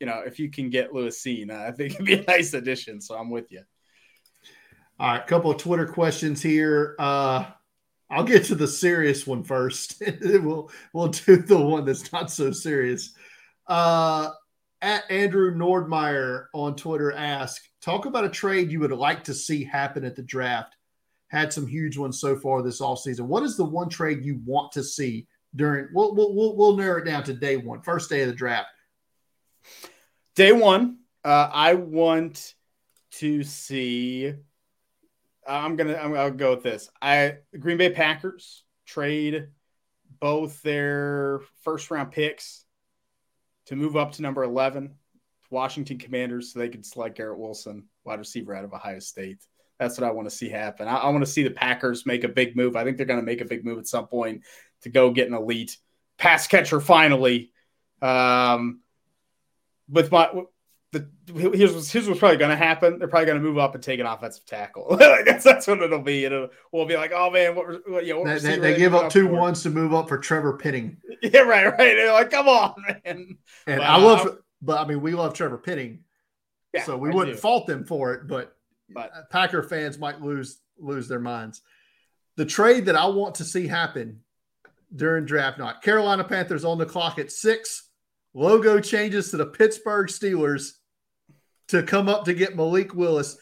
you 0.00 0.06
know, 0.06 0.22
if 0.26 0.38
you 0.38 0.50
can 0.50 0.70
get 0.70 0.92
Lewis 0.92 1.22
Cine, 1.22 1.50
I 1.50 1.72
think 1.72 1.94
it'd 1.94 2.06
be 2.06 2.14
a 2.14 2.24
nice 2.24 2.52
addition. 2.52 3.00
So 3.00 3.16
I'm 3.16 3.30
with 3.30 3.50
you. 3.50 3.62
All 5.00 5.12
right, 5.12 5.22
a 5.22 5.26
couple 5.26 5.50
of 5.50 5.58
Twitter 5.58 5.86
questions 5.86 6.42
here. 6.42 6.96
Uh, 6.98 7.46
I'll 8.10 8.24
get 8.24 8.44
to 8.46 8.54
the 8.54 8.68
serious 8.68 9.26
one 9.26 9.44
first. 9.44 10.02
we'll 10.22 10.70
we'll 10.92 11.08
do 11.08 11.36
the 11.36 11.58
one 11.58 11.84
that's 11.84 12.12
not 12.12 12.30
so 12.30 12.52
serious. 12.52 13.12
Uh, 13.66 14.30
at 14.80 15.10
Andrew 15.10 15.54
Nordmeyer 15.54 16.46
on 16.54 16.76
Twitter 16.76 17.12
ask, 17.12 17.62
talk 17.80 18.06
about 18.06 18.24
a 18.24 18.28
trade 18.28 18.70
you 18.70 18.80
would 18.80 18.92
like 18.92 19.24
to 19.24 19.34
see 19.34 19.64
happen 19.64 20.04
at 20.04 20.16
the 20.16 20.22
draft. 20.22 20.76
Had 21.28 21.52
some 21.52 21.66
huge 21.66 21.96
ones 21.98 22.20
so 22.20 22.36
far 22.36 22.62
this 22.62 22.80
all 22.80 22.96
season. 22.96 23.28
What 23.28 23.42
is 23.42 23.56
the 23.56 23.64
one 23.64 23.88
trade 23.88 24.24
you 24.24 24.40
want 24.44 24.72
to 24.72 24.82
see 24.82 25.26
during? 25.54 25.88
We'll 25.92 26.14
we'll 26.14 26.34
we'll, 26.34 26.56
we'll 26.56 26.76
narrow 26.76 27.00
it 27.00 27.04
down 27.04 27.24
to 27.24 27.34
day 27.34 27.56
one, 27.56 27.82
first 27.82 28.08
day 28.08 28.22
of 28.22 28.28
the 28.28 28.34
draft. 28.34 28.68
Day 30.34 30.52
one, 30.52 30.98
uh, 31.24 31.50
I 31.52 31.74
want 31.74 32.54
to 33.12 33.42
see 33.42 34.32
I'm 35.48 35.76
gonna 35.76 35.94
I'm, 35.94 36.14
I'll 36.14 36.30
go 36.30 36.50
with 36.50 36.62
this. 36.62 36.90
I 37.00 37.38
Green 37.58 37.78
Bay 37.78 37.90
Packers 37.90 38.64
trade 38.86 39.48
both 40.20 40.62
their 40.62 41.40
first 41.62 41.90
round 41.90 42.12
picks 42.12 42.64
to 43.66 43.76
move 43.76 43.96
up 43.96 44.12
to 44.12 44.22
number 44.22 44.42
11 44.42 44.94
Washington 45.50 45.98
Commanders 45.98 46.52
so 46.52 46.58
they 46.58 46.68
can 46.68 46.82
select 46.82 47.16
Garrett 47.16 47.38
Wilson, 47.38 47.88
wide 48.04 48.18
receiver 48.18 48.54
out 48.54 48.64
of 48.64 48.74
Ohio 48.74 48.98
State. 48.98 49.38
That's 49.78 49.98
what 49.98 50.08
I 50.08 50.12
want 50.12 50.28
to 50.28 50.34
see 50.34 50.48
happen. 50.48 50.88
I, 50.88 50.96
I 50.96 51.08
want 51.10 51.24
to 51.24 51.30
see 51.30 51.42
the 51.42 51.50
Packers 51.50 52.04
make 52.04 52.24
a 52.24 52.28
big 52.28 52.56
move. 52.56 52.76
I 52.76 52.84
think 52.84 52.96
they're 52.96 53.06
going 53.06 53.20
to 53.20 53.26
make 53.26 53.40
a 53.40 53.44
big 53.44 53.64
move 53.64 53.78
at 53.78 53.86
some 53.86 54.06
point 54.06 54.42
to 54.82 54.88
go 54.88 55.10
get 55.10 55.28
an 55.28 55.34
elite 55.34 55.76
pass 56.18 56.46
catcher 56.46 56.80
finally. 56.80 57.52
Um, 58.02 58.80
with 59.88 60.12
my 60.12 60.30
the 60.92 61.06
here's 61.34 61.74
what's, 61.74 61.92
here's 61.92 62.08
what's 62.08 62.18
probably 62.18 62.38
going 62.38 62.50
to 62.50 62.56
happen. 62.56 62.98
They're 62.98 63.08
probably 63.08 63.26
going 63.26 63.38
to 63.38 63.46
move 63.46 63.58
up 63.58 63.74
and 63.74 63.82
take 63.82 64.00
an 64.00 64.06
offensive 64.06 64.46
tackle. 64.46 64.86
I 65.00 65.22
guess 65.22 65.44
that's 65.44 65.66
what 65.66 65.82
it'll 65.82 66.00
be. 66.00 66.24
It'll 66.24 66.48
we'll 66.72 66.86
be 66.86 66.96
like, 66.96 67.12
oh 67.14 67.30
man, 67.30 67.54
what, 67.54 67.66
what 67.88 68.06
you 68.06 68.14
know, 68.14 68.20
what 68.20 68.42
they, 68.42 68.56
they, 68.56 68.58
they 68.58 68.78
give 68.78 68.94
up 68.94 69.12
two 69.12 69.26
for? 69.26 69.34
ones 69.34 69.62
to 69.64 69.70
move 69.70 69.92
up 69.92 70.08
for 70.08 70.18
Trevor 70.18 70.56
Penning. 70.56 70.96
Yeah, 71.20 71.40
right, 71.40 71.66
right. 71.66 71.76
They're 71.96 72.12
like, 72.12 72.30
come 72.30 72.46
on, 72.48 72.76
man. 72.86 73.00
And 73.04 73.36
but, 73.66 73.80
I 73.80 73.96
love, 73.96 74.24
uh, 74.24 74.34
but 74.62 74.78
I 74.80 74.86
mean, 74.86 75.00
we 75.00 75.12
love 75.14 75.34
Trevor 75.34 75.58
Penning, 75.58 76.04
yeah, 76.72 76.84
so 76.84 76.96
we 76.96 77.10
I 77.10 77.12
wouldn't 77.12 77.36
do. 77.36 77.40
fault 77.40 77.66
them 77.66 77.84
for 77.84 78.14
it. 78.14 78.28
But, 78.28 78.56
but 78.88 79.30
Packer 79.30 79.62
fans 79.62 79.98
might 79.98 80.20
lose 80.20 80.60
lose 80.78 81.08
their 81.08 81.20
minds. 81.20 81.62
The 82.36 82.46
trade 82.46 82.86
that 82.86 82.96
I 82.96 83.06
want 83.06 83.34
to 83.36 83.44
see 83.44 83.66
happen 83.66 84.20
during 84.94 85.24
draft 85.24 85.58
night: 85.58 85.82
Carolina 85.82 86.24
Panthers 86.24 86.64
on 86.64 86.78
the 86.78 86.86
clock 86.86 87.18
at 87.18 87.32
six. 87.32 87.90
Logo 88.34 88.78
changes 88.80 89.30
to 89.30 89.36
the 89.36 89.46
Pittsburgh 89.46 90.06
Steelers 90.08 90.72
to 91.68 91.82
come 91.82 92.08
up 92.08 92.24
to 92.24 92.34
get 92.34 92.56
Malik 92.56 92.94
Willis. 92.94 93.36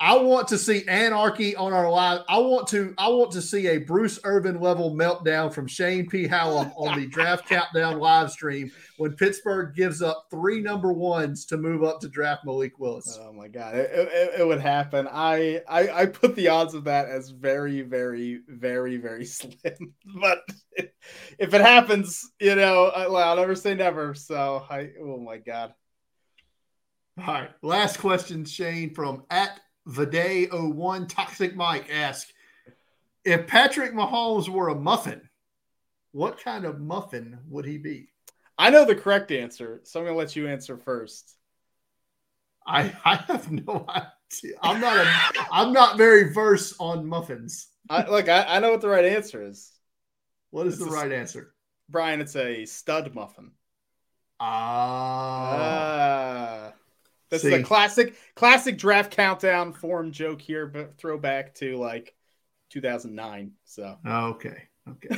I 0.00 0.16
want 0.16 0.48
to 0.48 0.58
see 0.58 0.86
anarchy 0.88 1.54
on 1.54 1.72
our 1.72 1.88
live. 1.88 2.22
I 2.28 2.38
want 2.38 2.66
to. 2.68 2.94
I 2.98 3.08
want 3.08 3.30
to 3.32 3.42
see 3.42 3.68
a 3.68 3.78
Bruce 3.78 4.18
Irvin 4.24 4.60
level 4.60 4.94
meltdown 4.94 5.52
from 5.52 5.68
Shane 5.68 6.08
P. 6.08 6.26
Hallam 6.26 6.72
on 6.76 6.98
the 6.98 7.06
draft 7.06 7.46
countdown 7.48 8.00
live 8.00 8.30
stream 8.30 8.72
when 8.96 9.12
Pittsburgh 9.12 9.74
gives 9.74 10.02
up 10.02 10.26
three 10.30 10.60
number 10.60 10.92
ones 10.92 11.46
to 11.46 11.56
move 11.56 11.84
up 11.84 12.00
to 12.00 12.08
draft 12.08 12.44
Malik 12.44 12.78
Willis. 12.80 13.18
Oh 13.20 13.32
my 13.32 13.46
god, 13.46 13.76
it, 13.76 13.90
it, 13.92 14.40
it 14.40 14.46
would 14.46 14.60
happen. 14.60 15.08
I, 15.10 15.62
I 15.68 15.88
I 16.02 16.06
put 16.06 16.34
the 16.34 16.48
odds 16.48 16.74
of 16.74 16.84
that 16.84 17.08
as 17.08 17.30
very 17.30 17.82
very 17.82 18.40
very 18.48 18.96
very 18.96 19.24
slim. 19.24 19.94
But 20.20 20.40
if 21.38 21.54
it 21.54 21.60
happens, 21.60 22.32
you 22.40 22.56
know, 22.56 22.86
I'll 22.86 23.36
never 23.36 23.54
say 23.54 23.74
never. 23.74 24.14
So 24.14 24.66
I. 24.68 24.90
Oh 25.00 25.18
my 25.18 25.38
god. 25.38 25.72
All 27.16 27.32
right. 27.32 27.50
Last 27.62 27.98
question, 27.98 28.44
Shane, 28.44 28.92
from 28.92 29.22
at 29.30 29.60
Viday01 29.88 31.08
Toxic 31.08 31.54
Mike 31.54 31.88
asks 31.92 32.32
If 33.24 33.46
Patrick 33.46 33.92
Mahomes 33.92 34.48
were 34.48 34.68
a 34.68 34.74
muffin, 34.74 35.28
what 36.12 36.42
kind 36.42 36.64
of 36.64 36.80
muffin 36.80 37.38
would 37.48 37.64
he 37.64 37.78
be? 37.78 38.08
I 38.56 38.70
know 38.70 38.84
the 38.84 38.94
correct 38.94 39.32
answer, 39.32 39.80
so 39.84 40.00
I'm 40.00 40.06
going 40.06 40.14
to 40.14 40.18
let 40.18 40.36
you 40.36 40.48
answer 40.48 40.76
first. 40.78 41.34
I, 42.66 42.94
I 43.04 43.16
have 43.16 43.50
no 43.50 43.84
idea. 43.88 44.56
I'm 44.62 44.80
not 44.80 44.96
a, 44.96 45.12
I'm 45.52 45.72
not 45.72 45.98
very 45.98 46.32
versed 46.32 46.74
on 46.78 47.06
muffins. 47.06 47.68
I, 47.90 48.08
look, 48.08 48.28
I, 48.28 48.44
I 48.44 48.58
know 48.60 48.70
what 48.70 48.80
the 48.80 48.88
right 48.88 49.04
answer 49.04 49.46
is. 49.46 49.70
What 50.50 50.66
is 50.66 50.74
it's 50.74 50.84
the 50.84 50.90
right 50.90 51.12
answer? 51.12 51.52
Brian, 51.90 52.20
it's 52.20 52.36
a 52.36 52.64
stud 52.64 53.14
muffin. 53.14 53.50
Ah. 54.40 55.50
Uh, 56.68 56.72
this 57.34 57.42
See. 57.42 57.54
is 57.54 57.60
a 57.60 57.62
classic, 57.62 58.14
classic 58.34 58.78
draft 58.78 59.10
countdown 59.10 59.72
form 59.72 60.12
joke 60.12 60.40
here, 60.40 60.66
but 60.66 60.96
throwback 60.96 61.54
to 61.56 61.76
like 61.76 62.14
2009. 62.70 63.52
So 63.64 63.98
okay, 64.06 64.62
okay. 64.88 65.16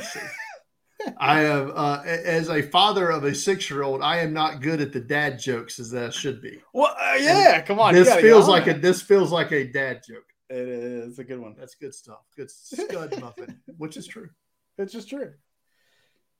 I 1.19 1.41
have, 1.41 1.71
uh, 1.75 2.01
as 2.05 2.49
a 2.49 2.61
father 2.61 3.09
of 3.09 3.23
a 3.23 3.33
six-year-old, 3.33 4.01
I 4.01 4.17
am 4.17 4.33
not 4.33 4.61
good 4.61 4.81
at 4.81 4.91
the 4.91 4.99
dad 4.99 5.39
jokes 5.39 5.79
as 5.79 5.91
that 5.91 6.13
should 6.13 6.41
be. 6.41 6.59
Well, 6.73 6.95
uh, 6.99 7.15
yeah, 7.19 7.57
and 7.57 7.65
come 7.65 7.79
on. 7.79 7.93
This 7.93 8.13
feels 8.15 8.47
like 8.47 8.65
that. 8.65 8.77
a 8.77 8.79
this 8.79 9.01
feels 9.01 9.31
like 9.31 9.51
a 9.51 9.71
dad 9.71 10.01
joke. 10.07 10.25
It 10.49 10.67
is 10.67 11.19
a 11.19 11.23
good 11.23 11.39
one. 11.39 11.55
That's 11.57 11.75
good 11.75 11.93
stuff. 11.93 12.25
Good 12.35 12.49
scud 12.49 13.19
muffin, 13.21 13.59
which 13.77 13.95
is 13.95 14.07
true. 14.07 14.29
It's 14.77 14.93
just 14.93 15.09
true. 15.09 15.33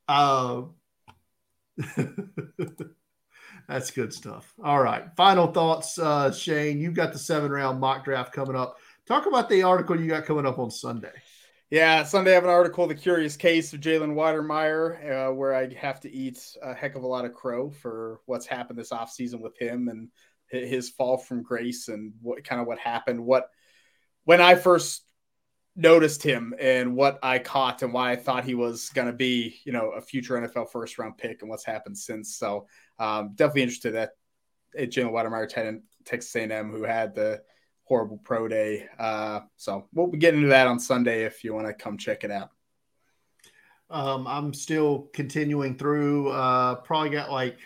Uh, 0.07 0.63
That's 3.67 3.91
good 3.91 4.13
stuff. 4.13 4.53
All 4.63 4.81
right. 4.81 5.05
Final 5.15 5.47
thoughts, 5.47 5.99
uh, 5.99 6.31
Shane. 6.31 6.79
You've 6.79 6.93
got 6.93 7.13
the 7.13 7.19
seven 7.19 7.51
round 7.51 7.79
mock 7.79 8.05
draft 8.05 8.33
coming 8.33 8.55
up. 8.55 8.77
Talk 9.05 9.25
about 9.25 9.49
the 9.49 9.63
article 9.63 9.99
you 9.99 10.07
got 10.07 10.25
coming 10.25 10.45
up 10.45 10.59
on 10.59 10.71
Sunday. 10.71 11.13
Yeah, 11.69 12.03
Sunday 12.03 12.31
I 12.31 12.35
have 12.35 12.45
an 12.45 12.49
article, 12.49 12.87
The 12.87 12.95
Curious 12.95 13.35
Case 13.35 13.73
of 13.73 13.81
Jalen 13.81 14.13
Wydermyer, 14.13 15.29
uh, 15.29 15.33
where 15.33 15.53
I 15.53 15.73
have 15.73 15.99
to 16.01 16.11
eat 16.11 16.39
a 16.63 16.73
heck 16.73 16.95
of 16.95 17.03
a 17.03 17.07
lot 17.07 17.25
of 17.25 17.33
crow 17.33 17.69
for 17.69 18.21
what's 18.25 18.45
happened 18.45 18.79
this 18.79 18.91
offseason 18.91 19.41
with 19.41 19.57
him 19.59 19.89
and 19.89 20.07
his 20.49 20.89
fall 20.89 21.17
from 21.17 21.43
grace 21.43 21.89
and 21.89 22.13
what 22.21 22.41
kind 22.45 22.61
of 22.61 22.67
what 22.67 22.79
happened. 22.79 23.19
What 23.19 23.49
when 24.23 24.39
I 24.39 24.55
first 24.55 25.03
noticed 25.77 26.23
him 26.23 26.55
and 26.59 26.95
what 26.95 27.19
I 27.21 27.37
caught 27.37 27.83
and 27.83 27.93
why 27.93 28.11
I 28.11 28.15
thought 28.15 28.43
he 28.43 28.55
was 28.55 28.89
going 28.89 29.07
to 29.07 29.13
be, 29.13 29.59
you 29.63 29.71
know, 29.71 29.91
a 29.91 30.01
future 30.01 30.33
NFL 30.33 30.71
first 30.71 30.97
round 30.97 31.17
pick 31.17 31.41
and 31.41 31.49
what's 31.49 31.63
happened 31.63 31.97
since. 31.97 32.35
So 32.35 32.67
um, 32.97 33.33
definitely 33.35 33.61
interested 33.61 33.93
that 33.93 34.11
at 34.75 34.89
Jalen 34.89 35.11
Wydermyer, 35.11 35.79
Texas 36.03 36.35
A&M, 36.35 36.71
who 36.71 36.83
had 36.83 37.13
the 37.13 37.43
horrible 37.83 38.17
pro 38.17 38.47
day. 38.47 38.87
Uh, 38.97 39.41
so 39.55 39.87
we'll 39.93 40.07
be 40.07 40.17
getting 40.17 40.39
into 40.39 40.49
that 40.49 40.67
on 40.67 40.79
Sunday 40.79 41.23
if 41.23 41.43
you 41.43 41.53
want 41.53 41.67
to 41.67 41.73
come 41.73 41.97
check 41.97 42.23
it 42.23 42.31
out. 42.31 42.49
Um, 43.89 44.27
I'm 44.27 44.53
still 44.53 45.09
continuing 45.13 45.77
through. 45.77 46.29
Uh, 46.29 46.75
probably 46.75 47.11
got 47.11 47.31
like 47.31 47.57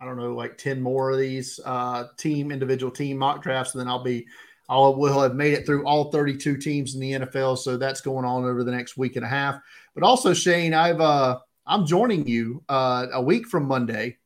I 0.00 0.04
don't 0.04 0.16
know, 0.16 0.34
like 0.34 0.56
ten 0.56 0.80
more 0.80 1.10
of 1.10 1.18
these 1.18 1.58
uh, 1.64 2.04
team 2.16 2.52
individual 2.52 2.92
team 2.92 3.18
mock 3.18 3.42
drafts, 3.42 3.74
and 3.74 3.80
then 3.80 3.88
I'll 3.88 4.04
be 4.04 4.26
I 4.68 4.76
will 4.76 5.20
have 5.20 5.34
made 5.34 5.52
it 5.52 5.66
through 5.66 5.84
all 5.84 6.10
32 6.10 6.56
teams 6.56 6.94
in 6.94 7.00
the 7.00 7.12
NFL. 7.12 7.58
So 7.58 7.76
that's 7.76 8.00
going 8.00 8.24
on 8.24 8.44
over 8.44 8.64
the 8.64 8.72
next 8.72 8.96
week 8.96 9.16
and 9.16 9.24
a 9.24 9.28
half. 9.28 9.60
But 9.94 10.04
also, 10.04 10.32
Shane, 10.32 10.72
I've 10.72 11.00
uh, 11.00 11.38
I'm 11.66 11.86
joining 11.86 12.26
you 12.26 12.62
uh, 12.68 13.06
a 13.12 13.22
week 13.22 13.46
from 13.46 13.66
Monday. 13.66 14.18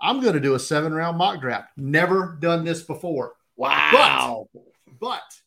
I'm 0.00 0.20
going 0.20 0.34
to 0.34 0.40
do 0.40 0.54
a 0.54 0.58
seven 0.58 0.92
round 0.92 1.16
mock 1.16 1.40
draft. 1.40 1.68
Never 1.76 2.36
done 2.40 2.64
this 2.64 2.82
before. 2.82 3.34
Wow. 3.56 4.48
But, 4.52 4.62
but 4.98 5.40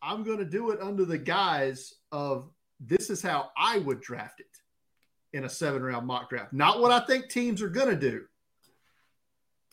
I'm 0.00 0.22
going 0.22 0.38
to 0.38 0.44
do 0.44 0.70
it 0.70 0.80
under 0.80 1.04
the 1.04 1.18
guise 1.18 1.94
of 2.12 2.50
this 2.80 3.10
is 3.10 3.20
how 3.20 3.50
I 3.56 3.78
would 3.78 4.00
draft 4.00 4.40
it 4.40 4.46
in 5.32 5.44
a 5.44 5.48
seven 5.48 5.82
round 5.82 6.06
mock 6.06 6.30
draft. 6.30 6.52
Not 6.52 6.80
what 6.80 6.92
I 6.92 7.00
think 7.00 7.28
teams 7.28 7.62
are 7.62 7.68
going 7.68 7.88
to 7.88 7.96
do, 7.96 8.24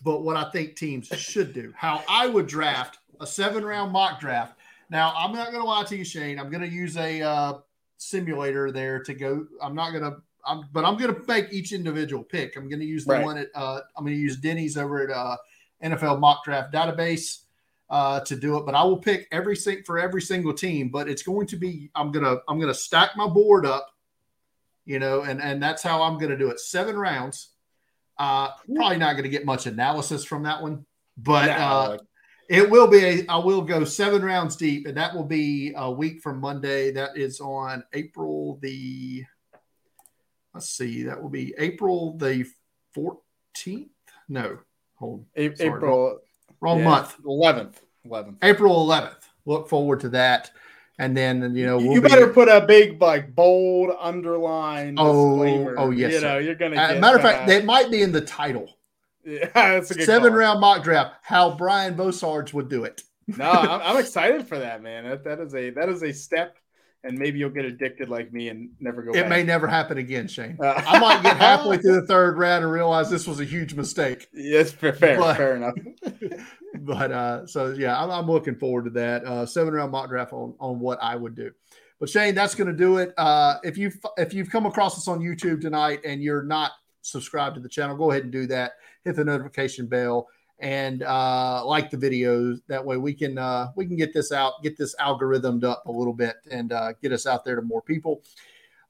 but 0.03 0.23
what 0.23 0.37
I 0.37 0.49
think 0.51 0.75
teams 0.75 1.07
should 1.07 1.53
do. 1.53 1.73
How 1.75 2.03
I 2.09 2.27
would 2.27 2.47
draft 2.47 2.97
a 3.19 3.27
seven 3.27 3.63
round 3.63 3.91
mock 3.91 4.19
draft. 4.19 4.57
Now, 4.89 5.13
I'm 5.15 5.33
not 5.33 5.51
going 5.51 5.61
to 5.61 5.67
lie 5.67 5.83
to 5.83 5.95
you, 5.95 6.03
Shane. 6.03 6.39
I'm 6.39 6.49
going 6.49 6.61
to 6.61 6.69
use 6.69 6.97
a 6.97 7.21
uh, 7.21 7.53
simulator 7.97 8.71
there 8.71 9.01
to 9.03 9.13
go. 9.13 9.45
I'm 9.61 9.75
not 9.75 9.91
going 9.91 10.03
to, 10.03 10.17
I'm, 10.45 10.67
but 10.71 10.83
I'm 10.83 10.97
going 10.97 11.13
to 11.13 11.21
make 11.27 11.51
each 11.51 11.73
individual 11.73 12.23
pick. 12.23 12.55
I'm 12.55 12.67
going 12.67 12.79
to 12.79 12.85
use 12.85 13.05
the 13.05 13.13
right. 13.13 13.23
one 13.23 13.37
at, 13.37 13.47
uh, 13.53 13.81
I'm 13.95 14.03
going 14.03 14.15
to 14.15 14.21
use 14.21 14.37
Denny's 14.37 14.77
over 14.77 15.03
at 15.03 15.15
uh, 15.15 15.37
NFL 15.83 16.19
mock 16.19 16.43
draft 16.43 16.73
database. 16.73 17.43
uh, 17.89 18.19
to 18.21 18.35
do 18.35 18.57
it, 18.57 18.65
but 18.65 18.75
I 18.75 18.83
will 18.83 18.97
pick 18.97 19.27
every 19.31 19.55
sing 19.55 19.83
for 19.83 19.97
every 19.97 20.21
single 20.21 20.53
team. 20.53 20.89
But 20.89 21.09
it's 21.09 21.23
going 21.23 21.47
to 21.47 21.57
be 21.57 21.89
I'm 21.95 22.11
gonna 22.11 22.37
I'm 22.47 22.59
gonna 22.59 22.73
stack 22.73 23.15
my 23.15 23.27
board 23.27 23.65
up, 23.65 23.87
you 24.85 24.99
know, 24.99 25.21
and 25.21 25.41
and 25.41 25.61
that's 25.61 25.81
how 25.81 26.03
I'm 26.03 26.17
gonna 26.19 26.37
do 26.37 26.49
it. 26.49 26.59
Seven 26.59 26.95
rounds. 26.95 27.49
Uh, 28.17 28.49
probably 28.75 28.97
not 28.97 29.13
going 29.13 29.23
to 29.23 29.29
get 29.29 29.45
much 29.45 29.65
analysis 29.65 30.25
from 30.25 30.43
that 30.43 30.61
one, 30.61 30.85
but 31.17 31.49
uh, 31.49 31.97
it 32.49 32.67
will 32.69 32.87
be. 32.87 33.05
A, 33.05 33.25
I 33.29 33.37
will 33.37 33.61
go 33.61 33.85
seven 33.85 34.23
rounds 34.23 34.55
deep, 34.55 34.87
and 34.87 34.97
that 34.97 35.15
will 35.15 35.23
be 35.23 35.71
a 35.75 35.89
week 35.89 36.21
from 36.21 36.41
Monday. 36.41 36.91
That 36.91 37.15
is 37.15 37.39
on 37.39 37.83
April 37.93 38.57
the. 38.61 39.23
Let's 40.53 40.71
see. 40.71 41.03
That 41.03 41.21
will 41.21 41.29
be 41.29 41.53
April 41.59 42.17
the 42.17 42.45
fourteenth. 42.91 43.91
No, 44.27 44.57
hold. 44.95 45.25
A- 45.35 45.55
Sorry, 45.55 45.69
April. 45.69 45.99
Wrong, 45.99 46.19
wrong 46.59 46.79
yeah, 46.79 46.85
month. 46.85 47.15
Eleventh. 47.23 47.81
Eleventh. 48.03 48.37
April 48.41 48.81
eleventh. 48.81 49.29
Look 49.45 49.69
forward 49.69 49.99
to 50.01 50.09
that. 50.09 50.49
And 50.97 51.15
then 51.15 51.55
you 51.55 51.65
know 51.65 51.77
we'll 51.77 51.93
you 51.93 52.01
better 52.01 52.27
be, 52.27 52.33
put 52.33 52.49
a 52.49 52.65
big 52.65 52.99
like 52.99 53.33
bold 53.33 53.95
underline. 53.99 54.95
Oh, 54.97 55.75
oh 55.77 55.91
yes. 55.91 56.13
You 56.13 56.21
know 56.21 56.39
you're 56.39 56.55
gonna. 56.55 56.75
Uh, 56.75 56.99
matter 56.99 57.17
of 57.17 57.21
fact, 57.21 57.47
it 57.49 57.63
might 57.63 57.91
be 57.91 58.01
in 58.01 58.11
the 58.11 58.21
title. 58.21 58.78
Yeah, 59.29 59.49
that's 59.53 59.91
a 59.91 59.95
good 59.95 60.05
seven 60.05 60.29
call. 60.29 60.39
round 60.39 60.59
mock 60.59 60.83
draft. 60.83 61.15
How 61.21 61.55
Brian 61.55 61.95
Bosarge 61.95 62.53
would 62.53 62.69
do 62.69 62.83
it. 62.83 63.03
no, 63.27 63.49
I'm, 63.49 63.81
I'm, 63.83 63.97
excited 63.97 64.47
for 64.47 64.57
that, 64.59 64.81
man. 64.81 65.07
That, 65.07 65.23
that 65.25 65.39
is 65.39 65.53
a 65.53 65.69
that 65.71 65.89
is 65.89 66.01
a 66.01 66.11
step, 66.11 66.57
and 67.03 67.17
maybe 67.17 67.37
you'll 67.37 67.51
get 67.51 67.65
addicted 67.65 68.09
like 68.09 68.33
me 68.33 68.49
and 68.49 68.71
never 68.79 69.03
go. 69.03 69.11
It 69.11 69.21
back. 69.21 69.29
may 69.29 69.43
never 69.43 69.67
happen 69.67 69.99
again, 69.99 70.27
Shane. 70.27 70.57
Uh, 70.59 70.81
I 70.85 70.99
might 70.99 71.21
get 71.21 71.37
halfway 71.37 71.77
through 71.81 72.01
the 72.01 72.07
third 72.07 72.37
round 72.37 72.63
and 72.63 72.73
realize 72.73 73.09
this 73.09 73.27
was 73.27 73.39
a 73.39 73.45
huge 73.45 73.75
mistake. 73.75 74.27
Yes, 74.33 74.71
fair, 74.71 74.93
but, 74.93 75.37
fair 75.37 75.55
enough. 75.55 75.75
but 76.79 77.11
uh, 77.11 77.45
so 77.45 77.73
yeah, 77.73 78.01
I'm, 78.01 78.09
I'm, 78.09 78.27
looking 78.27 78.55
forward 78.55 78.85
to 78.85 78.91
that 78.91 79.25
uh, 79.25 79.45
seven 79.45 79.73
round 79.73 79.91
mock 79.91 80.09
draft 80.09 80.33
on 80.33 80.55
on 80.59 80.79
what 80.79 80.97
I 81.01 81.15
would 81.15 81.35
do. 81.35 81.51
But 81.99 82.09
Shane, 82.09 82.33
that's 82.33 82.55
going 82.55 82.69
to 82.69 82.75
do 82.75 82.97
it. 82.97 83.13
Uh, 83.17 83.57
if 83.63 83.77
you 83.77 83.91
if 84.17 84.33
you've 84.33 84.49
come 84.49 84.65
across 84.65 84.97
us 84.97 85.07
on 85.07 85.19
YouTube 85.19 85.61
tonight 85.61 85.99
and 86.05 86.23
you're 86.23 86.43
not 86.43 86.71
subscribed 87.01 87.55
to 87.55 87.61
the 87.61 87.69
channel, 87.69 87.95
go 87.97 88.11
ahead 88.11 88.23
and 88.23 88.31
do 88.31 88.47
that. 88.47 88.73
Hit 89.09 89.15
the 89.15 89.25
notification 89.25 89.87
bell 89.87 90.27
and 90.59 91.03
uh, 91.03 91.65
like 91.65 91.89
the 91.89 91.97
videos. 91.97 92.61
That 92.67 92.85
way 92.85 92.97
we 92.97 93.13
can 93.13 93.37
uh, 93.37 93.71
we 93.75 93.87
can 93.87 93.95
get 93.95 94.13
this 94.13 94.31
out, 94.31 94.61
get 94.61 94.77
this 94.77 94.95
algorithmed 94.97 95.63
up 95.63 95.83
a 95.87 95.91
little 95.91 96.13
bit, 96.13 96.35
and 96.51 96.71
uh, 96.71 96.93
get 97.01 97.11
us 97.11 97.25
out 97.25 97.43
there 97.43 97.55
to 97.55 97.61
more 97.61 97.81
people. 97.81 98.21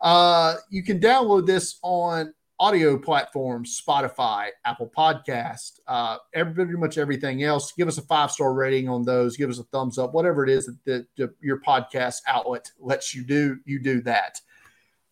Uh, 0.01 0.55
you 0.69 0.83
can 0.83 0.99
download 0.99 1.45
this 1.45 1.79
on 1.83 2.33
audio 2.59 2.97
platforms, 2.97 3.81
Spotify, 3.81 4.49
Apple 4.65 4.91
Podcast, 4.95 5.79
uh, 5.87 6.17
every, 6.33 6.53
pretty 6.53 6.73
much 6.73 6.97
everything 6.97 7.43
else. 7.43 7.71
Give 7.71 7.87
us 7.87 7.97
a 7.97 8.01
five 8.01 8.31
star 8.31 8.53
rating 8.53 8.89
on 8.89 9.03
those. 9.03 9.37
Give 9.37 9.49
us 9.49 9.59
a 9.59 9.63
thumbs 9.63 9.97
up, 9.97 10.13
whatever 10.13 10.43
it 10.43 10.49
is 10.49 10.65
that, 10.65 10.77
that, 10.85 11.07
that 11.17 11.29
your 11.41 11.61
podcast 11.61 12.17
outlet 12.27 12.69
lets 12.79 13.15
you 13.15 13.23
do. 13.23 13.57
You 13.65 13.79
do 13.79 14.01
that. 14.01 14.41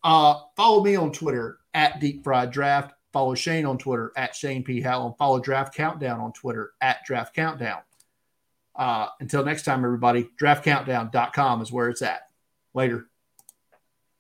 Uh, 0.03 0.41
follow 0.55 0.83
me 0.83 0.95
on 0.95 1.11
Twitter 1.11 1.59
at 1.73 1.99
Deep 1.99 2.23
Fried 2.23 2.51
Draft. 2.51 2.93
Follow 3.13 3.35
Shane 3.35 3.65
on 3.65 3.77
Twitter 3.77 4.11
at 4.15 4.35
Shane 4.35 4.63
P. 4.63 4.81
Hallam. 4.81 5.13
Follow 5.17 5.39
Draft 5.39 5.73
Countdown 5.73 6.19
on 6.19 6.33
Twitter 6.33 6.73
at 6.81 7.03
Draft 7.05 7.33
Countdown. 7.33 7.79
Uh, 8.75 9.07
until 9.19 9.43
next 9.43 9.63
time, 9.63 9.83
everybody, 9.83 10.29
draftcountdown.com 10.39 11.61
is 11.61 11.71
where 11.71 11.89
it's 11.89 12.01
at. 12.01 12.29
Later. 12.73 13.07